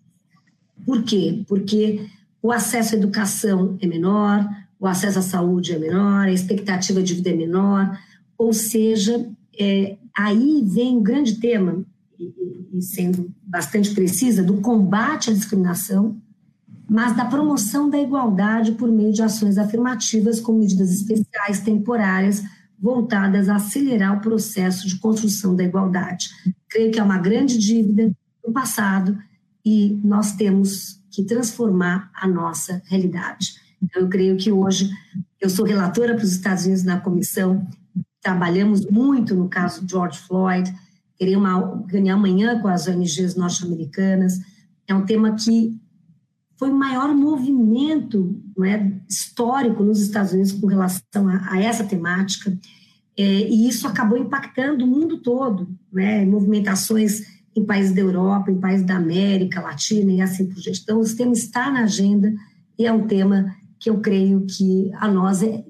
Por 0.85 1.05
quê? 1.05 1.45
Porque 1.47 2.05
o 2.43 2.51
acesso 2.51 2.97
à 2.97 2.99
educação 2.99 3.79
é 3.81 3.87
menor, 3.87 4.45
o 4.79 4.89
acesso 4.89 5.21
à 5.21 5.23
saúde 5.23 5.73
é 5.73 5.79
menor, 5.79 6.27
a 6.27 6.33
expectativa 6.33 7.01
de 7.01 7.15
vida 7.15 7.31
é 7.31 7.37
menor, 7.37 7.97
ou 8.37 8.53
seja, 8.53 9.25
é, 9.57 9.97
aí 10.17 10.65
vem 10.67 10.97
o 10.97 11.01
grande 11.01 11.37
tema, 11.37 11.85
e, 12.19 12.35
e 12.73 12.83
sendo 12.83 13.33
bastante 13.47 13.95
precisa, 13.95 14.43
do 14.43 14.55
combate 14.55 15.31
à 15.31 15.33
discriminação, 15.33 16.21
mas 16.91 17.17
da 17.17 17.25
promoção 17.25 17.89
da 17.89 17.99
igualdade 17.99 18.73
por 18.73 18.91
meio 18.91 19.13
de 19.13 19.23
ações 19.23 19.59
afirmativas 19.59 20.41
com 20.41 20.53
medidas 20.53 20.91
especiais 20.93 21.61
temporárias 21.61 22.43
voltadas 22.85 23.49
a 23.49 23.57
acelerar 23.57 24.15
o 24.15 24.21
processo 24.21 24.87
de 24.87 24.99
construção 24.99 25.57
da 25.57 25.65
igualdade. 25.65 26.29
Creio 26.69 26.93
que 26.93 27.01
é 27.01 27.03
uma 27.03 27.17
grande 27.17 27.57
dívida 27.57 28.15
do 28.45 28.53
passado 28.53 29.19
e 29.65 29.99
nós 30.05 30.33
temos 30.33 31.01
que 31.11 31.25
transformar 31.25 32.11
a 32.15 32.29
nossa 32.29 32.83
realidade. 32.85 33.55
Então, 33.83 34.03
eu 34.03 34.09
creio 34.11 34.37
que 34.37 34.53
hoje, 34.53 34.91
eu 35.41 35.49
sou 35.49 35.65
relatora 35.65 36.15
para 36.15 36.25
os 36.25 36.33
Estados 36.33 36.67
Unidos 36.67 36.85
na 36.85 37.01
comissão, 37.01 37.67
trabalhamos 38.21 38.85
muito 38.91 39.35
no 39.35 39.49
caso 39.49 39.83
George 39.89 40.19
Floyd, 40.19 40.71
terei 41.19 41.37
uma 41.37 41.83
amanhã 42.13 42.61
com 42.61 42.69
as 42.69 42.87
ONGs 42.87 43.35
norte-americanas, 43.35 44.41
é 44.87 44.95
um 44.95 45.07
tema 45.07 45.35
que 45.35 45.75
foi 46.59 46.69
o 46.69 46.77
maior 46.77 47.15
movimento 47.15 48.44
é, 48.63 48.93
histórico 49.09 49.83
nos 49.83 50.01
Estados 50.01 50.33
Unidos 50.33 50.53
com 50.53 50.67
relação 50.67 51.29
a, 51.29 51.53
a 51.53 51.63
essa 51.63 51.85
temática, 51.85 52.57
é, 53.17 53.23
e 53.23 53.69
isso 53.69 53.87
acabou 53.87 54.19
impactando 54.19 54.85
o 54.85 54.89
mundo 54.89 55.19
todo, 55.19 55.69
né, 55.93 56.25
movimentações 56.25 57.23
em 57.57 57.65
países 57.65 57.95
da 57.95 58.01
Europa, 58.01 58.51
em 58.51 58.59
países 58.59 58.85
da 58.85 58.97
América 58.97 59.61
Latina 59.61 60.13
e 60.13 60.21
assim 60.21 60.47
por 60.47 60.61
diante. 60.61 60.83
Então, 60.83 61.01
esse 61.01 61.17
tema 61.17 61.33
está 61.33 61.71
na 61.71 61.85
agenda 61.85 62.35
e 62.79 62.85
é 62.85 62.93
um 62.93 63.07
tema 63.07 63.55
que 63.79 63.89
eu 63.89 64.01
creio 64.01 64.45
que 64.47 64.91
a 64.95 65.07
nós 65.07 65.43
é 65.43 65.65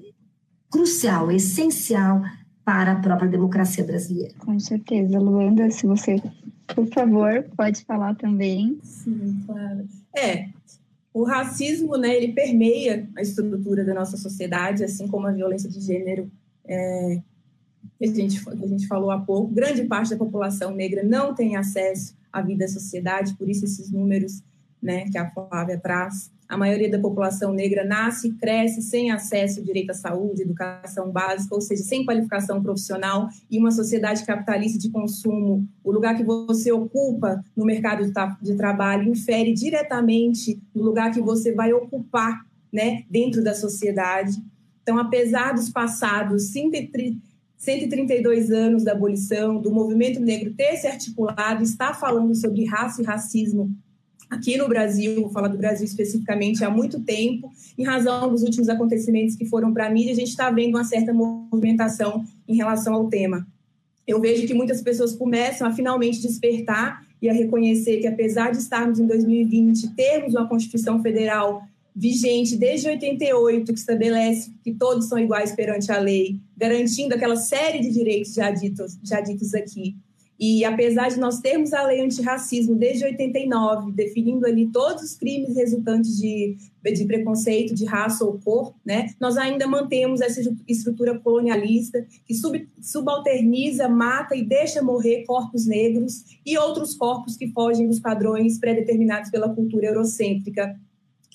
crucial, 0.71 1.29
é 1.29 1.35
essencial 1.35 2.23
para 2.63 2.93
a 2.93 2.95
própria 2.95 3.29
democracia 3.29 3.83
brasileira. 3.83 4.33
Com 4.39 4.59
certeza. 4.59 5.19
Luanda, 5.19 5.69
se 5.69 5.85
você, 5.85 6.21
por 6.73 6.87
favor, 6.87 7.45
pode 7.55 7.85
falar 7.85 8.15
também. 8.15 8.79
Sim, 8.81 9.43
claro. 9.45 9.87
É, 10.17 10.49
o 11.15 11.23
racismo, 11.23 11.95
né, 11.95 12.13
ele 12.13 12.33
permeia 12.33 13.07
a 13.15 13.21
estrutura 13.21 13.85
da 13.85 13.93
nossa 13.93 14.17
sociedade, 14.17 14.83
assim 14.83 15.07
como 15.07 15.25
a 15.25 15.31
violência 15.31 15.69
de 15.69 15.79
gênero 15.79 16.29
é, 16.65 17.21
que 17.97 18.03
a 18.03 18.13
gente, 18.13 18.43
que 18.43 18.65
a 18.65 18.67
gente 18.67 18.85
falou 18.85 19.09
há 19.09 19.17
pouco, 19.17 19.47
grande 19.47 19.85
parte 19.85 20.09
da 20.09 20.17
população 20.17 20.75
negra 20.75 21.03
não 21.03 21.33
tem 21.33 21.55
acesso 21.55 22.17
à 22.33 22.41
vida 22.41 22.65
da 22.65 22.67
sociedade, 22.67 23.33
por 23.35 23.47
isso 23.47 23.63
esses 23.63 23.89
números 23.89 24.43
né, 24.83 25.09
que 25.09 25.17
a 25.17 25.31
Flávia 25.31 25.79
traz. 25.79 26.29
A 26.47 26.55
maioria 26.55 26.89
da 26.89 26.99
população 26.99 27.51
negra 27.51 27.83
nasce 27.83 28.27
e 28.27 28.33
cresce 28.33 28.81
sem 28.83 29.09
acesso 29.09 29.63
direito 29.63 29.89
à 29.89 29.93
saúde, 29.95 30.43
educação 30.43 31.11
básica, 31.11 31.55
ou 31.55 31.61
seja, 31.61 31.83
sem 31.83 32.05
qualificação 32.05 32.61
profissional 32.61 33.27
e 33.49 33.57
uma 33.57 33.71
sociedade 33.71 34.23
capitalista 34.23 34.77
de 34.77 34.91
consumo. 34.91 35.67
O 35.83 35.91
lugar 35.91 36.15
que 36.15 36.23
você 36.23 36.71
ocupa 36.71 37.43
no 37.55 37.65
mercado 37.65 38.03
de 38.41 38.55
trabalho 38.55 39.09
infere 39.09 39.53
diretamente 39.53 40.61
no 40.73 40.83
lugar 40.83 41.11
que 41.11 41.19
você 41.19 41.51
vai 41.51 41.73
ocupar 41.73 42.45
né, 42.71 43.03
dentro 43.09 43.43
da 43.43 43.55
sociedade. 43.55 44.37
Então, 44.83 44.99
apesar 44.99 45.53
dos 45.53 45.69
passados 45.69 46.51
132 47.57 48.51
anos 48.51 48.83
da 48.83 48.91
abolição, 48.91 49.59
do 49.59 49.71
movimento 49.71 50.19
negro 50.19 50.53
ter 50.53 50.77
se 50.77 50.85
articulado, 50.85 51.63
está 51.63 51.91
falando 51.91 52.35
sobre 52.35 52.65
raça 52.65 53.01
e 53.01 53.05
racismo 53.05 53.75
aqui 54.29 54.57
no 54.57 54.67
Brasil, 54.67 55.21
vou 55.21 55.29
falar 55.29 55.47
do 55.47 55.57
Brasil 55.57 55.85
especificamente, 55.85 56.63
há 56.63 56.69
muito 56.69 56.99
tempo, 57.01 57.51
em 57.77 57.83
razão 57.83 58.29
dos 58.29 58.43
últimos 58.43 58.69
acontecimentos 58.69 59.35
que 59.35 59.45
foram 59.45 59.73
para 59.73 59.87
a 59.87 59.89
mídia, 59.89 60.11
a 60.11 60.15
gente 60.15 60.29
está 60.29 60.49
vendo 60.49 60.75
uma 60.75 60.83
certa 60.83 61.13
movimentação 61.13 62.25
em 62.47 62.55
relação 62.55 62.93
ao 62.93 63.07
tema. 63.07 63.47
Eu 64.07 64.21
vejo 64.21 64.45
que 64.45 64.53
muitas 64.53 64.81
pessoas 64.81 65.15
começam 65.15 65.67
a 65.67 65.73
finalmente 65.73 66.21
despertar 66.21 67.03
e 67.21 67.29
a 67.29 67.33
reconhecer 67.33 67.97
que, 67.97 68.07
apesar 68.07 68.51
de 68.51 68.57
estarmos 68.59 68.99
em 68.99 69.07
2020, 69.07 69.95
termos 69.95 70.35
uma 70.35 70.47
Constituição 70.47 71.01
Federal 71.01 71.63
vigente 71.95 72.57
desde 72.57 72.89
88, 72.89 73.73
que 73.73 73.79
estabelece 73.79 74.51
que 74.63 74.73
todos 74.73 75.07
são 75.07 75.17
iguais 75.17 75.53
perante 75.53 75.91
a 75.91 75.97
lei, 75.97 76.39
garantindo 76.57 77.15
aquela 77.15 77.37
série 77.37 77.79
de 77.79 77.89
direitos 77.89 78.33
já 78.33 78.51
ditos, 78.51 78.99
já 79.01 79.21
ditos 79.21 79.53
aqui. 79.55 79.95
E 80.39 80.65
apesar 80.65 81.07
de 81.09 81.19
nós 81.19 81.39
termos 81.39 81.71
a 81.71 81.83
lei 81.83 82.01
antirracismo 82.01 82.75
desde 82.75 83.05
89, 83.05 83.91
definindo 83.93 84.45
ali 84.45 84.67
todos 84.67 85.03
os 85.03 85.15
crimes 85.15 85.55
resultantes 85.55 86.17
de, 86.17 86.57
de 86.83 87.05
preconceito 87.05 87.73
de 87.73 87.85
raça 87.85 88.25
ou 88.25 88.37
cor, 88.39 88.73
né, 88.85 89.13
nós 89.19 89.37
ainda 89.37 89.65
mantemos 89.65 90.19
essa 90.19 90.41
estrutura 90.67 91.17
colonialista 91.19 92.05
que 92.25 92.33
sub, 92.33 92.67
subalterniza, 92.81 93.87
mata 93.87 94.35
e 94.35 94.43
deixa 94.43 94.81
morrer 94.81 95.23
corpos 95.25 95.65
negros 95.65 96.25
e 96.45 96.57
outros 96.57 96.95
corpos 96.95 97.37
que 97.37 97.47
fogem 97.47 97.87
dos 97.87 97.99
padrões 97.99 98.59
pré-determinados 98.59 99.31
pela 99.31 99.47
cultura 99.47 99.87
eurocêntrica 99.87 100.75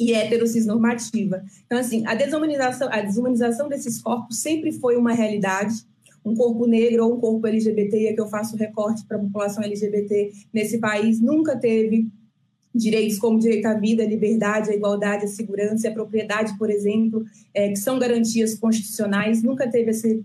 e 0.01 0.15
heterocisnormativa. 0.15 1.45
Então, 1.67 1.79
assim, 1.79 2.07
a 2.07 2.15
desumanização, 2.15 2.89
a 2.91 3.03
desumanização 3.03 3.69
desses 3.69 4.01
corpos 4.01 4.39
sempre 4.39 4.73
foi 4.73 4.97
uma 4.97 5.13
realidade. 5.13 5.75
Um 6.25 6.35
corpo 6.35 6.67
negro 6.67 7.07
ou 7.07 7.15
um 7.17 7.21
corpo 7.21 7.47
LGBT, 7.47 8.07
é 8.07 8.13
que 8.13 8.21
eu 8.21 8.29
faço 8.29 8.57
recorte 8.57 9.05
para 9.07 9.17
a 9.17 9.21
população 9.21 9.63
LGBT 9.65 10.33
nesse 10.53 10.79
país, 10.79 11.21
nunca 11.21 11.57
teve 11.57 12.09
direitos 12.75 13.19
como 13.19 13.39
direito 13.39 13.67
à 13.67 13.75
vida, 13.75 14.03
à 14.03 14.07
liberdade, 14.07 14.71
à 14.71 14.75
igualdade, 14.75 15.25
à 15.25 15.29
segurança 15.29 15.89
à 15.89 15.93
propriedade, 15.93 16.57
por 16.57 16.71
exemplo, 16.71 17.25
é, 17.53 17.69
que 17.69 17.77
são 17.77 17.99
garantias 17.99 18.55
constitucionais, 18.55 19.43
nunca 19.43 19.69
teve 19.69 19.91
esse, 19.91 20.25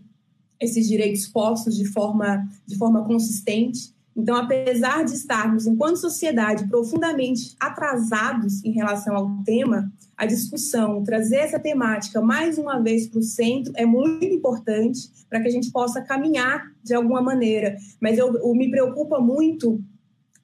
esses 0.60 0.88
direitos 0.88 1.28
postos 1.28 1.76
de 1.76 1.86
forma, 1.86 2.48
de 2.66 2.78
forma 2.78 3.04
consistente. 3.04 3.95
Então, 4.16 4.36
apesar 4.38 5.04
de 5.04 5.14
estarmos, 5.14 5.68
enquanto 5.68 5.98
sociedade, 5.98 6.68
profundamente 6.70 7.56
atrasados 7.60 8.64
em 8.64 8.72
relação 8.72 9.16
ao 9.16 9.44
tema, 9.44 9.92
a 10.16 10.26
discussão, 10.26 11.04
trazer 11.04 11.38
essa 11.38 11.60
temática 11.60 12.22
mais 12.22 12.58
uma 12.58 12.80
vez 12.80 13.08
para 13.08 13.20
o 13.20 13.24
centro 13.24 13.74
é 13.76 13.86
muito 13.86 14.26
importante 14.26 15.10
para 15.30 15.42
que 15.42 15.50
a 15.50 15.52
gente 15.52 15.70
possa 15.70 16.02
caminhar 16.02 16.72
de 16.82 16.94
alguma 16.94 17.22
maneira. 17.22 17.76
Mas 18.00 18.18
eu, 18.18 18.34
eu, 18.38 18.56
me 18.56 18.72
preocupa 18.72 19.20
muito 19.20 19.84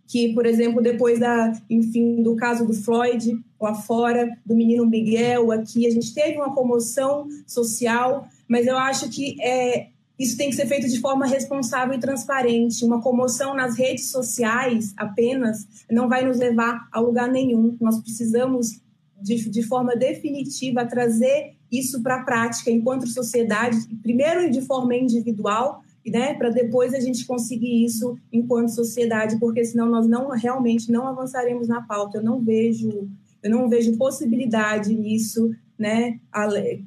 que, 0.05 0.33
por 0.33 0.45
exemplo, 0.45 0.81
depois 0.81 1.19
da, 1.19 1.53
enfim, 1.69 2.21
do 2.21 2.35
caso 2.35 2.67
do 2.67 2.73
Floyd, 2.73 3.39
lá 3.61 3.73
fora, 3.73 4.29
do 4.45 4.53
menino 4.53 4.85
Miguel, 4.85 5.53
aqui, 5.53 5.87
a 5.87 5.89
gente 5.89 6.13
teve 6.13 6.35
uma 6.35 6.53
comoção 6.53 7.29
social, 7.47 8.27
mas 8.49 8.67
eu 8.67 8.77
acho 8.77 9.09
que 9.09 9.41
é, 9.41 9.87
isso 10.21 10.37
tem 10.37 10.51
que 10.51 10.55
ser 10.55 10.67
feito 10.67 10.87
de 10.87 10.99
forma 10.99 11.25
responsável 11.25 11.95
e 11.95 11.99
transparente. 11.99 12.85
Uma 12.85 13.01
comoção 13.01 13.55
nas 13.55 13.75
redes 13.75 14.11
sociais 14.11 14.93
apenas 14.95 15.65
não 15.89 16.07
vai 16.07 16.23
nos 16.23 16.37
levar 16.37 16.87
a 16.91 16.99
lugar 16.99 17.27
nenhum. 17.27 17.75
Nós 17.81 17.99
precisamos, 17.99 18.79
de, 19.19 19.49
de 19.49 19.63
forma 19.63 19.95
definitiva, 19.95 20.85
trazer 20.85 21.55
isso 21.71 22.03
para 22.03 22.17
a 22.17 22.23
prática 22.23 22.69
enquanto 22.69 23.07
sociedade, 23.07 23.77
primeiro 24.03 24.51
de 24.51 24.61
forma 24.61 24.95
individual, 24.95 25.81
né, 26.05 26.35
para 26.35 26.49
depois 26.49 26.93
a 26.93 26.99
gente 26.99 27.25
conseguir 27.25 27.83
isso 27.83 28.15
enquanto 28.31 28.69
sociedade, 28.69 29.39
porque 29.39 29.65
senão 29.65 29.89
nós 29.89 30.07
não 30.07 30.29
realmente 30.29 30.91
não 30.91 31.07
avançaremos 31.07 31.67
na 31.67 31.81
pauta. 31.81 32.19
Eu 32.19 32.23
não 32.23 32.39
vejo, 32.39 33.09
eu 33.41 33.49
não 33.49 33.67
vejo 33.67 33.97
possibilidade 33.97 34.93
nisso 34.93 35.49
né? 35.81 36.19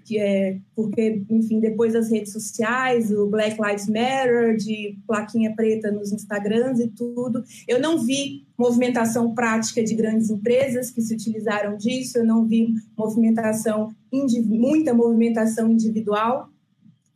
Que 0.04 0.18
é, 0.18 0.58
porque, 0.76 1.24
enfim, 1.28 1.58
depois 1.58 1.92
das 1.92 2.08
redes 2.08 2.32
sociais, 2.32 3.10
o 3.10 3.26
Black 3.26 3.60
Lives 3.60 3.88
Matter, 3.88 4.56
de 4.56 4.96
plaquinha 5.04 5.52
preta 5.54 5.90
nos 5.90 6.12
Instagrams 6.12 6.78
e 6.78 6.88
tudo, 6.88 7.42
eu 7.66 7.80
não 7.80 7.98
vi 7.98 8.46
movimentação 8.56 9.34
prática 9.34 9.82
de 9.82 9.96
grandes 9.96 10.30
empresas 10.30 10.92
que 10.92 11.02
se 11.02 11.12
utilizaram 11.12 11.76
disso, 11.76 12.18
eu 12.18 12.24
não 12.24 12.46
vi 12.46 12.72
movimentação, 12.96 13.92
muita 14.12 14.94
movimentação 14.94 15.68
individual. 15.68 16.48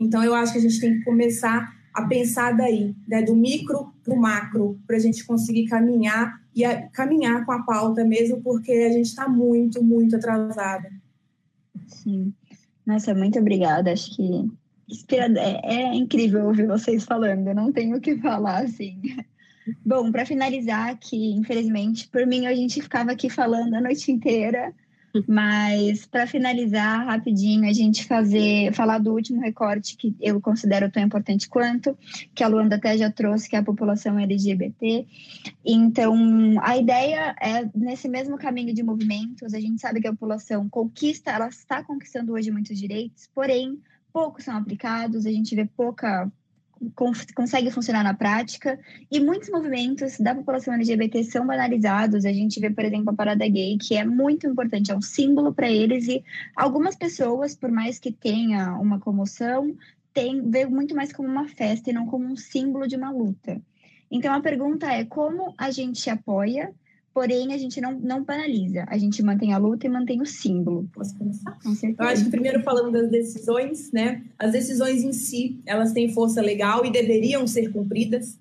Então, 0.01 0.25
eu 0.25 0.35
acho 0.35 0.53
que 0.53 0.59
a 0.59 0.63
gente 0.63 0.81
tem 0.81 0.99
que 0.99 1.05
começar 1.05 1.73
a 1.95 2.03
pensar 2.07 2.57
daí, 2.57 2.95
né, 3.07 3.23
do 3.23 3.35
micro 3.35 3.93
para 4.05 4.15
o 4.15 4.21
macro, 4.21 4.79
para 4.87 4.97
a 4.97 5.01
gente 5.01 5.25
conseguir 5.25 5.67
caminhar 5.67 6.41
e 6.55 6.65
a, 6.65 6.89
caminhar 6.89 7.47
com 7.47 7.53
a 7.53 7.63
pauta 7.63 8.05
mesmo, 8.05 8.41
porque 8.43 8.73
a 8.73 8.91
gente 8.91 9.07
está 9.07 9.29
muito, 9.29 9.83
muito 9.83 10.17
atrasada. 10.17 10.91
Sim. 11.89 12.33
Nossa, 12.87 13.15
muito 13.15 13.39
obrigada. 13.39 13.93
Acho 13.93 14.15
que 14.17 15.17
é, 15.17 15.75
é 15.75 15.95
incrível 15.95 16.47
ouvir 16.47 16.67
vocês 16.67 17.05
falando. 17.05 17.49
Eu 17.49 17.55
não 17.55 17.73
tenho 17.73 17.97
o 17.97 18.01
que 18.01 18.17
falar, 18.19 18.65
assim. 18.65 19.01
Bom, 19.85 20.11
para 20.11 20.25
finalizar 20.25 20.89
aqui, 20.89 21.33
infelizmente, 21.33 22.09
por 22.09 22.27
mim 22.27 22.47
a 22.47 22.55
gente 22.55 22.81
ficava 22.81 23.13
aqui 23.13 23.29
falando 23.29 23.75
a 23.75 23.81
noite 23.81 24.11
inteira, 24.11 24.75
mas 25.27 26.07
para 26.07 26.27
finalizar 26.27 27.07
rapidinho, 27.07 27.69
a 27.69 27.73
gente 27.73 28.05
fazer 28.05 28.73
falar 28.73 28.99
do 28.99 29.13
último 29.13 29.41
recorte 29.41 29.97
que 29.97 30.15
eu 30.21 30.41
considero 30.41 30.91
tão 30.91 31.03
importante 31.03 31.49
quanto, 31.49 31.97
que 32.35 32.45
a 32.45 32.49
Luanda 32.49 32.77
até 32.77 32.97
já 32.97 33.11
trouxe, 33.11 33.49
que 33.49 33.57
é 33.57 33.59
a 33.59 33.65
população 33.65 34.19
LGBT. 34.19 35.07
Então, 35.65 36.15
a 36.63 36.77
ideia 36.77 37.35
é 37.41 37.69
nesse 37.75 38.09
mesmo 38.09 38.39
caminho 38.39 38.75
de 38.75 38.83
movimentos, 38.83 39.55
a 39.55 39.61
gente 39.61 39.81
sabe 39.81 40.01
que 40.01 40.09
a 40.09 40.13
população 40.13 40.69
conquista, 40.69 41.31
ela 41.31 41.49
está 41.49 41.83
conquistando 41.83 42.33
hoje 42.33 42.51
muitos 42.51 42.79
direitos, 42.79 43.29
porém 43.35 43.79
poucos 44.13 44.45
são 44.45 44.57
aplicados, 44.57 45.27
a 45.27 45.31
gente 45.31 45.55
vê 45.55 45.65
pouca 45.65 46.31
consegue 47.35 47.71
funcionar 47.71 48.03
na 48.03 48.15
prática 48.15 48.79
e 49.11 49.21
muitos 49.21 49.49
movimentos 49.51 50.19
da 50.19 50.35
população 50.35 50.75
LGBT 50.75 51.25
são 51.25 51.47
banalizados. 51.47 52.25
A 52.25 52.33
gente 52.33 52.61
vê, 52.61 52.71
por 52.71 52.85
exemplo, 52.85 53.11
a 53.11 53.17
parada 53.17 53.47
gay, 53.49 53.77
que 53.79 53.97
é 53.97 54.05
muito 54.05 54.47
importante, 54.47 54.91
é 54.91 54.97
um 54.97 55.03
símbolo 55.03 55.53
para 55.53 55.71
eles 55.71 56.09
e 56.09 56.23
algumas 56.57 56.97
pessoas, 56.97 57.55
por 57.55 57.71
mais 57.71 57.99
que 57.99 58.13
tenha 58.13 58.75
uma 58.75 58.99
comoção, 58.99 59.77
tem, 60.13 60.51
vê 60.51 60.67
muito 60.67 60.95
mais 60.95 61.13
como 61.13 61.29
uma 61.29 61.49
festa 61.49 61.91
e 61.91 61.93
não 61.93 62.07
como 62.07 62.25
um 62.25 62.37
símbolo 62.37 62.87
de 62.87 62.97
uma 62.97 63.11
luta. 63.11 63.61
Então 64.11 64.33
a 64.33 64.41
pergunta 64.41 64.87
é 64.91 65.05
como 65.05 65.55
a 65.57 65.71
gente 65.71 66.09
apoia 66.09 66.73
porém 67.19 67.53
a 67.53 67.59
gente 67.59 67.81
não, 67.81 67.99
não 67.99 68.23
banaliza, 68.23 68.85
a 68.87 68.97
gente 68.97 69.21
mantém 69.25 69.53
a 69.53 69.59
luta 69.59 69.89
e 69.89 69.91
mantém 69.91 70.23
o 70.23 70.25
símbolo. 70.25 70.89
Posso 70.95 71.19
começar? 71.19 71.51
Com 71.61 71.75
certeza. 71.75 71.97
Eu 72.01 72.07
acho 72.07 72.25
que 72.25 72.31
primeiro 72.31 72.63
falando 72.63 72.93
das 72.93 73.11
decisões, 73.11 73.91
né? 73.91 74.23
As 74.39 74.53
decisões 74.53 75.03
em 75.03 75.13
si, 75.13 75.59
elas 75.67 75.91
têm 75.91 76.13
força 76.13 76.41
legal 76.41 76.87
e 76.87 76.93
deveriam 76.93 77.45
ser 77.45 77.73
cumpridas. 77.73 78.39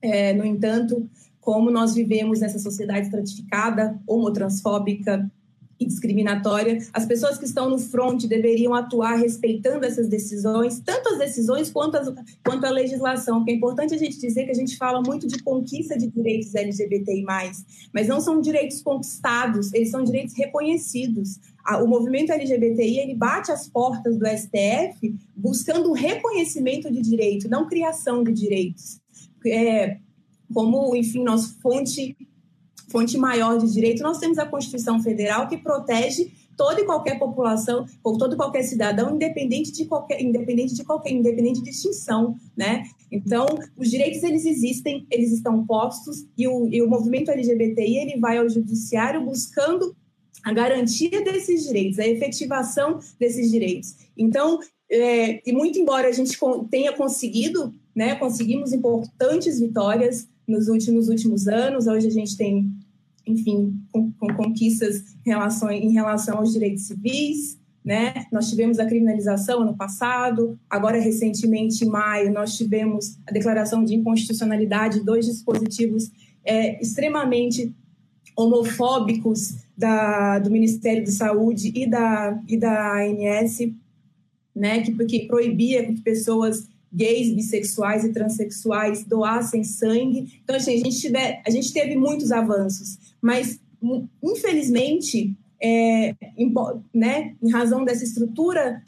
É, 0.00 0.32
no 0.32 0.46
entanto, 0.46 1.06
como 1.42 1.70
nós 1.70 1.94
vivemos 1.94 2.40
nessa 2.40 2.58
sociedade 2.58 3.08
estratificada, 3.08 4.00
homotransfóbica, 4.06 5.30
e 5.78 5.86
discriminatória. 5.86 6.78
As 6.92 7.04
pessoas 7.04 7.38
que 7.38 7.44
estão 7.44 7.68
no 7.68 7.78
front 7.78 8.24
deveriam 8.24 8.74
atuar 8.74 9.16
respeitando 9.16 9.84
essas 9.84 10.08
decisões, 10.08 10.80
tanto 10.80 11.10
as 11.10 11.18
decisões 11.18 11.70
quanto, 11.70 11.96
as, 11.96 12.12
quanto 12.44 12.64
a 12.64 12.70
legislação, 12.70 13.44
que 13.44 13.50
é 13.50 13.54
importante 13.54 13.94
a 13.94 13.98
gente 13.98 14.18
dizer 14.18 14.44
que 14.44 14.50
a 14.50 14.54
gente 14.54 14.76
fala 14.76 15.02
muito 15.06 15.26
de 15.26 15.42
conquista 15.42 15.96
de 15.96 16.06
direitos 16.06 16.54
LGBTI+, 16.54 17.24
mas 17.92 18.08
não 18.08 18.20
são 18.20 18.40
direitos 18.40 18.82
conquistados, 18.82 19.72
eles 19.72 19.90
são 19.90 20.02
direitos 20.02 20.34
reconhecidos. 20.34 21.38
O 21.82 21.86
movimento 21.86 22.30
LGBTI 22.30 23.00
ele 23.00 23.14
bate 23.14 23.50
as 23.50 23.66
portas 23.66 24.16
do 24.16 24.26
STF 24.26 25.14
buscando 25.34 25.92
reconhecimento 25.92 26.90
de 26.90 27.02
direito, 27.02 27.48
não 27.48 27.66
criação 27.66 28.22
de 28.22 28.32
direitos. 28.32 29.00
É, 29.44 29.98
como, 30.52 30.94
enfim, 30.94 31.22
nossa 31.22 31.54
fonte 31.60 32.16
fonte 32.88 33.16
maior 33.18 33.58
de 33.58 33.72
direito, 33.72 34.02
nós 34.02 34.18
temos 34.18 34.38
a 34.38 34.46
Constituição 34.46 35.02
Federal 35.02 35.48
que 35.48 35.56
protege 35.56 36.32
toda 36.56 36.80
e 36.80 36.84
qualquer 36.84 37.18
população, 37.18 37.84
ou 38.02 38.16
todo 38.16 38.34
e 38.34 38.36
qualquer 38.36 38.62
cidadão, 38.62 39.14
independente 39.14 39.70
de 39.70 39.84
qualquer, 39.84 40.22
independente 40.22 40.74
de 40.74 40.84
qualquer, 40.84 41.12
independente 41.12 41.60
de 41.60 41.70
distinção, 41.70 42.34
né? 42.56 42.84
Então, 43.12 43.46
os 43.76 43.90
direitos 43.90 44.22
eles 44.22 44.46
existem, 44.46 45.06
eles 45.10 45.32
estão 45.32 45.66
postos 45.66 46.26
e 46.36 46.48
o, 46.48 46.66
e 46.72 46.82
o 46.82 46.88
movimento 46.88 47.30
LGBTI 47.30 47.98
ele 47.98 48.18
vai 48.18 48.38
ao 48.38 48.48
judiciário 48.48 49.22
buscando 49.24 49.94
a 50.42 50.52
garantia 50.52 51.22
desses 51.22 51.66
direitos, 51.66 51.98
a 51.98 52.06
efetivação 52.06 53.00
desses 53.18 53.50
direitos. 53.50 53.94
Então, 54.16 54.58
é, 54.90 55.42
e 55.48 55.52
muito 55.52 55.78
embora 55.78 56.08
a 56.08 56.12
gente 56.12 56.38
tenha 56.70 56.92
conseguido, 56.92 57.74
né, 57.94 58.14
conseguimos 58.14 58.72
importantes 58.72 59.58
vitórias 59.58 60.28
nos 60.46 60.68
últimos, 60.68 61.08
últimos 61.08 61.48
anos, 61.48 61.86
hoje 61.86 62.06
a 62.06 62.10
gente 62.10 62.36
tem, 62.36 62.70
enfim, 63.26 63.74
com, 63.90 64.12
com 64.12 64.28
conquistas 64.34 65.02
em 65.24 65.30
relação, 65.30 65.70
em 65.70 65.92
relação 65.92 66.38
aos 66.38 66.52
direitos 66.52 66.84
civis, 66.84 67.58
né? 67.84 68.26
Nós 68.32 68.50
tivemos 68.50 68.80
a 68.80 68.86
criminalização 68.86 69.62
ano 69.62 69.76
passado, 69.76 70.58
agora 70.68 71.00
recentemente 71.00 71.84
em 71.84 71.88
maio 71.88 72.32
nós 72.32 72.56
tivemos 72.56 73.16
a 73.24 73.30
declaração 73.30 73.84
de 73.84 73.94
inconstitucionalidade 73.94 74.98
de 74.98 75.04
dois 75.04 75.26
dispositivos 75.26 76.10
é, 76.44 76.80
extremamente 76.82 77.72
homofóbicos 78.36 79.54
da, 79.76 80.38
do 80.40 80.50
Ministério 80.50 81.04
da 81.04 81.12
Saúde 81.12 81.72
e 81.74 81.88
da, 81.88 82.42
e 82.48 82.56
da 82.56 83.02
ANS, 83.02 83.72
né, 84.54 84.82
que, 84.82 84.92
que 85.06 85.26
proibia 85.26 85.86
que 85.86 86.00
pessoas 86.00 86.68
gays, 86.96 87.34
bissexuais 87.34 88.04
e 88.04 88.12
transexuais 88.12 89.04
doassem 89.04 89.62
sangue. 89.62 90.40
Então, 90.42 90.56
assim, 90.56 90.74
a 90.74 90.78
gente, 90.78 90.98
tiver, 90.98 91.42
a 91.46 91.50
gente 91.50 91.72
teve 91.72 91.94
muitos 91.94 92.32
avanços, 92.32 92.98
mas, 93.20 93.60
infelizmente, 94.22 95.36
é, 95.62 96.14
em, 96.36 96.52
né, 96.94 97.34
em 97.42 97.50
razão 97.50 97.84
dessa 97.84 98.04
estrutura 98.04 98.82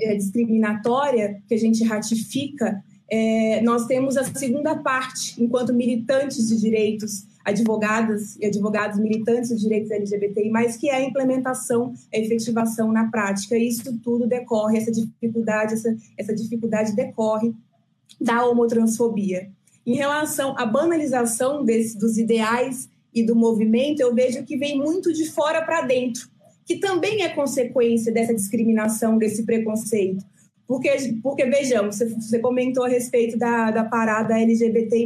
é, 0.00 0.16
discriminatória 0.16 1.42
que 1.46 1.54
a 1.54 1.58
gente 1.58 1.84
ratifica, 1.84 2.82
é, 3.10 3.60
nós 3.60 3.86
temos 3.86 4.16
a 4.16 4.24
segunda 4.24 4.76
parte, 4.76 5.42
enquanto 5.42 5.74
militantes 5.74 6.48
de 6.48 6.58
direitos 6.58 7.26
advogadas 7.44 8.36
e 8.36 8.46
advogados 8.46 8.98
militantes 8.98 9.50
dos 9.50 9.60
direitos 9.60 9.90
LGBTI, 9.90 10.50
mas 10.50 10.76
que 10.76 10.88
é 10.88 10.96
a 10.96 11.02
implementação, 11.02 11.92
a 12.12 12.18
efetivação 12.18 12.90
na 12.90 13.10
prática. 13.10 13.56
Isso 13.56 13.98
tudo 14.02 14.26
decorre, 14.26 14.78
essa 14.78 14.90
dificuldade, 14.90 15.74
essa, 15.74 15.94
essa 16.16 16.34
dificuldade 16.34 16.96
decorre 16.96 17.54
da 18.20 18.46
homotransfobia. 18.46 19.50
Em 19.86 19.96
relação 19.96 20.56
à 20.56 20.64
banalização 20.64 21.64
desse, 21.64 21.98
dos 21.98 22.16
ideais 22.16 22.88
e 23.12 23.22
do 23.22 23.36
movimento, 23.36 24.00
eu 24.00 24.14
vejo 24.14 24.42
que 24.44 24.56
vem 24.56 24.78
muito 24.78 25.12
de 25.12 25.30
fora 25.30 25.62
para 25.62 25.82
dentro, 25.82 26.28
que 26.64 26.76
também 26.76 27.22
é 27.22 27.28
consequência 27.28 28.10
dessa 28.10 28.34
discriminação, 28.34 29.18
desse 29.18 29.44
preconceito. 29.44 30.24
Porque, 30.66 30.90
porque 31.22 31.44
vejamos, 31.44 31.98
você, 31.98 32.38
comentou 32.38 32.84
a 32.84 32.88
respeito 32.88 33.36
da, 33.36 33.70
da 33.70 33.84
parada 33.84 34.40
LGBTI+. 34.40 35.04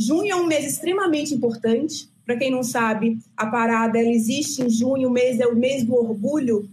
Junho 0.00 0.32
é 0.32 0.34
um 0.34 0.46
mês 0.46 0.64
extremamente 0.64 1.34
importante. 1.34 2.08
Para 2.24 2.38
quem 2.38 2.50
não 2.50 2.62
sabe, 2.62 3.18
a 3.36 3.46
parada 3.46 3.98
ela 3.98 4.08
existe 4.08 4.62
em 4.62 4.70
junho, 4.70 5.10
o 5.10 5.12
mês 5.12 5.38
é 5.38 5.46
o 5.46 5.54
mês 5.54 5.84
do 5.84 5.94
orgulho, 5.94 6.70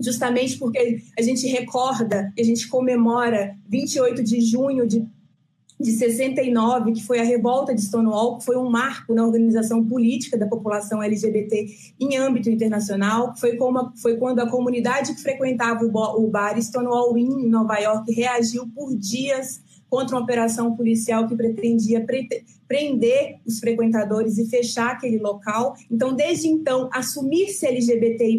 justamente 0.00 0.56
porque 0.56 1.02
a 1.18 1.20
gente 1.20 1.46
recorda, 1.46 2.32
a 2.38 2.42
gente 2.42 2.66
comemora 2.68 3.54
28 3.68 4.24
de 4.24 4.40
junho 4.40 4.86
de, 4.86 5.06
de 5.78 5.92
69, 5.92 6.92
que 6.92 7.04
foi 7.04 7.18
a 7.18 7.24
revolta 7.24 7.74
de 7.74 7.82
Stonewall, 7.82 8.38
que 8.38 8.46
foi 8.46 8.56
um 8.56 8.70
marco 8.70 9.12
na 9.12 9.26
organização 9.26 9.84
política 9.84 10.38
da 10.38 10.46
população 10.46 11.02
LGBT 11.02 11.66
em 12.00 12.16
âmbito 12.16 12.48
internacional. 12.48 13.34
Foi, 13.36 13.56
como, 13.56 13.92
foi 13.96 14.16
quando 14.16 14.38
a 14.38 14.48
comunidade 14.48 15.14
que 15.14 15.20
frequentava 15.20 15.84
o 15.84 16.30
bar 16.30 16.58
Stonewall 16.62 17.18
Inn, 17.18 17.40
em 17.40 17.50
Nova 17.50 17.76
York, 17.78 18.10
reagiu 18.10 18.66
por 18.68 18.96
dias 18.96 19.60
contra 19.88 20.16
uma 20.16 20.22
operação 20.22 20.76
policial 20.76 21.26
que 21.26 21.36
pretendia 21.36 22.04
pre 22.04 22.28
prender 22.66 23.38
os 23.46 23.58
frequentadores 23.60 24.36
e 24.36 24.46
fechar 24.46 24.90
aquele 24.90 25.18
local. 25.18 25.74
Então, 25.90 26.14
desde 26.14 26.48
então, 26.48 26.90
assumir-se 26.92 27.66
LGBTI+, 27.66 28.38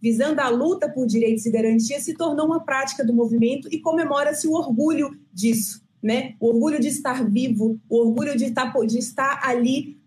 visando 0.00 0.40
a 0.40 0.48
luta 0.48 0.88
por 0.88 1.06
direitos 1.06 1.44
e 1.44 1.50
garantias, 1.50 2.04
se 2.04 2.14
tornou 2.14 2.46
uma 2.46 2.64
prática 2.64 3.04
do 3.04 3.12
movimento 3.12 3.68
e 3.70 3.78
comemora-se 3.78 4.48
o 4.48 4.52
orgulho 4.52 5.10
disso, 5.30 5.82
né? 6.02 6.34
O 6.40 6.48
orgulho 6.48 6.80
de 6.80 6.88
estar 6.88 7.22
vivo, 7.28 7.78
o 7.86 7.98
orgulho 7.98 8.34
de 8.34 8.46
estar, 8.46 8.72
de 8.86 8.98
estar 8.98 9.40
ali 9.44 9.99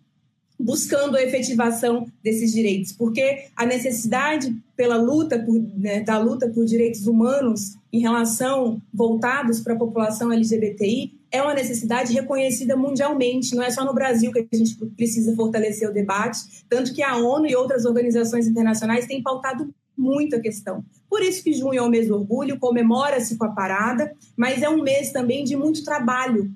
buscando 0.63 1.17
a 1.17 1.21
efetivação 1.21 2.07
desses 2.23 2.53
direitos, 2.53 2.93
porque 2.93 3.47
a 3.55 3.65
necessidade 3.65 4.55
pela 4.75 4.95
luta 4.95 5.37
por, 5.37 5.59
né, 5.75 6.01
da 6.01 6.17
luta 6.17 6.47
por 6.47 6.65
direitos 6.65 7.05
humanos 7.05 7.75
em 7.91 7.99
relação 7.99 8.81
voltados 8.93 9.59
para 9.59 9.73
a 9.73 9.77
população 9.77 10.31
LGBTI 10.31 11.19
é 11.29 11.41
uma 11.41 11.53
necessidade 11.53 12.13
reconhecida 12.13 12.77
mundialmente, 12.77 13.55
não 13.55 13.63
é 13.63 13.69
só 13.69 13.83
no 13.83 13.93
Brasil 13.93 14.31
que 14.31 14.47
a 14.51 14.55
gente 14.55 14.75
precisa 14.95 15.35
fortalecer 15.35 15.89
o 15.89 15.93
debate, 15.93 16.39
tanto 16.69 16.93
que 16.93 17.03
a 17.03 17.17
ONU 17.17 17.47
e 17.47 17.55
outras 17.55 17.85
organizações 17.85 18.47
internacionais 18.47 19.05
têm 19.05 19.21
pautado 19.21 19.73
muito 19.97 20.35
a 20.35 20.39
questão. 20.39 20.83
Por 21.09 21.21
isso 21.21 21.43
que 21.43 21.53
junho 21.53 21.79
é 21.79 21.81
o 21.81 21.89
mês 21.89 22.07
do 22.07 22.15
orgulho, 22.15 22.59
comemora-se 22.59 23.35
com 23.35 23.45
a 23.45 23.51
parada, 23.51 24.13
mas 24.37 24.61
é 24.61 24.69
um 24.69 24.81
mês 24.81 25.11
também 25.11 25.43
de 25.43 25.55
muito 25.55 25.83
trabalho 25.83 26.49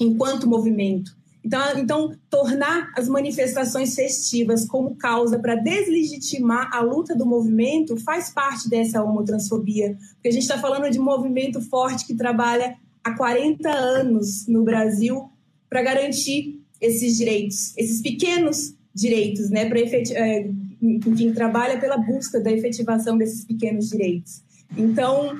enquanto 0.00 0.48
movimento. 0.48 1.21
Então, 1.44 1.78
então, 1.78 2.12
tornar 2.30 2.92
as 2.96 3.08
manifestações 3.08 3.94
festivas 3.94 4.64
como 4.64 4.94
causa 4.94 5.38
para 5.38 5.56
deslegitimar 5.56 6.70
a 6.72 6.80
luta 6.80 7.16
do 7.16 7.26
movimento 7.26 7.96
faz 7.96 8.30
parte 8.30 8.68
dessa 8.68 9.02
homotransfobia. 9.02 9.96
Porque 10.14 10.28
a 10.28 10.32
gente 10.32 10.42
está 10.42 10.58
falando 10.58 10.88
de 10.88 11.00
um 11.00 11.04
movimento 11.04 11.60
forte 11.60 12.06
que 12.06 12.14
trabalha 12.14 12.76
há 13.02 13.16
40 13.16 13.68
anos 13.68 14.46
no 14.46 14.62
Brasil 14.62 15.28
para 15.68 15.82
garantir 15.82 16.60
esses 16.80 17.16
direitos, 17.16 17.76
esses 17.76 18.00
pequenos 18.00 18.74
direitos, 18.94 19.50
né? 19.50 19.68
Para 19.68 19.80
é, 19.80 20.50
enfim, 20.80 21.32
trabalha 21.32 21.78
pela 21.78 21.96
busca 21.96 22.40
da 22.40 22.52
efetivação 22.52 23.16
desses 23.16 23.44
pequenos 23.44 23.88
direitos. 23.88 24.42
Então, 24.76 25.36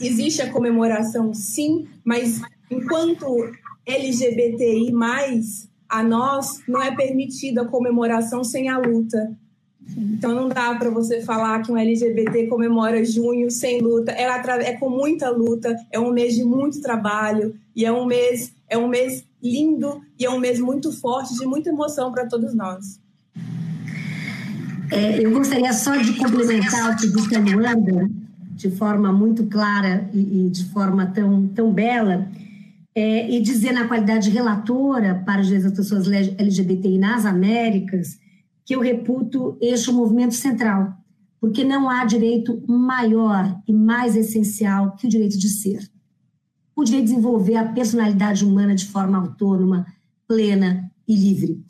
existe 0.00 0.42
a 0.42 0.50
comemoração, 0.50 1.32
sim, 1.34 1.86
mas 2.04 2.40
enquanto 2.70 3.52
LGBTI, 3.86 4.92
a 5.88 6.02
nós 6.02 6.60
não 6.66 6.82
é 6.82 6.94
permitida 6.94 7.62
a 7.62 7.68
comemoração 7.68 8.42
sem 8.42 8.68
a 8.68 8.78
luta. 8.78 9.36
Então 9.96 10.34
não 10.34 10.48
dá 10.48 10.74
para 10.74 10.90
você 10.90 11.20
falar 11.20 11.60
que 11.62 11.70
um 11.70 11.76
LGBT 11.76 12.46
comemora 12.46 13.04
junho 13.04 13.50
sem 13.50 13.80
luta. 13.80 14.12
É, 14.12 14.22
é, 14.22 14.72
com 14.76 14.88
muita 14.88 15.28
luta, 15.30 15.76
é 15.90 15.98
um 15.98 16.12
mês 16.12 16.34
de 16.34 16.44
muito 16.44 16.80
trabalho 16.80 17.54
e 17.74 17.84
é 17.84 17.92
um 17.92 18.06
mês 18.06 18.52
é 18.68 18.78
um 18.78 18.88
mês 18.88 19.24
lindo 19.42 20.00
e 20.18 20.24
é 20.24 20.30
um 20.30 20.38
mês 20.38 20.58
muito 20.58 20.92
forte 20.92 21.34
de 21.34 21.44
muita 21.44 21.68
emoção 21.68 22.10
para 22.10 22.26
todos 22.26 22.54
nós. 22.54 22.98
É, 24.90 25.24
eu 25.24 25.30
gostaria 25.32 25.72
só 25.72 25.96
de 25.96 26.16
complementar 26.16 26.92
o 26.92 26.96
que 26.96 27.08
disse 27.08 27.34
a 27.34 27.40
Luanda 27.40 28.08
de 28.52 28.70
forma 28.70 29.12
muito 29.12 29.44
clara 29.46 30.08
e, 30.12 30.46
e 30.46 30.50
de 30.50 30.64
forma 30.66 31.06
tão, 31.06 31.48
tão 31.48 31.72
bela 31.72 32.28
é, 32.94 33.30
e 33.30 33.40
dizer 33.40 33.72
na 33.72 33.88
qualidade 33.88 34.30
relatora 34.30 35.22
para 35.24 35.40
os 35.40 35.46
direitos 35.46 35.70
das 35.70 35.78
pessoas 35.78 36.06
LGBTI 36.06 36.98
nas 36.98 37.24
Américas 37.24 38.18
que 38.64 38.74
eu 38.74 38.80
reputo 38.80 39.56
este 39.60 39.90
um 39.90 39.94
movimento 39.94 40.34
central, 40.34 40.94
porque 41.40 41.64
não 41.64 41.90
há 41.90 42.04
direito 42.04 42.62
maior 42.68 43.60
e 43.66 43.72
mais 43.72 44.14
essencial 44.16 44.94
que 44.94 45.06
o 45.06 45.10
direito 45.10 45.38
de 45.38 45.48
ser. 45.48 45.90
O 46.76 46.84
direito 46.84 47.06
de 47.06 47.10
desenvolver 47.10 47.56
a 47.56 47.72
personalidade 47.72 48.44
humana 48.44 48.74
de 48.74 48.86
forma 48.86 49.18
autônoma, 49.18 49.86
plena 50.28 50.90
e 51.06 51.16
livre. 51.16 51.62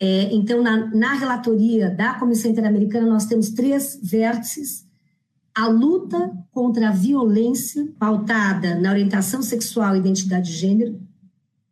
É, 0.00 0.34
então, 0.34 0.62
na, 0.62 0.86
na 0.94 1.14
relatoria 1.14 1.90
da 1.90 2.14
Comissão 2.14 2.50
Interamericana, 2.50 3.06
nós 3.06 3.26
temos 3.26 3.50
três 3.50 4.00
vértices 4.02 4.88
a 5.60 5.68
luta 5.68 6.32
contra 6.50 6.88
a 6.88 6.92
violência 6.92 7.86
pautada 7.98 8.76
na 8.76 8.92
orientação 8.92 9.42
sexual 9.42 9.94
e 9.94 9.98
identidade 9.98 10.50
de 10.50 10.56
gênero, 10.56 10.98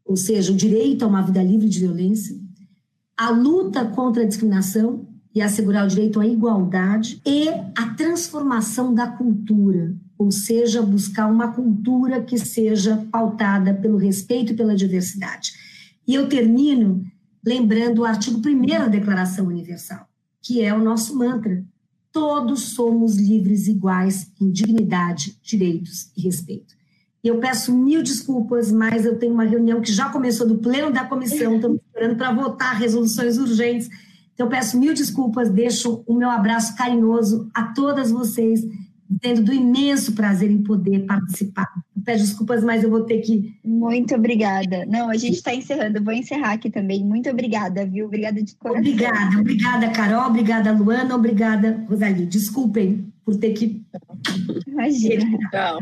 ou 0.05 0.15
seja, 0.15 0.53
o 0.53 0.57
direito 0.57 1.07
a 1.07 1.09
uma 1.09 1.23
vida 1.23 1.43
livre 1.43 1.71
de 1.71 1.79
violência, 1.79 2.39
a 3.17 3.31
luta 3.31 3.87
contra 3.87 4.25
a 4.25 4.27
discriminação 4.27 5.09
e 5.35 5.41
assegurar 5.41 5.87
o 5.87 5.89
direito 5.89 6.21
à 6.21 6.27
igualdade 6.27 7.19
e 7.25 7.49
a 7.49 7.95
transformação 7.97 8.93
da 8.93 9.07
cultura, 9.07 9.97
ou 10.19 10.31
seja, 10.31 10.83
buscar 10.83 11.27
uma 11.27 11.51
cultura 11.53 12.23
que 12.23 12.37
seja 12.37 13.09
pautada 13.11 13.73
pelo 13.73 13.97
respeito 13.97 14.53
e 14.53 14.57
pela 14.57 14.77
diversidade. 14.77 15.53
E 16.07 16.15
eu 16.15 16.29
termino 16.29 17.07
lembrando 17.43 18.01
o 18.01 18.05
artigo 18.05 18.39
1 18.47 18.67
da 18.67 18.89
Declaração 18.89 19.47
Universal, 19.47 20.07
que 20.43 20.63
é 20.63 20.75
o 20.75 20.85
nosso 20.85 21.17
mantra, 21.17 21.65
todos 22.13 22.71
somos 22.71 23.17
livres 23.17 23.69
iguais 23.69 24.31
em 24.41 24.51
dignidade, 24.51 25.39
direitos 25.43 26.11
e 26.17 26.23
respeito. 26.23 26.75
E 27.23 27.29
eu 27.29 27.39
peço 27.41 27.77
mil 27.77 28.03
desculpas, 28.03 28.71
mas 28.71 29.05
eu 29.05 29.19
tenho 29.19 29.35
uma 29.35 29.45
reunião 29.45 29.81
que 29.81 29.93
já 29.93 30.09
começou 30.09 30.47
do 30.47 30.59
pleno 30.59 30.93
da 30.93 31.05
comissão, 31.05 31.57
estamos 31.57 31.81
esperando 31.85 32.17
para 32.17 32.33
votar 32.33 32.77
resoluções 32.77 33.39
urgentes. 33.39 33.89
Então, 34.35 34.49
peço 34.49 34.79
mil 34.79 34.95
desculpas, 34.95 35.51
deixo 35.51 36.03
o 36.07 36.15
meu 36.15 36.31
abraço 36.31 36.77
carinhoso 36.77 37.51
a 37.53 37.65
todas 37.65 38.11
vocês, 38.11 38.65
tendo 39.21 39.43
do 39.43 39.53
imenso 39.53 40.13
prazer 40.13 40.51
em 40.51 40.63
poder 40.63 41.07
participar. 41.07 41.67
Peço 42.05 42.25
desculpas, 42.25 42.63
mas 42.63 42.83
eu 42.83 42.91
vou 42.91 43.05
ter 43.05 43.19
que. 43.19 43.59
Muito 43.65 44.15
obrigada. 44.15 44.85
Não, 44.87 45.11
a 45.11 45.17
gente 45.17 45.37
está 45.37 45.55
encerrando. 45.55 46.03
Vou 46.03 46.13
encerrar 46.13 46.53
aqui 46.53 46.71
também. 46.71 47.05
Muito 47.05 47.29
obrigada, 47.29 47.87
viu? 47.87 48.07
Obrigada 48.07 48.43
de 48.43 48.55
coração. 48.57 48.81
Obrigada, 48.81 49.41
obrigada, 49.41 49.89
Carol. 49.91 50.27
Obrigada, 50.29 50.73
Luana. 50.73 51.15
Obrigada, 51.15 51.85
Rosalie. 51.89 52.27
Desculpem 52.27 53.13
por 53.25 53.37
ter 53.37 53.53
que. 53.53 53.83
Imagina. 54.67 55.39
Tchau. 55.51 55.79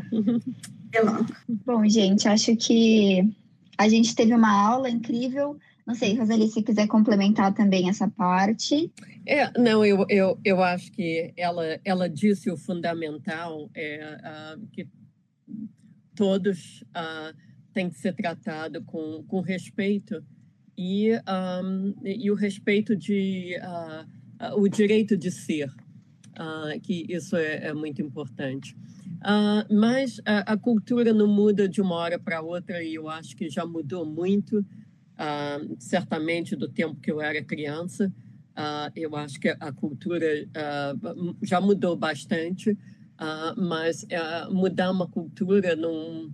Até 0.88 1.00
logo. 1.02 1.26
Bom, 1.64 1.88
gente, 1.88 2.28
acho 2.28 2.56
que 2.56 3.28
a 3.76 3.88
gente 3.88 4.14
teve 4.14 4.34
uma 4.34 4.50
aula 4.50 4.88
incrível. 4.88 5.56
Não 5.86 5.94
sei, 5.94 6.18
Rosalie, 6.18 6.48
se 6.48 6.62
quiser 6.62 6.88
complementar 6.88 7.54
também 7.54 7.88
essa 7.88 8.08
parte. 8.08 8.92
É, 9.24 9.56
não, 9.56 9.84
eu, 9.84 10.04
eu, 10.08 10.36
eu 10.44 10.60
acho 10.60 10.90
que 10.90 11.32
ela, 11.36 11.78
ela 11.84 12.08
disse 12.08 12.50
o 12.50 12.56
fundamental, 12.56 13.70
é, 13.72 14.18
uh, 14.56 14.66
que 14.72 14.88
todos 16.16 16.82
uh, 16.82 17.36
têm 17.72 17.88
que 17.88 17.98
ser 18.00 18.14
tratados 18.14 18.82
com, 18.84 19.22
com 19.28 19.40
respeito 19.40 20.24
e, 20.76 21.12
um, 21.62 21.94
e 22.04 22.30
o 22.32 22.34
respeito 22.34 22.96
de 22.96 23.56
uh, 23.62 24.60
o 24.60 24.68
direito 24.68 25.16
de 25.16 25.30
ser, 25.30 25.72
que 26.82 27.06
isso 27.08 27.34
é, 27.36 27.68
é 27.68 27.72
muito 27.72 28.02
importante. 28.02 28.76
mas 29.70 30.20
a, 30.26 30.52
a, 30.52 30.56
cultura 30.58 31.14
não 31.14 31.26
muda 31.26 31.66
de 31.66 31.80
uma 31.80 31.94
hora 31.94 32.18
para 32.18 32.42
outra 32.42 32.82
e 32.82 32.94
eu 32.94 33.08
acho 33.08 33.34
que 33.34 33.48
já 33.48 33.64
mudou 33.64 34.04
muito 34.04 34.62
uh, 35.16 35.76
certamente 35.78 36.54
do 36.54 36.68
tempo 36.68 37.00
que 37.00 37.10
eu 37.10 37.20
era 37.20 37.42
criança. 37.42 38.12
Uh, 38.56 38.90
eu 38.94 39.14
acho 39.16 39.38
que 39.38 39.48
a 39.48 39.72
cultura 39.72 40.26
uh, 40.26 41.36
já 41.42 41.60
mudou 41.60 41.96
bastante, 41.96 42.76
mas 43.56 44.06
mudar 44.50 44.90
uma 44.90 45.08
cultura 45.08 45.74
não, 45.74 46.30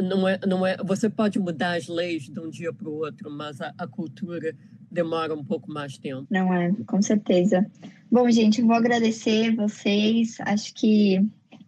não, 0.00 0.28
é, 0.28 0.38
não 0.46 0.64
é. 0.64 0.76
Você 0.84 1.10
pode 1.10 1.36
mudar 1.40 1.76
as 1.76 1.88
leis 1.88 2.28
de 2.28 2.38
um 2.38 2.48
dia 2.48 2.72
para 2.72 2.88
o 2.88 2.98
outro, 2.98 3.28
mas 3.28 3.60
a, 3.60 3.74
a 3.76 3.88
cultura 3.88 4.54
demora 4.88 5.34
um 5.34 5.42
pouco 5.42 5.70
mais 5.72 5.98
tempo. 5.98 6.28
Não 6.30 6.54
é, 6.54 6.72
com 6.86 7.02
certeza. 7.02 7.66
Bom, 8.08 8.30
gente, 8.30 8.60
eu 8.60 8.68
vou 8.68 8.76
agradecer 8.76 9.56
vocês. 9.56 10.36
Acho 10.42 10.72
que 10.74 11.20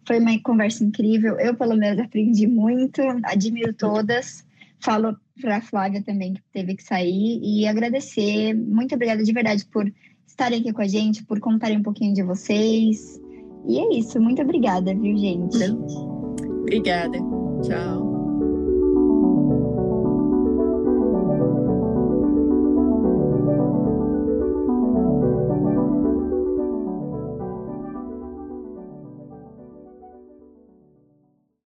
foi 0.07 0.19
uma 0.19 0.41
conversa 0.41 0.85
incrível. 0.85 1.37
Eu, 1.37 1.53
pelo 1.53 1.75
menos, 1.75 1.99
aprendi 1.99 2.47
muito. 2.47 3.01
Admiro 3.23 3.73
todas. 3.73 4.46
Falo 4.79 5.17
para 5.41 5.57
a 5.57 5.61
Flávia 5.61 6.03
também, 6.03 6.33
que 6.33 6.41
teve 6.51 6.75
que 6.75 6.83
sair, 6.83 7.39
e 7.43 7.67
agradecer. 7.67 8.53
Muito 8.53 8.93
obrigada 8.95 9.23
de 9.23 9.33
verdade 9.33 9.65
por 9.65 9.91
estarem 10.25 10.59
aqui 10.59 10.73
com 10.73 10.81
a 10.81 10.87
gente, 10.87 11.23
por 11.25 11.39
contarem 11.39 11.77
um 11.77 11.83
pouquinho 11.83 12.13
de 12.13 12.23
vocês. 12.23 13.19
E 13.67 13.79
é 13.79 13.97
isso. 13.97 14.19
Muito 14.19 14.41
obrigada, 14.41 14.93
viu, 14.93 15.17
gente? 15.17 15.57
Obrigada. 16.61 17.17
Tchau. 17.63 18.06